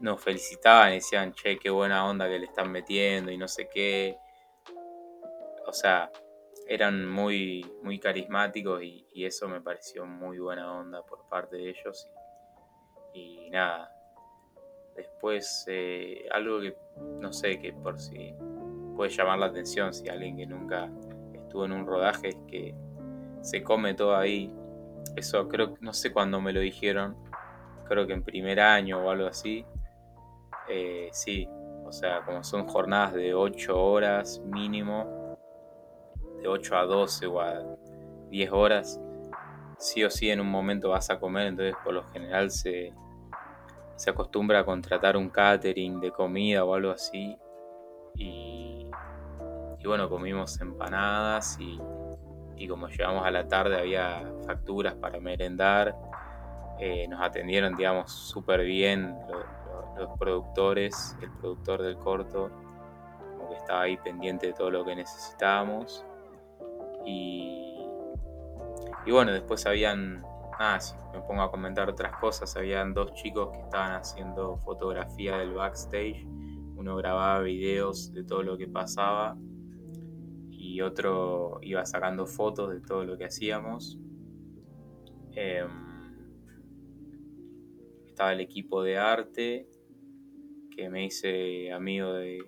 nos 0.00 0.22
felicitaban 0.22 0.90
y 0.90 0.96
decían, 0.96 1.32
che, 1.32 1.58
qué 1.58 1.70
buena 1.70 2.06
onda 2.06 2.28
que 2.28 2.38
le 2.38 2.44
están 2.44 2.70
metiendo 2.70 3.32
y 3.32 3.38
no 3.38 3.48
sé 3.48 3.70
qué. 3.72 4.18
O 5.66 5.72
sea, 5.72 6.10
eran 6.68 7.08
muy, 7.08 7.64
muy 7.82 7.98
carismáticos 7.98 8.82
y, 8.82 9.06
eso 9.14 9.48
me 9.48 9.62
pareció 9.62 10.04
muy 10.04 10.38
buena 10.38 10.78
onda 10.78 11.02
por 11.06 11.26
parte 11.30 11.56
de 11.56 11.70
ellos. 11.70 12.10
y 13.14 13.48
nada, 13.48 13.90
Después, 14.94 15.64
eh, 15.68 16.28
algo 16.30 16.60
que 16.60 16.76
no 17.18 17.32
sé, 17.32 17.58
que 17.58 17.72
por 17.72 17.98
si 17.98 18.34
puede 18.94 19.10
llamar 19.10 19.38
la 19.38 19.46
atención, 19.46 19.94
si 19.94 20.06
alguien 20.10 20.36
que 20.36 20.44
nunca 20.44 20.90
estuvo 21.52 21.66
en 21.66 21.72
un 21.72 21.86
rodaje, 21.86 22.30
que 22.48 22.74
se 23.42 23.62
come 23.62 23.92
todo 23.92 24.16
ahí. 24.16 24.50
Eso 25.16 25.46
creo, 25.48 25.74
no 25.80 25.92
sé 25.92 26.10
cuándo 26.10 26.40
me 26.40 26.50
lo 26.50 26.60
dijeron, 26.60 27.14
creo 27.86 28.06
que 28.06 28.14
en 28.14 28.22
primer 28.22 28.58
año 28.58 29.04
o 29.04 29.10
algo 29.10 29.26
así. 29.26 29.66
Eh, 30.66 31.10
sí, 31.12 31.46
o 31.84 31.92
sea, 31.92 32.24
como 32.24 32.42
son 32.42 32.66
jornadas 32.66 33.12
de 33.12 33.34
8 33.34 33.78
horas 33.78 34.40
mínimo, 34.46 35.36
de 36.40 36.48
8 36.48 36.74
a 36.74 36.86
12 36.86 37.26
o 37.26 37.40
a 37.42 37.62
10 38.30 38.50
horas, 38.50 38.98
sí 39.76 40.02
o 40.04 40.08
sí 40.08 40.30
en 40.30 40.40
un 40.40 40.48
momento 40.48 40.88
vas 40.88 41.10
a 41.10 41.20
comer, 41.20 41.48
entonces 41.48 41.74
por 41.84 41.92
lo 41.92 42.04
general 42.12 42.50
se, 42.50 42.94
se 43.96 44.08
acostumbra 44.08 44.60
a 44.60 44.64
contratar 44.64 45.18
un 45.18 45.28
catering 45.28 46.00
de 46.00 46.12
comida 46.12 46.64
o 46.64 46.74
algo 46.74 46.92
así. 46.92 47.36
Y, 48.14 48.71
bueno, 49.86 50.08
comimos 50.08 50.60
empanadas 50.60 51.58
y, 51.60 51.78
como 52.68 52.86
llegamos 52.88 53.26
a 53.26 53.30
la 53.30 53.48
tarde 53.48 53.78
había 53.78 54.22
facturas 54.46 54.94
para 54.94 55.18
merendar. 55.18 55.96
Eh, 56.78 57.06
nos 57.08 57.20
atendieron, 57.20 57.74
digamos, 57.74 58.12
súper 58.12 58.64
bien 58.64 59.16
los, 59.96 60.08
productores, 60.18 61.16
el 61.20 61.30
productor 61.32 61.82
del 61.82 61.96
corto, 61.96 62.50
como 63.36 63.50
que 63.50 63.56
estaba 63.56 63.82
ahí 63.82 63.96
pendiente 63.98 64.48
de 64.48 64.52
todo 64.52 64.70
lo 64.70 64.84
que 64.84 64.94
necesitábamos. 64.94 66.04
Y, 67.04 67.84
y 69.04 69.10
bueno, 69.10 69.32
después 69.32 69.66
habían 69.66 70.24
Ah, 70.58 70.78
sí, 70.78 70.94
me 71.12 71.20
pongo 71.22 71.42
a 71.42 71.50
comentar 71.50 71.88
otras 71.88 72.16
cosas. 72.18 72.56
Habían 72.56 72.94
dos 72.94 73.14
chicos 73.14 73.50
que 73.50 73.60
estaban 73.62 73.92
haciendo 73.92 74.58
fotografía 74.58 75.38
del 75.38 75.54
backstage. 75.54 76.24
Uno 76.76 76.94
grababa 76.96 77.40
videos 77.40 78.12
de 78.12 78.22
todo 78.22 78.44
lo 78.44 78.56
que 78.56 78.68
pasaba 78.68 79.36
y 80.62 80.80
otro 80.80 81.58
iba 81.62 81.84
sacando 81.84 82.24
fotos 82.24 82.70
de 82.70 82.80
todo 82.80 83.04
lo 83.04 83.18
que 83.18 83.24
hacíamos. 83.24 83.98
Em, 85.32 85.68
estaba 88.06 88.32
el 88.32 88.40
equipo 88.40 88.82
de 88.84 88.96
arte 88.96 89.68
que 90.70 90.88
me 90.88 91.04
hice 91.04 91.72
amigo 91.72 92.12
de, 92.12 92.38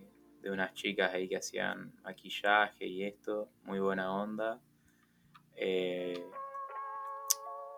de 0.41 0.51
unas 0.53 0.73
chicas 0.75 1.13
ahí 1.13 1.29
que 1.29 1.39
hacían 1.39 1.93
maquillaje 2.05 2.87
y 2.87 3.03
esto, 3.03 3.49
muy 3.65 3.81
buena 3.81 4.15
onda. 4.15 4.61
Eh, 5.57 6.25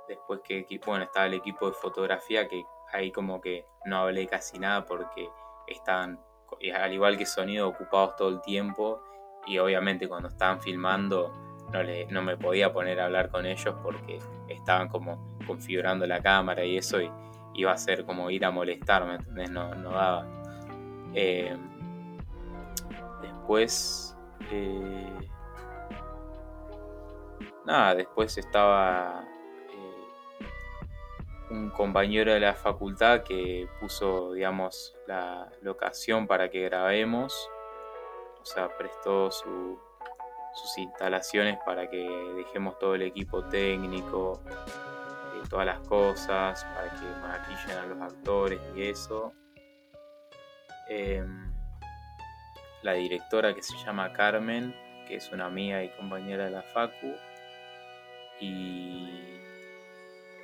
Después 0.09 0.41
que, 0.45 0.65
bueno, 0.87 1.05
estaba 1.05 1.27
el 1.27 1.35
equipo 1.35 1.67
de 1.67 1.73
fotografía 1.73 2.47
que 2.47 2.65
ahí 2.93 3.11
como 3.11 3.41
que 3.41 3.67
no 3.87 3.99
hablé 3.99 4.27
casi 4.27 4.59
nada 4.59 4.87
porque 4.87 5.29
estaban, 5.67 6.21
al 6.75 6.93
igual 6.93 7.19
que 7.19 7.27
sonido, 7.27 7.69
ocupados 7.69 8.15
todo 8.17 8.29
el 8.29 8.41
tiempo 8.43 9.03
y 9.47 9.59
obviamente 9.59 10.09
cuando 10.09 10.29
estaban 10.29 10.61
filmando 10.61 11.33
no, 11.73 11.83
le, 11.83 12.07
no 12.07 12.23
me 12.23 12.37
podía 12.37 12.73
poner 12.73 13.01
a 13.01 13.07
hablar 13.07 13.31
con 13.31 13.47
ellos 13.47 13.75
porque 13.83 14.19
estaban 14.49 14.89
como 14.89 15.37
configurando 15.47 16.07
la 16.07 16.21
cámara 16.21 16.65
y 16.65 16.77
eso 16.77 17.01
y 17.01 17.11
iba 17.55 17.73
a 17.73 17.77
ser 17.77 18.05
como 18.05 18.31
ir 18.31 18.45
a 18.45 18.51
molestarme, 18.51 19.17
¿entendés? 19.17 19.51
No, 19.51 19.75
no 19.75 19.91
daba. 19.91 20.27
Eh, 21.15 21.57
después... 23.23 24.17
Eh, 24.51 25.13
nada, 27.65 27.95
después 27.95 28.37
estaba 28.39 29.25
un 31.51 31.71
compañero 31.71 32.33
de 32.33 32.41
la 32.41 32.55
facultad 32.55 33.23
que 33.23 33.69
puso, 33.81 34.33
digamos, 34.33 34.97
la 35.07 35.51
locación 35.63 36.27
para 36.27 36.51
que 36.51 36.63
grabemos. 36.63 37.51
O 38.47 38.49
sea, 38.49 38.69
prestó 38.79 39.29
sus 39.33 40.79
instalaciones 40.79 41.59
para 41.67 41.91
que 41.91 42.09
dejemos 42.37 42.79
todo 42.79 42.95
el 42.95 43.03
equipo 43.03 43.43
técnico, 43.47 44.41
eh, 44.47 45.43
todas 45.51 45.67
las 45.67 45.81
cosas, 45.81 46.65
para 46.65 46.91
que 46.91 47.07
maquillen 47.23 47.77
a 47.77 47.87
los 47.87 48.01
actores 48.01 48.61
y 48.77 48.85
eso. 48.85 49.33
Em, 50.89 51.53
la 52.83 52.93
directora 52.93 53.53
que 53.53 53.65
se 53.65 53.77
llama 53.79 54.13
Carmen, 54.13 54.73
que 55.09 55.17
es 55.17 55.33
una 55.33 55.47
amiga 55.47 55.83
y 55.83 55.89
compañera 55.97 56.45
de 56.45 56.51
la 56.53 56.63
Facu. 56.63 57.17
Y 58.41 59.41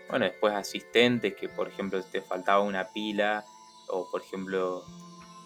bueno, 0.08 0.24
después 0.24 0.52
asistentes 0.54 1.36
que, 1.36 1.48
por 1.48 1.68
ejemplo, 1.68 2.02
te 2.02 2.20
faltaba 2.20 2.62
una 2.62 2.88
pila 2.88 3.44
o, 3.86 4.10
por 4.10 4.22
ejemplo, 4.22 4.82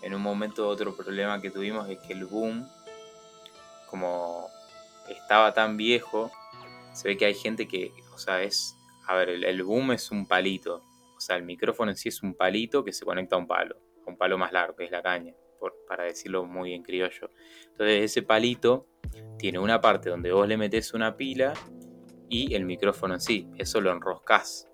en 0.02 0.14
un 0.14 0.22
momento 0.22 0.68
otro 0.68 0.94
problema 0.94 1.40
que 1.40 1.50
tuvimos 1.50 1.88
es 1.88 1.98
que 1.98 2.12
el 2.12 2.24
boom, 2.26 2.68
como 3.88 4.48
estaba 5.08 5.52
tan 5.54 5.76
viejo, 5.76 6.30
se 6.92 7.08
ve 7.08 7.16
que 7.16 7.26
hay 7.26 7.34
gente 7.34 7.68
que, 7.68 7.92
o 8.14 8.18
sea, 8.18 8.42
es, 8.42 8.76
a 9.06 9.14
ver, 9.14 9.28
el, 9.28 9.62
boom 9.62 9.92
es 9.92 10.10
un 10.10 10.26
palito, 10.26 10.82
o 11.16 11.20
sea, 11.20 11.36
el 11.36 11.42
micrófono 11.42 11.90
en 11.90 11.96
sí 11.96 12.08
es 12.08 12.22
un 12.22 12.34
palito 12.34 12.84
que 12.84 12.92
se 12.92 13.04
conecta 13.04 13.36
a 13.36 13.38
un 13.38 13.46
palo, 13.46 13.76
a 14.06 14.10
un 14.10 14.16
palo 14.16 14.38
más 14.38 14.52
largo, 14.52 14.76
que 14.76 14.84
es 14.84 14.90
la 14.90 15.02
caña, 15.02 15.34
por, 15.58 15.74
para 15.86 16.04
decirlo 16.04 16.44
muy 16.44 16.72
en 16.72 16.82
criollo. 16.82 17.30
Entonces 17.64 18.02
ese 18.02 18.22
palito 18.22 18.86
tiene 19.38 19.58
una 19.58 19.80
parte 19.80 20.10
donde 20.10 20.32
vos 20.32 20.48
le 20.48 20.56
metes 20.56 20.94
una 20.94 21.16
pila 21.16 21.52
y 22.28 22.54
el 22.54 22.64
micrófono 22.64 23.14
en 23.14 23.20
sí. 23.20 23.48
Eso 23.58 23.80
lo 23.80 23.92
enroscas 23.92 24.68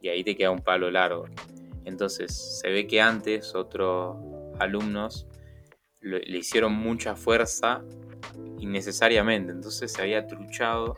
y 0.00 0.08
ahí 0.08 0.22
te 0.22 0.36
queda 0.36 0.50
un 0.50 0.62
palo 0.62 0.90
largo. 0.90 1.26
Entonces 1.84 2.60
se 2.60 2.70
ve 2.70 2.86
que 2.86 3.00
antes 3.00 3.54
otros 3.54 4.16
alumnos 4.58 5.26
le 6.00 6.36
hicieron 6.36 6.74
mucha 6.74 7.16
fuerza 7.16 7.82
innecesariamente. 8.58 9.52
Entonces 9.52 9.92
se 9.92 10.02
había 10.02 10.26
truchado 10.26 10.96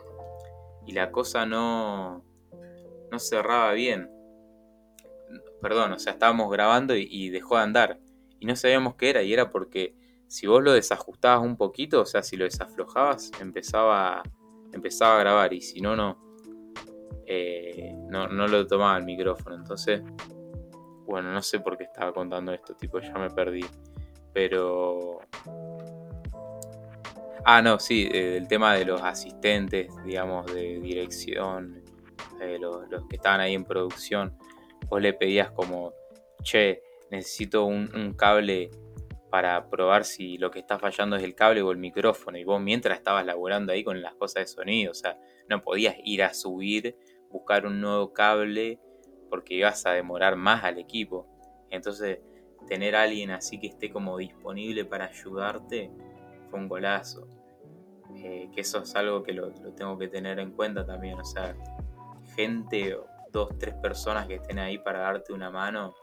y 0.85 0.93
la 0.93 1.11
cosa 1.11 1.45
no, 1.45 2.23
no 3.11 3.19
cerraba 3.19 3.73
bien. 3.73 4.09
Perdón, 5.61 5.93
o 5.93 5.99
sea, 5.99 6.13
estábamos 6.13 6.51
grabando 6.51 6.95
y, 6.95 7.29
dejó 7.29 7.57
de 7.57 7.63
andar. 7.63 7.99
Y 8.39 8.45
no 8.45 8.55
sabíamos 8.55 8.95
qué 8.95 9.09
era, 9.09 9.23
y 9.23 9.33
era 9.33 9.49
porque 9.49 9.95
si 10.27 10.45
vos 10.45 10.63
lo 10.63 10.73
desajustabas 10.73 11.43
un 11.43 11.57
poquito, 11.57 12.01
o 12.01 12.05
sea, 12.05 12.21
si 12.21 12.37
lo 12.37 12.45
desaflojabas, 12.45 13.31
empezaba, 13.41 14.21
empezaba 14.71 15.17
a 15.17 15.19
grabar, 15.19 15.53
y 15.53 15.61
si 15.61 15.81
no, 15.81 15.95
no, 15.95 16.17
eh, 17.25 17.95
no, 18.09 18.27
no 18.27 18.47
lo 18.47 18.67
tomaba 18.67 18.97
el 18.97 19.05
micrófono. 19.05 19.55
Entonces, 19.55 20.03
bueno, 21.07 21.31
no 21.31 21.41
sé 21.41 21.61
por 21.61 21.77
qué 21.77 21.85
estaba 21.85 22.13
contando 22.13 22.53
esto, 22.53 22.75
tipo, 22.75 22.99
ya 22.99 23.13
me 23.13 23.29
perdí. 23.29 23.65
Pero... 24.33 25.19
Ah, 27.45 27.61
no, 27.61 27.79
sí, 27.79 28.09
eh, 28.11 28.35
el 28.35 28.47
tema 28.49 28.75
de 28.75 28.83
los 28.83 29.01
asistentes, 29.01 29.87
digamos, 30.03 30.53
de 30.53 30.81
dirección, 30.81 31.81
eh, 32.41 32.57
los, 32.59 32.89
que 33.09 33.15
estaban 33.15 33.39
ahí 33.39 33.53
en 33.53 33.63
producción, 33.63 34.37
vos 34.89 35.01
le 35.01 35.13
pedías 35.13 35.51
como, 35.51 35.93
che, 36.43 36.83
necesito 37.09 37.63
un, 37.63 38.13
cable 38.17 38.69
para 39.29 39.69
probar 39.69 40.03
si 40.03 40.37
lo 40.37 40.51
que 40.51 40.59
está 40.59 40.77
fallando 40.77 41.15
es 41.15 41.23
el 41.23 41.35
cable 41.35 41.61
o 41.61 41.71
el 41.71 41.77
micrófono. 41.77 42.37
Y 42.37 42.43
vos 42.43 42.59
mientras 42.59 42.97
estabas 42.97 43.25
laburando 43.25 43.71
ahí 43.71 43.85
con 43.85 44.01
las 44.01 44.13
cosas 44.15 44.43
de 44.43 44.47
sonido, 44.47 44.91
o 44.91 44.95
sea, 44.95 45.17
no 45.47 45.61
podías 45.61 45.95
ir 46.03 46.23
a 46.23 46.33
subir, 46.33 46.97
buscar 47.29 47.65
un 47.65 47.79
nuevo 47.79 48.11
cable, 48.11 48.77
porque 49.29 49.55
ibas 49.55 49.85
a 49.85 49.91
demorar 49.91 50.35
más 50.35 50.63
al 50.63 50.77
equipo. 50.77 51.27
Entonces, 51.69 52.19
tener 52.67 52.95
alguien 52.95 53.31
así 53.31 53.59
que 53.59 53.67
esté 53.67 53.91
como 53.91 54.17
disponible 54.17 54.85
para 54.85 55.05
ayudarte 55.05 55.91
fue 56.49 56.59
un 56.59 56.67
golazo. 56.67 57.27
Eh, 58.15 58.49
que 58.53 58.61
eso 58.61 58.81
es 58.81 58.95
algo 58.95 59.21
que 59.21 59.33
lo, 59.33 59.51
tengo 59.75 59.97
que 59.97 60.07
tener 60.07 60.39
en 60.39 60.51
cuenta 60.51 60.85
también. 60.85 61.19
O 61.19 61.25
sea, 61.25 61.55
gente, 62.35 62.97
dos, 63.31 63.49
tres 63.59 63.75
personas 63.75 64.27
que 64.27 64.35
estén 64.35 64.59
ahí 64.59 64.77
para 64.77 64.99
darte 64.99 65.33
una 65.33 65.49
mano 65.49 65.93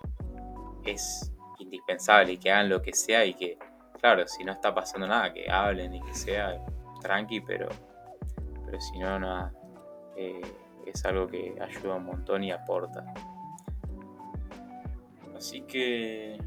es 0.84 1.32
indispensable 1.58 2.32
y 2.32 2.38
que 2.38 2.50
hagan 2.50 2.68
lo 2.68 2.82
que 2.82 2.92
sea 2.92 3.24
y 3.24 3.34
que, 3.34 3.58
claro, 4.00 4.26
si 4.28 4.44
no 4.44 4.52
está 4.52 4.74
pasando 4.74 5.06
nada, 5.06 5.32
que 5.32 5.50
hablen 5.50 5.94
y 5.94 6.02
que 6.02 6.14
sea 6.14 6.62
tranqui, 7.00 7.40
pero, 7.40 7.68
pero 8.64 8.80
si 8.80 8.98
no, 8.98 9.18
nada. 9.18 9.52
Eh, 10.16 10.42
es 10.86 11.04
algo 11.04 11.26
que 11.26 11.54
ayuda 11.60 11.96
un 11.96 12.04
montón 12.04 12.44
y 12.44 12.52
aporta. 12.52 13.04
Así 15.36 15.62
que 15.62 16.38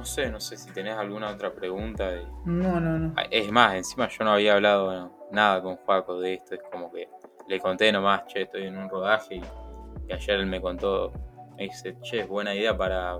no 0.00 0.06
sé, 0.06 0.30
no 0.30 0.40
sé 0.40 0.56
si 0.56 0.70
tenés 0.72 0.96
alguna 0.96 1.30
otra 1.30 1.52
pregunta. 1.52 2.10
De... 2.10 2.26
No, 2.46 2.80
no, 2.80 2.98
no. 2.98 3.12
Ah, 3.18 3.26
es 3.30 3.52
más, 3.52 3.74
encima 3.74 4.08
yo 4.08 4.24
no 4.24 4.32
había 4.32 4.54
hablado 4.54 5.12
nada 5.30 5.60
con 5.60 5.76
Juaco 5.76 6.18
de 6.18 6.34
esto. 6.34 6.54
Es 6.54 6.62
como 6.72 6.90
que 6.90 7.06
le 7.46 7.60
conté 7.60 7.92
nomás, 7.92 8.26
che, 8.26 8.42
estoy 8.42 8.62
en 8.62 8.78
un 8.78 8.88
rodaje 8.88 9.36
y, 9.36 10.12
ayer 10.12 10.40
él 10.40 10.46
me 10.46 10.58
contó, 10.58 11.12
me 11.56 11.64
dice, 11.64 11.98
che, 12.00 12.24
buena 12.24 12.54
idea 12.54 12.74
para, 12.74 13.18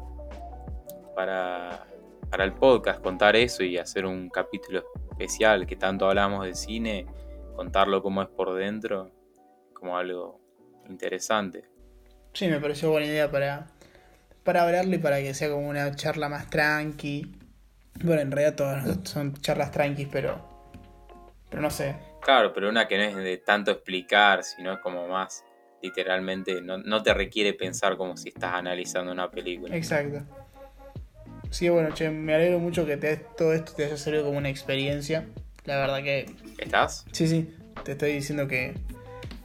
para, 1.14 1.86
para 2.30 2.44
el 2.44 2.54
podcast 2.54 3.02
contar 3.02 3.36
eso 3.36 3.62
y 3.62 3.76
hacer 3.76 4.06
un 4.06 4.30
capítulo 4.30 4.82
especial 5.10 5.66
que 5.66 5.76
tanto 5.76 6.08
hablamos 6.08 6.46
de 6.46 6.54
cine, 6.54 7.06
contarlo 7.56 8.02
como 8.02 8.22
es 8.22 8.28
por 8.28 8.54
dentro, 8.54 9.10
como 9.80 9.96
algo 9.96 10.40
interesante. 10.88 11.64
Sí, 12.34 12.46
me 12.46 12.60
pareció 12.60 12.90
buena 12.90 13.06
idea 13.06 13.30
para 13.30 13.66
para 14.44 14.62
hablarle 14.62 14.98
para 14.98 15.20
que 15.20 15.34
sea 15.34 15.50
como 15.50 15.68
una 15.68 15.94
charla 15.94 16.28
más 16.28 16.48
tranqui. 16.50 17.36
Bueno, 18.02 18.22
en 18.22 18.30
realidad 18.30 18.56
todas 18.56 18.98
son 19.04 19.34
charlas 19.34 19.70
tranquis, 19.70 20.08
pero. 20.10 20.48
Pero 21.48 21.62
no 21.62 21.70
sé. 21.70 21.96
Claro, 22.22 22.52
pero 22.52 22.68
una 22.68 22.86
que 22.86 22.96
no 22.96 23.04
es 23.04 23.16
de 23.16 23.38
tanto 23.38 23.70
explicar, 23.70 24.44
sino 24.44 24.72
es 24.72 24.78
como 24.80 25.08
más 25.08 25.44
literalmente. 25.82 26.60
No, 26.62 27.02
te 27.02 27.12
requiere 27.12 27.52
pensar 27.54 27.96
como 27.96 28.16
si 28.16 28.30
estás 28.30 28.54
analizando 28.54 29.12
una 29.12 29.30
película. 29.30 29.76
Exacto. 29.76 30.22
Sí, 31.50 31.68
bueno, 31.68 31.92
che, 31.92 32.10
me 32.10 32.34
alegro 32.34 32.60
mucho 32.60 32.86
que 32.86 32.96
todo 32.96 33.52
esto 33.52 33.72
te 33.74 33.84
haya 33.84 33.96
servido 33.96 34.24
como 34.24 34.38
una 34.38 34.48
experiencia. 34.48 35.26
La 35.64 35.78
verdad 35.78 36.02
que. 36.02 36.26
¿Estás? 36.58 37.04
Sí, 37.12 37.26
sí. 37.26 37.54
Te 37.84 37.92
estoy 37.92 38.12
diciendo 38.12 38.48
que. 38.48 38.74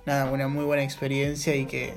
Nada, 0.06 0.32
una 0.32 0.48
muy 0.48 0.66
buena 0.66 0.84
experiencia 0.84 1.56
y 1.56 1.66
que. 1.66 1.94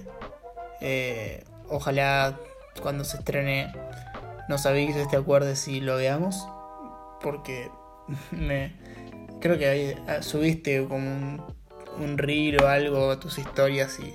Eh, 0.80 1.44
ojalá 1.68 2.38
cuando 2.80 3.04
se 3.04 3.18
estrene 3.18 3.72
nos 4.48 4.64
avises, 4.64 5.09
te 5.09 5.16
acuerdes 5.16 5.59
si 5.59 5.80
lo 5.80 5.96
veamos. 5.96 6.48
Porque 7.20 7.70
me 8.30 8.72
creo 9.40 9.59
que 9.59 9.68
ahí 9.68 9.94
ah, 10.09 10.22
subiste 10.22 10.86
como 10.86 11.09
un, 11.09 11.42
un 12.00 12.18
reel 12.18 12.62
o 12.62 12.68
algo 12.68 13.11
a 13.11 13.20
tus 13.20 13.38
historias 13.38 13.98
y, 14.00 14.14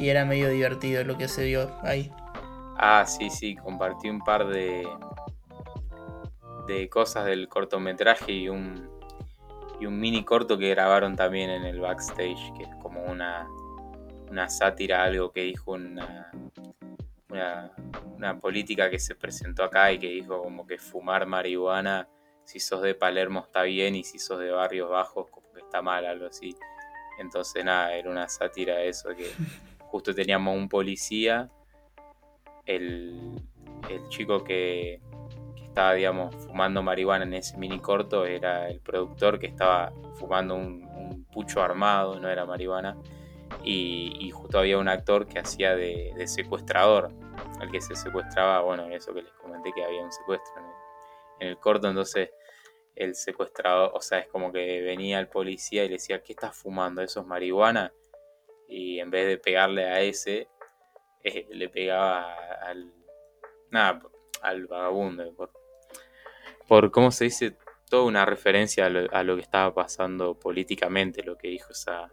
y 0.00 0.08
era 0.08 0.24
medio 0.24 0.48
divertido 0.48 1.04
lo 1.04 1.18
que 1.18 1.28
se 1.28 1.44
vio 1.44 1.70
ahí. 1.82 2.12
Ah, 2.76 3.04
sí, 3.06 3.28
sí, 3.28 3.56
compartí 3.56 4.08
un 4.08 4.20
par 4.20 4.46
de, 4.46 4.88
de 6.66 6.88
cosas 6.88 7.26
del 7.26 7.48
cortometraje 7.48 8.32
y 8.32 8.48
un, 8.48 8.89
y 9.80 9.86
un 9.86 9.98
mini 9.98 10.24
corto 10.24 10.58
que 10.58 10.68
grabaron 10.68 11.16
también 11.16 11.50
en 11.50 11.64
el 11.64 11.80
backstage, 11.80 12.52
que 12.56 12.64
es 12.64 12.74
como 12.82 13.02
una, 13.04 13.48
una 14.30 14.48
sátira, 14.48 15.02
algo 15.02 15.32
que 15.32 15.42
dijo 15.42 15.72
una, 15.72 16.30
una, 18.16 18.38
política 18.38 18.90
que 18.90 18.98
se 18.98 19.14
presentó 19.14 19.64
acá 19.64 19.90
y 19.92 19.98
que 19.98 20.08
dijo 20.08 20.42
como 20.42 20.66
que 20.66 20.78
fumar 20.78 21.26
marihuana, 21.26 22.08
si 22.44 22.60
sos 22.60 22.82
de 22.82 22.94
Palermo 22.94 23.40
está 23.40 23.62
bien 23.62 23.96
y 23.96 24.04
si 24.04 24.18
sos 24.18 24.38
de 24.38 24.50
barrios 24.50 24.90
bajos 24.90 25.28
como 25.30 25.50
que 25.52 25.60
está 25.60 25.80
mal, 25.80 26.04
algo 26.04 26.26
así. 26.26 26.54
Entonces 27.18 27.64
nada, 27.64 27.94
era 27.94 28.10
una 28.10 28.28
sátira 28.28 28.76
de 28.76 28.88
eso, 28.88 29.14
que 29.16 29.30
justo 29.86 30.14
teníamos 30.14 30.56
un 30.56 30.68
policía, 30.68 31.50
el, 32.66 33.40
chico 34.08 34.44
que, 34.44 35.00
estaba, 35.70 35.94
digamos, 35.94 36.34
fumando 36.34 36.82
marihuana 36.82 37.24
en 37.24 37.34
ese 37.34 37.56
mini 37.56 37.78
corto 37.78 38.26
era 38.26 38.68
el 38.68 38.80
productor 38.80 39.38
que 39.38 39.46
estaba 39.46 39.92
fumando 40.14 40.56
un, 40.56 40.90
pucho 41.32 41.62
armado, 41.62 42.18
no 42.18 42.28
era 42.28 42.44
marihuana 42.44 42.96
y, 43.62 44.30
justo 44.32 44.58
había 44.58 44.78
un 44.78 44.88
actor 44.88 45.28
que 45.28 45.38
hacía 45.38 45.76
de, 45.76 46.12
secuestrador, 46.26 47.12
al 47.60 47.70
que 47.70 47.80
se 47.80 47.94
secuestraba, 47.94 48.62
bueno, 48.62 48.88
eso 48.90 49.14
que 49.14 49.22
les 49.22 49.32
comenté 49.34 49.72
que 49.72 49.84
había 49.84 50.02
un 50.02 50.10
secuestro 50.10 50.52
en 51.38 51.48
el, 51.48 51.58
corto, 51.58 51.88
entonces 51.88 52.30
el 52.96 53.14
secuestrador, 53.14 53.92
o 53.94 54.00
sea, 54.00 54.18
es 54.18 54.26
como 54.26 54.50
que 54.50 54.82
venía 54.82 55.20
el 55.20 55.28
policía 55.28 55.84
y 55.84 55.88
le 55.88 55.94
decía, 55.94 56.20
¿qué 56.22 56.32
estás 56.32 56.56
fumando? 56.56 57.00
¿Eso 57.00 57.20
es 57.20 57.26
marihuana? 57.26 57.92
Y 58.68 58.98
en 58.98 59.10
vez 59.10 59.28
de 59.28 59.38
pegarle 59.38 59.86
a 59.86 60.00
ese, 60.00 60.48
eh, 61.22 61.46
le 61.50 61.68
pegaba 61.68 62.34
al, 62.60 62.92
nada, 63.70 64.00
al 64.42 64.66
vagabundo, 64.66 65.32
por, 66.70 66.92
¿cómo 66.92 67.10
se 67.10 67.24
dice? 67.24 67.56
Toda 67.88 68.04
una 68.04 68.24
referencia 68.24 68.86
a 68.86 68.88
lo, 68.88 69.12
a 69.12 69.24
lo 69.24 69.34
que 69.34 69.42
estaba 69.42 69.74
pasando 69.74 70.38
políticamente, 70.38 71.24
lo 71.24 71.36
que 71.36 71.48
dijo 71.48 71.72
esa, 71.72 72.08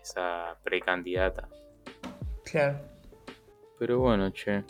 esa 0.00 0.56
precandidata. 0.64 1.50
Claro. 2.46 2.78
Pero 3.78 3.98
bueno, 3.98 4.30
che, 4.30 4.64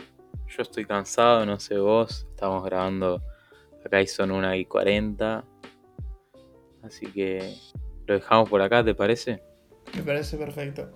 yo 0.48 0.62
estoy 0.62 0.84
cansado, 0.84 1.46
no 1.46 1.60
sé 1.60 1.78
vos, 1.78 2.26
estamos 2.28 2.64
grabando, 2.64 3.22
acá 3.86 4.02
y 4.02 4.08
son 4.08 4.32
una 4.32 4.56
y 4.56 4.64
40. 4.64 5.44
Así 6.82 7.06
que 7.06 7.54
lo 8.06 8.14
dejamos 8.14 8.50
por 8.50 8.62
acá, 8.62 8.82
¿te 8.84 8.96
parece? 8.96 9.40
Me 9.94 10.02
parece 10.02 10.36
perfecto. 10.36 10.90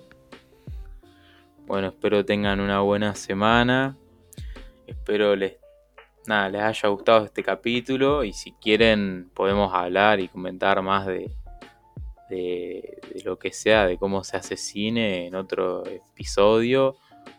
Bueno, 1.69 1.87
espero 1.87 2.25
tengan 2.25 2.59
una 2.59 2.81
buena 2.81 3.15
semana. 3.15 3.97
Espero 4.89 5.37
les, 5.37 5.59
nada, 6.29 6.49
les 6.51 6.63
haya 6.63 6.89
gustado 6.91 7.25
este 7.25 7.43
capítulo 7.43 8.23
y 8.23 8.33
si 8.33 8.53
quieren 8.53 9.31
podemos 9.35 9.75
hablar 9.75 10.21
y 10.21 10.29
comentar 10.29 10.81
más 10.83 11.07
de, 11.07 11.33
de, 12.29 13.01
lo 13.25 13.39
que 13.39 13.53
sea, 13.53 13.87
de 13.87 13.97
cómo 13.97 14.23
se 14.23 14.37
hace 14.37 14.57
cine 14.57 15.27
en 15.27 15.35
otro 15.35 15.85
episodio. 15.87 16.97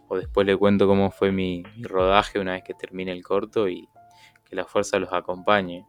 O 0.08 0.18
después 0.18 0.46
le 0.48 0.58
cuento 0.58 0.88
cómo 0.88 1.12
fue 1.12 1.32
mi, 1.32 1.64
mi 1.78 1.84
rodaje 1.84 2.40
una 2.40 2.54
vez 2.54 2.64
que 2.64 2.74
termine 2.74 3.12
el 3.12 3.24
corto 3.24 3.70
y 3.70 3.88
que 4.50 4.56
la 4.56 4.66
fuerza 4.66 4.98
los 4.98 5.14
acompañe. 5.14 5.86